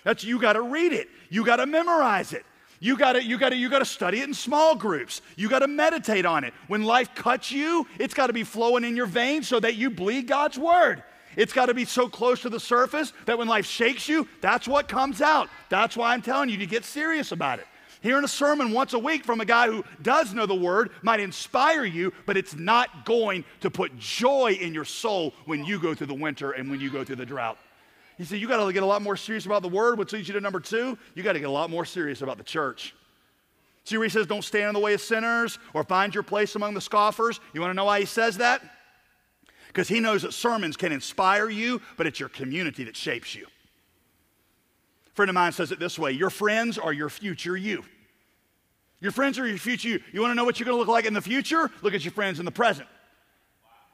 That's 0.03 0.23
you 0.23 0.39
got 0.39 0.53
to 0.53 0.61
read 0.61 0.93
it. 0.93 1.09
You 1.29 1.45
got 1.45 1.57
to 1.57 1.65
memorize 1.65 2.33
it. 2.33 2.45
You 2.83 2.97
gotta, 2.97 3.23
you 3.23 3.37
gotta, 3.37 3.55
you 3.55 3.69
gotta 3.69 3.85
study 3.85 4.19
it 4.19 4.27
in 4.27 4.33
small 4.33 4.75
groups. 4.75 5.21
You 5.37 5.47
gotta 5.47 5.69
meditate 5.69 6.25
on 6.25 6.43
it. 6.43 6.53
When 6.67 6.83
life 6.83 7.15
cuts 7.15 7.49
you, 7.49 7.87
it's 7.97 8.13
gotta 8.13 8.33
be 8.33 8.43
flowing 8.43 8.83
in 8.83 8.97
your 8.97 9.05
veins 9.05 9.47
so 9.47 9.57
that 9.61 9.75
you 9.75 9.89
bleed 9.89 10.27
God's 10.27 10.59
word. 10.59 11.01
It's 11.37 11.53
got 11.53 11.67
to 11.67 11.73
be 11.73 11.85
so 11.85 12.07
close 12.07 12.41
to 12.41 12.49
the 12.49 12.59
surface 12.59 13.13
that 13.25 13.37
when 13.39 13.47
life 13.47 13.65
shakes 13.65 14.07
you, 14.07 14.27
that's 14.41 14.67
what 14.67 14.87
comes 14.87 15.21
out. 15.21 15.49
That's 15.69 15.97
why 15.97 16.13
I'm 16.13 16.21
telling 16.21 16.49
you 16.49 16.57
to 16.57 16.67
get 16.67 16.85
serious 16.85 17.31
about 17.31 17.57
it. 17.57 17.65
Hearing 18.01 18.25
a 18.25 18.27
sermon 18.27 18.71
once 18.71 18.93
a 18.93 18.99
week 18.99 19.23
from 19.23 19.39
a 19.39 19.45
guy 19.45 19.67
who 19.67 19.83
does 20.03 20.33
know 20.33 20.45
the 20.45 20.53
word 20.53 20.91
might 21.01 21.21
inspire 21.21 21.85
you, 21.85 22.13
but 22.25 22.35
it's 22.35 22.53
not 22.53 23.05
going 23.05 23.45
to 23.61 23.71
put 23.71 23.97
joy 23.97 24.57
in 24.61 24.73
your 24.75 24.85
soul 24.85 25.33
when 25.45 25.65
you 25.65 25.79
go 25.79 25.95
through 25.95 26.07
the 26.07 26.13
winter 26.13 26.51
and 26.51 26.69
when 26.69 26.81
you 26.81 26.91
go 26.91 27.03
through 27.03 27.15
the 27.15 27.25
drought. 27.25 27.57
He 28.23 28.29
said, 28.29 28.39
You 28.39 28.47
got 28.47 28.65
to 28.65 28.71
get 28.71 28.83
a 28.83 28.85
lot 28.85 29.01
more 29.01 29.17
serious 29.17 29.45
about 29.45 29.63
the 29.63 29.67
word, 29.67 29.99
which 29.99 30.13
leads 30.13 30.29
you 30.29 30.33
to 30.35 30.39
number 30.39 30.61
two. 30.61 30.97
You 31.13 31.23
got 31.23 31.33
to 31.33 31.41
get 31.41 31.49
a 31.49 31.51
lot 31.51 31.69
more 31.69 31.83
serious 31.83 32.21
about 32.21 32.37
the 32.37 32.43
church. 32.43 32.95
See 33.83 33.97
where 33.97 34.05
he 34.05 34.09
says, 34.09 34.27
Don't 34.27 34.43
stand 34.43 34.69
in 34.69 34.73
the 34.73 34.79
way 34.79 34.93
of 34.93 35.01
sinners 35.01 35.59
or 35.73 35.83
find 35.83 36.13
your 36.13 36.23
place 36.23 36.55
among 36.55 36.73
the 36.73 36.79
scoffers? 36.79 37.41
You 37.53 37.59
want 37.59 37.71
to 37.71 37.75
know 37.75 37.83
why 37.83 37.99
he 37.99 38.05
says 38.05 38.37
that? 38.37 38.61
Because 39.67 39.89
he 39.89 39.99
knows 39.99 40.21
that 40.21 40.33
sermons 40.33 40.77
can 40.77 40.93
inspire 40.93 41.49
you, 41.49 41.81
but 41.97 42.07
it's 42.07 42.17
your 42.17 42.29
community 42.29 42.85
that 42.85 42.95
shapes 42.95 43.35
you. 43.35 43.45
A 45.07 45.15
friend 45.15 45.27
of 45.27 45.35
mine 45.35 45.51
says 45.51 45.73
it 45.73 45.79
this 45.79 45.99
way 45.99 46.11
Your 46.11 46.29
friends 46.29 46.77
are 46.77 46.93
your 46.93 47.09
future 47.09 47.57
you. 47.57 47.83
Your 49.01 49.11
friends 49.11 49.37
are 49.37 49.45
your 49.45 49.57
future 49.57 49.89
you. 49.89 49.99
You 50.13 50.21
want 50.21 50.31
to 50.31 50.35
know 50.35 50.45
what 50.45 50.61
you're 50.61 50.65
going 50.65 50.77
to 50.77 50.79
look 50.79 50.87
like 50.87 51.03
in 51.03 51.13
the 51.13 51.21
future? 51.21 51.69
Look 51.81 51.93
at 51.93 52.05
your 52.05 52.13
friends 52.13 52.39
in 52.39 52.45
the 52.45 52.51
present. 52.51 52.87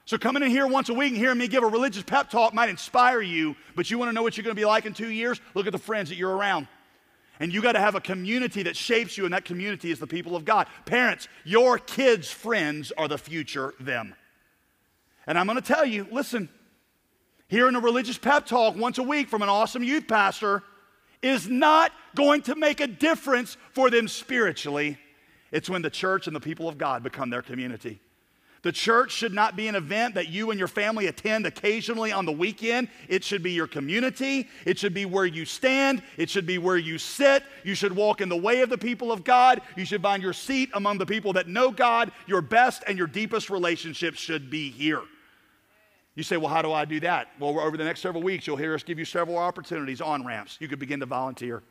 So 0.10 0.17
coming 0.17 0.41
in 0.41 0.50
here 0.50 0.65
once 0.65 0.89
a 0.89 0.93
week 0.95 1.10
and 1.10 1.17
hearing 1.17 1.38
me 1.38 1.48
give 1.48 1.63
a 1.63 1.67
religious 1.67 2.02
pep 2.02 2.32
talk 2.32 2.52
might 2.52 2.67
inspire 2.67 3.22
you, 3.22 3.56
but 3.76 3.91
you 3.91 4.00
want 4.00 4.10
to 4.10 4.13
know 4.13 4.24
what 4.24 4.36
you're 4.36 4.43
going 4.43 4.56
to 4.56 4.60
be 4.60 4.65
like 4.65 4.88
in 4.88 4.93
two 4.95 5.12
years? 5.12 5.39
Look 5.54 5.67
at 5.67 5.72
the 5.72 5.78
friends 5.78 6.10
that 6.10 6.15
you're 6.15 6.36
around. 6.36 6.67
And 7.39 7.54
you 7.54 7.62
got 7.62 7.74
to 7.74 7.80
have 7.80 7.93
a 7.93 8.02
community 8.02 8.63
that 8.63 8.76
shapes 8.76 9.19
you, 9.19 9.26
and 9.26 9.36
that 9.36 9.45
community 9.45 9.91
is 9.91 10.00
the 10.00 10.08
people 10.08 10.36
of 10.36 10.45
God. 10.45 10.65
Parents, 10.88 11.28
your 11.45 11.78
kids' 11.78 12.32
friends 12.32 12.91
are 12.98 13.08
the 13.08 13.19
future 13.19 13.76
them. 13.80 14.15
And 15.28 15.38
I'm 15.38 15.45
going 15.45 15.62
to 15.62 15.74
tell 15.74 15.86
you 15.86 16.08
listen, 16.12 16.50
hearing 17.48 17.76
a 17.76 17.80
religious 17.80 18.17
pep 18.17 18.48
talk 18.48 18.76
once 18.76 18.98
a 18.98 19.04
week 19.04 19.30
from 19.30 19.43
an 19.43 19.50
awesome 19.50 19.84
youth 19.84 20.08
pastor 20.08 20.63
is 21.22 21.48
not 21.48 21.91
going 22.15 22.41
to 22.41 22.56
make 22.56 22.80
a 22.80 22.88
difference 22.88 23.58
for 23.74 23.91
them 23.91 24.08
spiritually. 24.08 24.98
It's 25.52 25.69
when 25.69 25.84
the 25.84 25.91
church 25.91 26.26
and 26.26 26.36
the 26.36 26.39
people 26.39 26.67
of 26.67 26.80
God 26.80 27.04
become 27.04 27.30
their 27.30 27.43
community. 27.43 28.02
The 28.62 28.72
church 28.74 29.12
should 29.12 29.34
not 29.34 29.56
be 29.56 29.67
an 29.67 29.76
event 29.76 30.15
that 30.15 30.28
you 30.28 30.52
and 30.52 30.60
your 30.60 30.67
family 30.67 31.08
attend 31.08 31.45
occasionally 31.45 32.12
on 32.12 32.26
the 32.26 32.32
weekend. 32.32 32.89
It 33.08 33.24
should 33.24 33.41
be 33.41 33.52
your 33.52 33.67
community. 33.67 34.50
It 34.65 34.78
should 34.78 34.93
be 34.93 35.06
where 35.06 35.26
you 35.26 35.45
stand. 35.45 36.04
It 36.17 36.30
should 36.30 36.45
be 36.45 36.58
where 36.58 36.78
you 36.78 36.98
sit. 36.98 37.43
You 37.63 37.74
should 37.74 37.95
walk 37.95 38.19
in 38.19 38.28
the 38.28 38.36
way 38.36 38.60
of 38.62 38.69
the 38.69 38.78
people 38.78 39.13
of 39.13 39.24
God. 39.24 39.62
You 39.78 39.86
should 39.86 40.02
find 40.02 40.22
your 40.22 40.34
seat 40.34 40.69
among 40.74 40.98
the 40.98 41.06
people 41.06 41.32
that 41.34 41.48
know 41.48 41.72
God. 41.72 42.12
Your 42.28 42.41
best 42.41 42.84
and 42.86 42.98
your 42.98 43.08
deepest 43.08 43.50
relationships 43.50 44.19
should 44.19 44.50
be 44.50 44.69
here. 44.69 45.04
You 46.15 46.24
say, 46.24 46.36
well, 46.36 46.50
how 46.50 46.62
do 46.62 46.74
I 46.74 46.84
do 46.84 47.00
that? 47.00 47.30
Well, 47.39 47.58
over 47.62 47.78
the 47.78 47.86
next 47.86 48.02
several 48.02 48.24
weeks, 48.24 48.45
you'll 48.45 48.58
hear 48.58 48.74
us 48.74 48.84
give 48.84 49.00
you 49.00 49.06
several 49.06 49.38
opportunities 49.38 50.02
on 50.02 50.26
ramps. 50.26 50.58
You 50.60 50.67
could 50.67 50.80
begin 50.80 51.00
to 51.00 51.06
volunteer. 51.06 51.63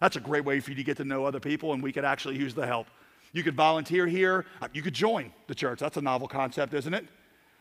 That's 0.00 0.16
a 0.16 0.20
great 0.20 0.46
way 0.46 0.60
for 0.60 0.70
you 0.70 0.76
to 0.76 0.84
get 0.84 0.96
to 0.96 1.04
know 1.04 1.26
other 1.26 1.40
people, 1.40 1.74
and 1.74 1.82
we 1.82 1.92
could 1.92 2.06
actually 2.06 2.38
use 2.38 2.54
the 2.54 2.66
help. 2.66 2.86
You 3.32 3.42
could 3.42 3.54
volunteer 3.54 4.06
here. 4.06 4.46
Uh, 4.60 4.68
you 4.72 4.82
could 4.82 4.94
join 4.94 5.32
the 5.46 5.54
church. 5.54 5.78
That's 5.78 5.96
a 5.96 6.02
novel 6.02 6.26
concept, 6.26 6.74
isn't 6.74 6.92
it? 6.92 7.06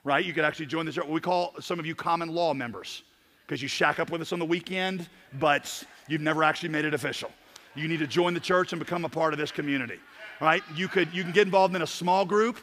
Right? 0.04 0.26
You 0.26 0.34
could 0.34 0.46
actually 0.46 0.66
join 0.66 0.86
the 0.86 0.92
church. 0.92 1.06
We 1.08 1.20
call 1.20 1.54
some 1.60 1.80
of 1.80 1.86
you 1.86 1.94
common 1.94 2.30
law 2.30 2.54
members 2.54 3.04
because 3.46 3.62
you 3.62 3.68
shack 3.68 4.00
up 4.00 4.10
with 4.10 4.22
us 4.22 4.32
on 4.32 4.40
the 4.40 4.46
weekend, 4.46 5.08
but 5.40 5.84
you've 6.08 6.22
never 6.22 6.44
actually 6.44 6.70
made 6.70 6.86
it 6.86 6.94
official. 6.94 7.32
You 7.76 7.88
need 7.88 8.00
to 8.00 8.08
join 8.08 8.34
the 8.34 8.40
church 8.40 8.74
and 8.74 8.80
become 8.80 9.06
a 9.06 9.10
part 9.10 9.34
of 9.34 9.40
this 9.40 9.52
community. 9.52 10.00
Right? 10.42 10.64
You 10.76 10.88
could 10.88 11.14
you 11.14 11.24
can 11.24 11.32
get 11.32 11.46
involved 11.46 11.76
in 11.76 11.82
a 11.82 11.88
small 11.88 12.26
group, 12.26 12.60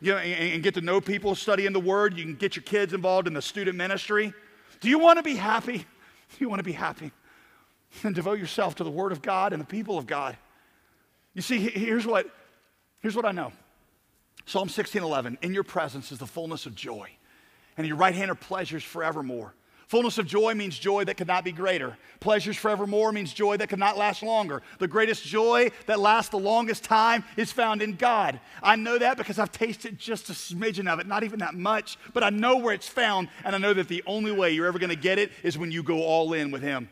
you 0.00 0.12
know, 0.12 0.18
and, 0.18 0.54
and 0.54 0.62
get 0.62 0.74
to 0.74 0.80
know 0.80 1.00
people 1.00 1.34
studying 1.34 1.72
the 1.72 1.80
word. 1.80 2.16
You 2.16 2.24
can 2.24 2.34
get 2.34 2.56
your 2.56 2.64
kids 2.64 2.92
involved 2.92 3.26
in 3.28 3.34
the 3.34 3.42
student 3.42 3.76
ministry. 3.76 4.34
Do 4.80 4.88
you 4.88 4.98
want 4.98 5.18
to 5.18 5.22
be 5.22 5.36
happy? 5.36 5.78
Do 5.78 5.84
you 6.38 6.48
want 6.48 6.58
to 6.58 6.64
be 6.64 6.72
happy? 6.72 7.12
And 8.02 8.14
devote 8.14 8.38
yourself 8.38 8.74
to 8.76 8.84
the 8.84 8.90
word 8.90 9.12
of 9.12 9.22
God 9.22 9.52
and 9.52 9.60
the 9.60 9.66
people 9.66 9.98
of 9.98 10.06
God. 10.06 10.36
You 11.34 11.42
see, 11.42 11.58
here's 11.58 12.06
what 12.06 12.26
Here's 13.00 13.16
what 13.16 13.24
I 13.24 13.32
know 13.32 13.52
Psalm 14.46 14.68
16:11, 14.68 15.38
in 15.42 15.54
your 15.54 15.64
presence 15.64 16.12
is 16.12 16.18
the 16.18 16.26
fullness 16.26 16.66
of 16.66 16.74
joy, 16.74 17.10
and 17.76 17.86
your 17.86 17.96
right 17.96 18.14
hand 18.14 18.30
are 18.30 18.36
pleasures 18.36 18.84
forevermore. 18.84 19.54
Fullness 19.86 20.18
of 20.18 20.26
joy 20.28 20.54
means 20.54 20.78
joy 20.78 21.02
that 21.04 21.16
could 21.16 21.26
not 21.26 21.42
be 21.42 21.50
greater. 21.50 21.96
Pleasures 22.20 22.56
forevermore 22.56 23.10
means 23.10 23.32
joy 23.32 23.56
that 23.56 23.68
could 23.68 23.80
not 23.80 23.98
last 23.98 24.22
longer. 24.22 24.62
The 24.78 24.86
greatest 24.86 25.24
joy 25.24 25.72
that 25.86 25.98
lasts 25.98 26.30
the 26.30 26.38
longest 26.38 26.84
time 26.84 27.24
is 27.36 27.50
found 27.50 27.82
in 27.82 27.96
God. 27.96 28.38
I 28.62 28.76
know 28.76 28.98
that 28.98 29.16
because 29.16 29.40
I've 29.40 29.50
tasted 29.50 29.98
just 29.98 30.30
a 30.30 30.32
smidgen 30.32 30.86
of 30.86 31.00
it, 31.00 31.08
not 31.08 31.24
even 31.24 31.40
that 31.40 31.54
much, 31.54 31.98
but 32.14 32.22
I 32.22 32.30
know 32.30 32.56
where 32.56 32.72
it's 32.72 32.86
found, 32.86 33.30
and 33.44 33.52
I 33.52 33.58
know 33.58 33.74
that 33.74 33.88
the 33.88 34.04
only 34.06 34.30
way 34.30 34.52
you're 34.52 34.68
ever 34.68 34.78
going 34.78 34.90
to 34.90 34.96
get 34.96 35.18
it 35.18 35.32
is 35.42 35.58
when 35.58 35.72
you 35.72 35.82
go 35.82 36.04
all 36.04 36.34
in 36.34 36.52
with 36.52 36.62
Him. 36.62 36.88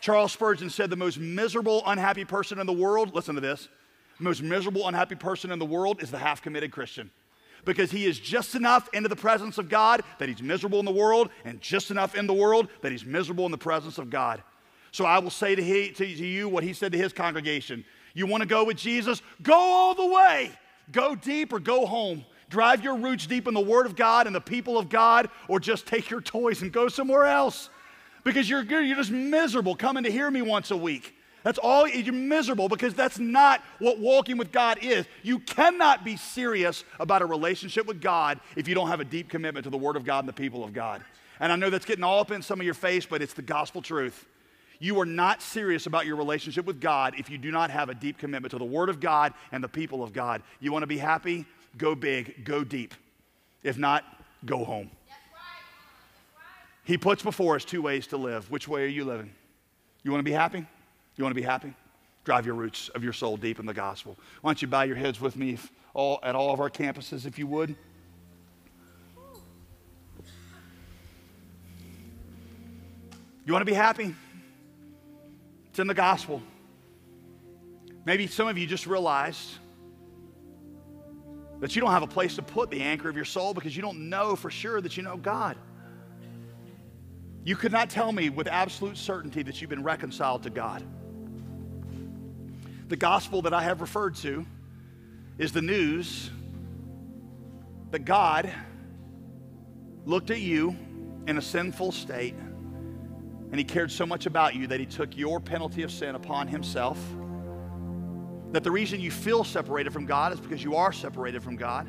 Charles 0.00 0.30
Spurgeon 0.30 0.70
said 0.70 0.88
the 0.88 0.94
most 0.94 1.18
miserable, 1.18 1.82
unhappy 1.84 2.24
person 2.24 2.60
in 2.60 2.66
the 2.66 2.72
world, 2.72 3.12
listen 3.12 3.34
to 3.34 3.40
this, 3.40 3.68
most 4.20 4.42
miserable, 4.42 4.86
unhappy 4.86 5.14
person 5.14 5.50
in 5.50 5.58
the 5.58 5.66
world 5.66 6.02
is 6.02 6.10
the 6.10 6.18
half 6.18 6.42
committed 6.42 6.70
Christian. 6.70 7.10
Because 7.64 7.90
he 7.90 8.06
is 8.06 8.18
just 8.18 8.54
enough 8.54 8.88
into 8.94 9.08
the 9.08 9.16
presence 9.16 9.58
of 9.58 9.68
God 9.68 10.02
that 10.18 10.28
he's 10.28 10.42
miserable 10.42 10.78
in 10.78 10.86
the 10.86 10.90
world, 10.90 11.30
and 11.44 11.60
just 11.60 11.90
enough 11.90 12.14
in 12.14 12.26
the 12.26 12.34
world 12.34 12.68
that 12.80 12.90
he's 12.90 13.04
miserable 13.04 13.44
in 13.44 13.52
the 13.52 13.58
presence 13.58 13.98
of 13.98 14.08
God. 14.08 14.42
So 14.92 15.04
I 15.04 15.18
will 15.18 15.30
say 15.30 15.54
to, 15.54 15.62
he, 15.62 15.90
to, 15.92 16.06
you 16.06 16.48
what 16.48 16.64
he 16.64 16.72
said 16.72 16.92
to 16.92 16.98
his 16.98 17.12
congregation 17.12 17.84
You 18.14 18.26
want 18.26 18.42
to 18.42 18.48
go 18.48 18.64
with 18.64 18.76
Jesus? 18.76 19.22
Go 19.42 19.54
all 19.54 19.94
the 19.94 20.06
way. 20.06 20.52
Go 20.90 21.14
deep 21.14 21.52
or 21.52 21.60
go 21.60 21.86
home. 21.86 22.24
Drive 22.48 22.82
your 22.82 22.96
roots 22.96 23.26
deep 23.26 23.46
in 23.46 23.54
the 23.54 23.60
Word 23.60 23.86
of 23.86 23.94
God 23.94 24.26
and 24.26 24.34
the 24.34 24.40
people 24.40 24.76
of 24.76 24.88
God, 24.88 25.30
or 25.46 25.60
just 25.60 25.86
take 25.86 26.10
your 26.10 26.20
toys 26.20 26.62
and 26.62 26.72
go 26.72 26.88
somewhere 26.88 27.26
else. 27.26 27.70
Because 28.24 28.50
you're, 28.50 28.62
you're 28.62 28.96
just 28.96 29.12
miserable 29.12 29.76
coming 29.76 30.02
to 30.04 30.10
hear 30.10 30.30
me 30.30 30.42
once 30.42 30.70
a 30.72 30.76
week. 30.76 31.14
That's 31.42 31.58
all, 31.58 31.88
you're 31.88 32.12
miserable 32.12 32.68
because 32.68 32.94
that's 32.94 33.18
not 33.18 33.62
what 33.78 33.98
walking 33.98 34.36
with 34.36 34.52
God 34.52 34.78
is. 34.82 35.06
You 35.22 35.38
cannot 35.38 36.04
be 36.04 36.16
serious 36.16 36.84
about 36.98 37.22
a 37.22 37.26
relationship 37.26 37.86
with 37.86 38.00
God 38.00 38.40
if 38.56 38.68
you 38.68 38.74
don't 38.74 38.88
have 38.88 39.00
a 39.00 39.04
deep 39.04 39.28
commitment 39.28 39.64
to 39.64 39.70
the 39.70 39.78
Word 39.78 39.96
of 39.96 40.04
God 40.04 40.20
and 40.20 40.28
the 40.28 40.34
people 40.34 40.62
of 40.62 40.72
God. 40.72 41.02
And 41.40 41.50
I 41.50 41.56
know 41.56 41.70
that's 41.70 41.86
getting 41.86 42.04
all 42.04 42.20
up 42.20 42.30
in 42.30 42.42
some 42.42 42.60
of 42.60 42.64
your 42.64 42.74
face, 42.74 43.06
but 43.06 43.22
it's 43.22 43.32
the 43.32 43.42
gospel 43.42 43.80
truth. 43.80 44.26
You 44.78 44.98
are 45.00 45.06
not 45.06 45.42
serious 45.42 45.86
about 45.86 46.06
your 46.06 46.16
relationship 46.16 46.66
with 46.66 46.80
God 46.80 47.14
if 47.18 47.30
you 47.30 47.38
do 47.38 47.50
not 47.50 47.70
have 47.70 47.88
a 47.88 47.94
deep 47.94 48.18
commitment 48.18 48.50
to 48.52 48.58
the 48.58 48.64
Word 48.64 48.88
of 48.88 49.00
God 49.00 49.32
and 49.52 49.64
the 49.64 49.68
people 49.68 50.02
of 50.02 50.12
God. 50.12 50.42
You 50.58 50.72
want 50.72 50.82
to 50.82 50.86
be 50.86 50.98
happy? 50.98 51.46
Go 51.78 51.94
big, 51.94 52.44
go 52.44 52.64
deep. 52.64 52.94
If 53.62 53.78
not, 53.78 54.04
go 54.44 54.64
home. 54.64 54.90
He 56.84 56.98
puts 56.98 57.22
before 57.22 57.56
us 57.56 57.64
two 57.64 57.82
ways 57.82 58.06
to 58.08 58.16
live. 58.16 58.50
Which 58.50 58.66
way 58.66 58.82
are 58.82 58.88
you 58.88 59.04
living? 59.04 59.30
You 60.02 60.10
want 60.10 60.20
to 60.20 60.24
be 60.24 60.32
happy? 60.32 60.66
You 61.20 61.24
want 61.24 61.34
to 61.36 61.40
be 61.42 61.46
happy? 61.46 61.74
Drive 62.24 62.46
your 62.46 62.54
roots 62.54 62.88
of 62.94 63.04
your 63.04 63.12
soul 63.12 63.36
deep 63.36 63.58
in 63.60 63.66
the 63.66 63.74
gospel. 63.74 64.16
Why 64.40 64.52
don't 64.52 64.62
you 64.62 64.68
bow 64.68 64.84
your 64.84 64.96
heads 64.96 65.20
with 65.20 65.36
me 65.36 65.58
all, 65.92 66.18
at 66.22 66.34
all 66.34 66.54
of 66.54 66.60
our 66.60 66.70
campuses, 66.70 67.26
if 67.26 67.38
you 67.38 67.46
would? 67.46 67.76
You 73.44 73.52
want 73.52 73.60
to 73.60 73.70
be 73.70 73.74
happy? 73.74 74.14
It's 75.68 75.78
in 75.78 75.88
the 75.88 75.92
gospel. 75.92 76.40
Maybe 78.06 78.26
some 78.26 78.48
of 78.48 78.56
you 78.56 78.66
just 78.66 78.86
realized 78.86 79.58
that 81.58 81.76
you 81.76 81.82
don't 81.82 81.90
have 81.90 82.02
a 82.02 82.06
place 82.06 82.36
to 82.36 82.42
put 82.42 82.70
the 82.70 82.80
anchor 82.80 83.10
of 83.10 83.16
your 83.16 83.26
soul 83.26 83.52
because 83.52 83.76
you 83.76 83.82
don't 83.82 84.08
know 84.08 84.36
for 84.36 84.48
sure 84.48 84.80
that 84.80 84.96
you 84.96 85.02
know 85.02 85.18
God. 85.18 85.58
You 87.44 87.56
could 87.56 87.72
not 87.72 87.90
tell 87.90 88.10
me 88.10 88.30
with 88.30 88.46
absolute 88.46 88.96
certainty 88.96 89.42
that 89.42 89.60
you've 89.60 89.68
been 89.68 89.82
reconciled 89.82 90.44
to 90.44 90.50
God. 90.50 90.82
The 92.90 92.96
gospel 92.96 93.42
that 93.42 93.54
I 93.54 93.62
have 93.62 93.80
referred 93.80 94.16
to 94.16 94.44
is 95.38 95.52
the 95.52 95.62
news 95.62 96.28
that 97.92 98.00
God 98.00 98.52
looked 100.04 100.32
at 100.32 100.40
you 100.40 100.76
in 101.28 101.38
a 101.38 101.40
sinful 101.40 101.92
state 101.92 102.34
and 102.34 103.54
he 103.54 103.62
cared 103.62 103.92
so 103.92 104.04
much 104.04 104.26
about 104.26 104.56
you 104.56 104.66
that 104.66 104.80
he 104.80 104.86
took 104.86 105.16
your 105.16 105.38
penalty 105.38 105.84
of 105.84 105.92
sin 105.92 106.16
upon 106.16 106.48
himself. 106.48 106.98
That 108.50 108.64
the 108.64 108.72
reason 108.72 108.98
you 108.98 109.12
feel 109.12 109.44
separated 109.44 109.92
from 109.92 110.04
God 110.04 110.32
is 110.32 110.40
because 110.40 110.64
you 110.64 110.74
are 110.74 110.90
separated 110.92 111.44
from 111.44 111.54
God. 111.54 111.88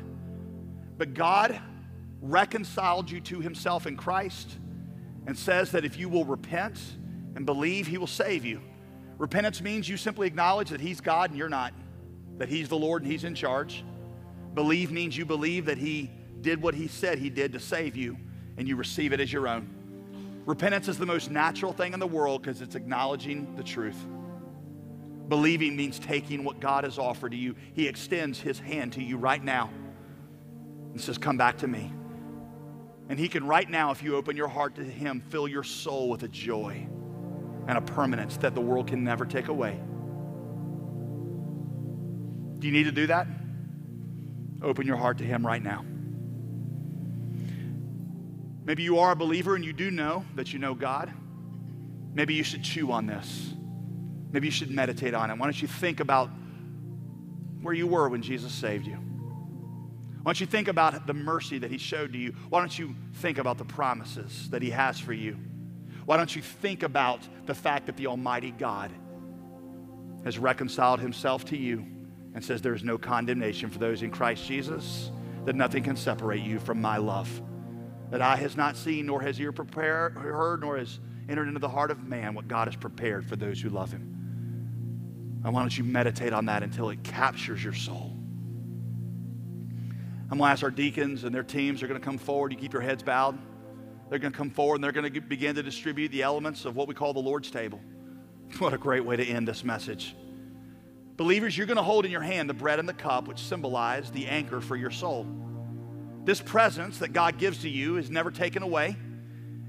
But 0.98 1.14
God 1.14 1.60
reconciled 2.20 3.10
you 3.10 3.20
to 3.22 3.40
himself 3.40 3.88
in 3.88 3.96
Christ 3.96 4.56
and 5.26 5.36
says 5.36 5.72
that 5.72 5.84
if 5.84 5.98
you 5.98 6.08
will 6.08 6.24
repent 6.24 6.78
and 7.34 7.44
believe, 7.44 7.88
he 7.88 7.98
will 7.98 8.06
save 8.06 8.44
you. 8.44 8.60
Repentance 9.22 9.60
means 9.60 9.88
you 9.88 9.96
simply 9.96 10.26
acknowledge 10.26 10.70
that 10.70 10.80
He's 10.80 11.00
God 11.00 11.30
and 11.30 11.38
you're 11.38 11.48
not, 11.48 11.72
that 12.38 12.48
He's 12.48 12.68
the 12.68 12.76
Lord 12.76 13.02
and 13.02 13.12
He's 13.12 13.22
in 13.22 13.36
charge. 13.36 13.84
Believe 14.54 14.90
means 14.90 15.16
you 15.16 15.24
believe 15.24 15.66
that 15.66 15.78
He 15.78 16.10
did 16.40 16.60
what 16.60 16.74
He 16.74 16.88
said 16.88 17.18
He 17.18 17.30
did 17.30 17.52
to 17.52 17.60
save 17.60 17.94
you 17.94 18.16
and 18.56 18.66
you 18.66 18.74
receive 18.74 19.12
it 19.12 19.20
as 19.20 19.32
your 19.32 19.46
own. 19.46 20.42
Repentance 20.44 20.88
is 20.88 20.98
the 20.98 21.06
most 21.06 21.30
natural 21.30 21.72
thing 21.72 21.92
in 21.92 22.00
the 22.00 22.06
world 22.06 22.42
because 22.42 22.62
it's 22.62 22.74
acknowledging 22.74 23.54
the 23.54 23.62
truth. 23.62 24.08
Believing 25.28 25.76
means 25.76 26.00
taking 26.00 26.42
what 26.42 26.58
God 26.58 26.82
has 26.82 26.98
offered 26.98 27.30
to 27.30 27.38
you. 27.38 27.54
He 27.74 27.86
extends 27.86 28.40
His 28.40 28.58
hand 28.58 28.94
to 28.94 29.02
you 29.04 29.18
right 29.18 29.42
now 29.42 29.70
and 30.90 31.00
says, 31.00 31.16
Come 31.16 31.36
back 31.36 31.58
to 31.58 31.68
me. 31.68 31.92
And 33.08 33.20
He 33.20 33.28
can, 33.28 33.46
right 33.46 33.70
now, 33.70 33.92
if 33.92 34.02
you 34.02 34.16
open 34.16 34.36
your 34.36 34.48
heart 34.48 34.74
to 34.74 34.84
Him, 34.84 35.22
fill 35.28 35.46
your 35.46 35.62
soul 35.62 36.08
with 36.08 36.24
a 36.24 36.28
joy 36.28 36.88
and 37.66 37.78
a 37.78 37.80
permanence 37.80 38.36
that 38.38 38.54
the 38.54 38.60
world 38.60 38.88
can 38.88 39.04
never 39.04 39.24
take 39.24 39.48
away. 39.48 39.80
Do 42.58 42.66
you 42.66 42.72
need 42.72 42.84
to 42.84 42.92
do 42.92 43.06
that? 43.08 43.26
Open 44.62 44.86
your 44.86 44.96
heart 44.96 45.18
to 45.18 45.24
Him 45.24 45.46
right 45.46 45.62
now. 45.62 45.84
Maybe 48.64 48.84
you 48.84 49.00
are 49.00 49.10
a 49.10 49.16
believer 49.16 49.56
and 49.56 49.64
you 49.64 49.72
do 49.72 49.90
know 49.90 50.24
that 50.36 50.52
you 50.52 50.58
know 50.58 50.74
God. 50.74 51.12
Maybe 52.14 52.34
you 52.34 52.44
should 52.44 52.62
chew 52.62 52.92
on 52.92 53.06
this. 53.06 53.52
Maybe 54.30 54.46
you 54.46 54.52
should 54.52 54.70
meditate 54.70 55.14
on 55.14 55.30
it. 55.30 55.38
Why 55.38 55.46
don't 55.46 55.60
you 55.60 55.68
think 55.68 56.00
about 56.00 56.30
where 57.60 57.74
you 57.74 57.86
were 57.86 58.08
when 58.08 58.22
Jesus 58.22 58.52
saved 58.52 58.86
you? 58.86 58.94
Why 58.94 60.30
don't 60.30 60.40
you 60.40 60.46
think 60.46 60.68
about 60.68 61.06
the 61.06 61.14
mercy 61.14 61.58
that 61.58 61.70
He 61.70 61.78
showed 61.78 62.12
to 62.12 62.18
you? 62.18 62.32
Why 62.48 62.60
don't 62.60 62.78
you 62.78 62.94
think 63.14 63.38
about 63.38 63.58
the 63.58 63.64
promises 63.64 64.48
that 64.50 64.62
He 64.62 64.70
has 64.70 65.00
for 65.00 65.12
you? 65.12 65.36
Why 66.04 66.16
don't 66.16 66.34
you 66.34 66.42
think 66.42 66.82
about 66.82 67.20
the 67.46 67.54
fact 67.54 67.86
that 67.86 67.96
the 67.96 68.08
Almighty 68.08 68.50
God 68.50 68.90
has 70.24 70.38
reconciled 70.38 71.00
himself 71.00 71.44
to 71.46 71.56
you 71.56 71.86
and 72.34 72.44
says 72.44 72.62
there 72.62 72.74
is 72.74 72.84
no 72.84 72.98
condemnation 72.98 73.70
for 73.70 73.78
those 73.78 74.02
in 74.02 74.10
Christ 74.10 74.46
Jesus, 74.46 75.10
that 75.44 75.54
nothing 75.56 75.82
can 75.82 75.96
separate 75.96 76.42
you 76.42 76.58
from 76.58 76.80
my 76.80 76.96
love, 76.96 77.42
that 78.10 78.22
eye 78.22 78.36
has 78.36 78.56
not 78.56 78.76
seen, 78.76 79.06
nor 79.06 79.20
has 79.20 79.38
ear 79.40 79.52
prepared, 79.52 80.14
heard, 80.14 80.60
nor 80.60 80.76
has 80.76 81.00
entered 81.28 81.48
into 81.48 81.60
the 81.60 81.68
heart 81.68 81.90
of 81.90 82.02
man 82.04 82.34
what 82.34 82.48
God 82.48 82.68
has 82.68 82.76
prepared 82.76 83.24
for 83.26 83.36
those 83.36 83.60
who 83.60 83.68
love 83.68 83.90
him. 83.90 85.40
And 85.44 85.52
why 85.52 85.60
don't 85.60 85.76
you 85.76 85.84
meditate 85.84 86.32
on 86.32 86.46
that 86.46 86.62
until 86.62 86.90
it 86.90 87.02
captures 87.02 87.62
your 87.62 87.74
soul? 87.74 88.16
I'm 90.30 90.38
going 90.38 90.48
to 90.48 90.52
ask 90.52 90.62
our 90.62 90.70
deacons 90.70 91.24
and 91.24 91.34
their 91.34 91.42
teams 91.42 91.82
are 91.82 91.88
going 91.88 92.00
to 92.00 92.04
come 92.04 92.16
forward. 92.16 92.52
You 92.52 92.58
keep 92.58 92.72
your 92.72 92.80
heads 92.80 93.02
bowed. 93.02 93.38
They're 94.12 94.18
going 94.18 94.32
to 94.32 94.36
come 94.36 94.50
forward 94.50 94.74
and 94.74 94.84
they're 94.84 94.92
going 94.92 95.10
to 95.10 95.20
begin 95.22 95.54
to 95.54 95.62
distribute 95.62 96.08
the 96.08 96.20
elements 96.20 96.66
of 96.66 96.76
what 96.76 96.86
we 96.86 96.92
call 96.92 97.14
the 97.14 97.20
Lord's 97.20 97.50
table. 97.50 97.80
What 98.58 98.74
a 98.74 98.76
great 98.76 99.06
way 99.06 99.16
to 99.16 99.24
end 99.24 99.48
this 99.48 99.64
message. 99.64 100.14
Believers, 101.16 101.56
you're 101.56 101.66
going 101.66 101.78
to 101.78 101.82
hold 101.82 102.04
in 102.04 102.10
your 102.10 102.20
hand 102.20 102.50
the 102.50 102.52
bread 102.52 102.78
and 102.78 102.86
the 102.86 102.92
cup, 102.92 103.26
which 103.26 103.38
symbolize 103.38 104.10
the 104.10 104.26
anchor 104.26 104.60
for 104.60 104.76
your 104.76 104.90
soul. 104.90 105.26
This 106.26 106.42
presence 106.42 106.98
that 106.98 107.14
God 107.14 107.38
gives 107.38 107.62
to 107.62 107.70
you 107.70 107.96
is 107.96 108.10
never 108.10 108.30
taken 108.30 108.62
away. 108.62 108.98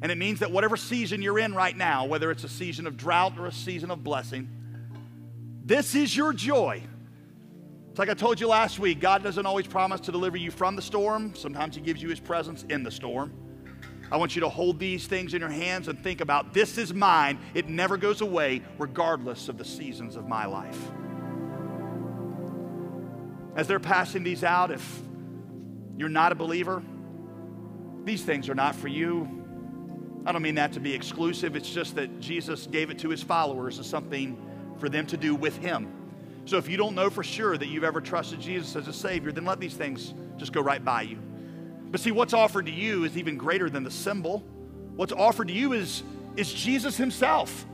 And 0.02 0.12
it 0.12 0.18
means 0.18 0.42
that 0.42 0.52
whatever 0.52 0.76
season 0.76 1.22
you're 1.22 1.40
in 1.40 1.56
right 1.56 1.78
now, 1.78 2.04
whether 2.04 2.30
it's 2.30 2.44
a 2.44 2.50
season 2.50 2.86
of 2.86 2.98
drought 2.98 3.40
or 3.40 3.46
a 3.46 3.52
season 3.54 3.92
of 3.92 4.04
blessing, 4.04 4.50
this 5.64 5.96
is 5.96 6.18
your 6.18 6.34
joy. 6.34 6.84
It's 7.92 7.98
like 7.98 8.10
I 8.10 8.14
told 8.14 8.42
you 8.42 8.50
last 8.50 8.78
week 8.78 9.00
God 9.00 9.24
doesn't 9.24 9.46
always 9.46 9.68
promise 9.68 10.02
to 10.02 10.12
deliver 10.12 10.36
you 10.36 10.52
from 10.52 10.76
the 10.76 10.82
storm, 10.82 11.34
sometimes 11.34 11.76
He 11.76 11.82
gives 11.82 12.04
you 12.04 12.10
His 12.10 12.20
presence 12.20 12.66
in 12.68 12.84
the 12.84 12.92
storm. 12.92 13.32
I 14.14 14.18
want 14.18 14.36
you 14.36 14.42
to 14.42 14.50
hold 14.50 14.78
these 14.78 15.08
things 15.08 15.34
in 15.34 15.42
your 15.42 15.50
hands 15.50 15.88
and 15.88 15.98
think 16.04 16.22
about 16.22 16.54
this 16.54 16.78
is 16.78 16.94
mine. 16.94 17.40
It 17.56 17.68
never 17.68 17.98
goes 17.98 18.22
away, 18.22 18.62
regardless 18.78 19.50
of 19.50 19.58
the 19.58 19.66
seasons 19.66 20.16
of 20.16 20.28
my 20.28 20.46
life. 20.46 20.78
As 23.56 23.68
they're 23.68 23.80
passing 23.80 24.22
these 24.24 24.44
out, 24.44 24.70
if 24.70 25.02
you're 25.98 26.10
not 26.10 26.32
a 26.32 26.36
believer, 26.36 26.84
these 28.04 28.22
things 28.22 28.50
are 28.50 28.56
not 28.56 28.76
for 28.76 28.88
you. 28.88 29.28
I 30.28 30.32
don't 30.32 30.44
mean 30.44 30.56
that 30.56 30.74
to 30.74 30.80
be 30.80 30.94
exclusive. 30.94 31.56
It's 31.56 31.74
just 31.74 31.96
that 31.96 32.20
Jesus 32.20 32.68
gave 32.68 32.92
it 32.92 33.00
to 33.00 33.10
his 33.10 33.24
followers 33.24 33.80
as 33.80 33.90
something 33.90 34.38
for 34.78 34.90
them 34.90 35.08
to 35.08 35.18
do 35.18 35.34
with 35.34 35.58
him. 35.58 35.92
So 36.46 36.58
if 36.58 36.70
you 36.70 36.78
don't 36.78 36.94
know 36.94 37.10
for 37.10 37.24
sure 37.24 37.58
that 37.58 37.66
you've 37.66 37.84
ever 37.84 38.00
trusted 38.00 38.40
Jesus 38.40 38.76
as 38.76 38.88
a 38.88 38.94
Savior, 38.94 39.32
then 39.32 39.46
let 39.46 39.60
these 39.60 39.74
things 39.74 40.14
just 40.38 40.54
go 40.54 40.62
right 40.62 40.86
by 40.86 41.02
you. 41.02 41.18
But 41.94 42.02
see, 42.02 42.10
what's 42.10 42.34
offered 42.34 42.66
to 42.66 42.72
you 42.72 43.04
is 43.04 43.20
even 43.20 43.38
greater 43.38 43.70
than 43.70 43.84
the 43.84 43.92
symbol. 43.92 44.40
What's 44.96 45.14
offered 45.14 45.50
to 45.50 45.54
you 45.54 45.74
is, 45.74 46.02
is 46.36 46.52
Jesus 46.52 46.98
Himself. 46.98 47.68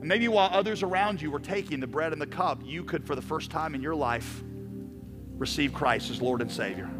And 0.00 0.04
maybe 0.04 0.28
while 0.28 0.50
others 0.52 0.82
around 0.82 1.22
you 1.22 1.30
were 1.30 1.40
taking 1.40 1.80
the 1.80 1.86
bread 1.86 2.12
and 2.12 2.20
the 2.20 2.26
cup, 2.26 2.60
you 2.62 2.84
could, 2.84 3.06
for 3.06 3.14
the 3.14 3.22
first 3.22 3.50
time 3.50 3.74
in 3.74 3.80
your 3.80 3.94
life, 3.94 4.42
receive 5.38 5.72
Christ 5.72 6.10
as 6.10 6.20
Lord 6.20 6.42
and 6.42 6.52
Savior. 6.52 6.90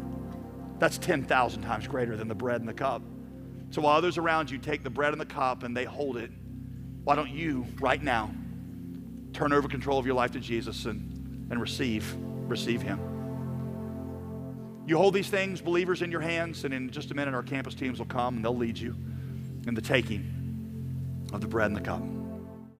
That's 0.79 0.97
10,000 0.97 1.61
times 1.61 1.85
greater 1.85 2.17
than 2.17 2.27
the 2.27 2.33
bread 2.33 2.61
and 2.61 2.67
the 2.67 2.73
cup. 2.73 3.03
So 3.69 3.83
while 3.83 3.95
others 3.95 4.17
around 4.17 4.49
you 4.49 4.57
take 4.57 4.81
the 4.83 4.89
bread 4.89 5.11
and 5.11 5.21
the 5.21 5.27
cup 5.27 5.61
and 5.61 5.77
they 5.77 5.85
hold 5.85 6.17
it, 6.17 6.31
why 7.03 7.13
don't 7.15 7.29
you, 7.29 7.67
right 7.79 8.01
now, 8.01 8.31
turn 9.33 9.53
over 9.53 9.67
control 9.67 9.99
of 9.99 10.07
your 10.07 10.15
life 10.15 10.31
to 10.31 10.39
Jesus 10.39 10.85
and, 10.85 11.51
and 11.51 11.61
receive, 11.61 12.11
receive 12.47 12.81
Him? 12.81 13.12
You 14.85 14.97
hold 14.97 15.13
these 15.13 15.29
things, 15.29 15.61
believers, 15.61 16.01
in 16.01 16.11
your 16.11 16.21
hands, 16.21 16.65
and 16.65 16.73
in 16.73 16.89
just 16.89 17.11
a 17.11 17.13
minute, 17.13 17.33
our 17.33 17.43
campus 17.43 17.73
teams 17.73 17.99
will 17.99 18.05
come 18.05 18.35
and 18.35 18.45
they'll 18.45 18.55
lead 18.55 18.77
you 18.77 18.95
in 19.65 19.73
the 19.75 19.81
taking 19.81 21.27
of 21.31 21.41
the 21.41 21.47
bread 21.47 21.67
and 21.67 21.75
the 21.75 21.81
cup. 21.81 22.01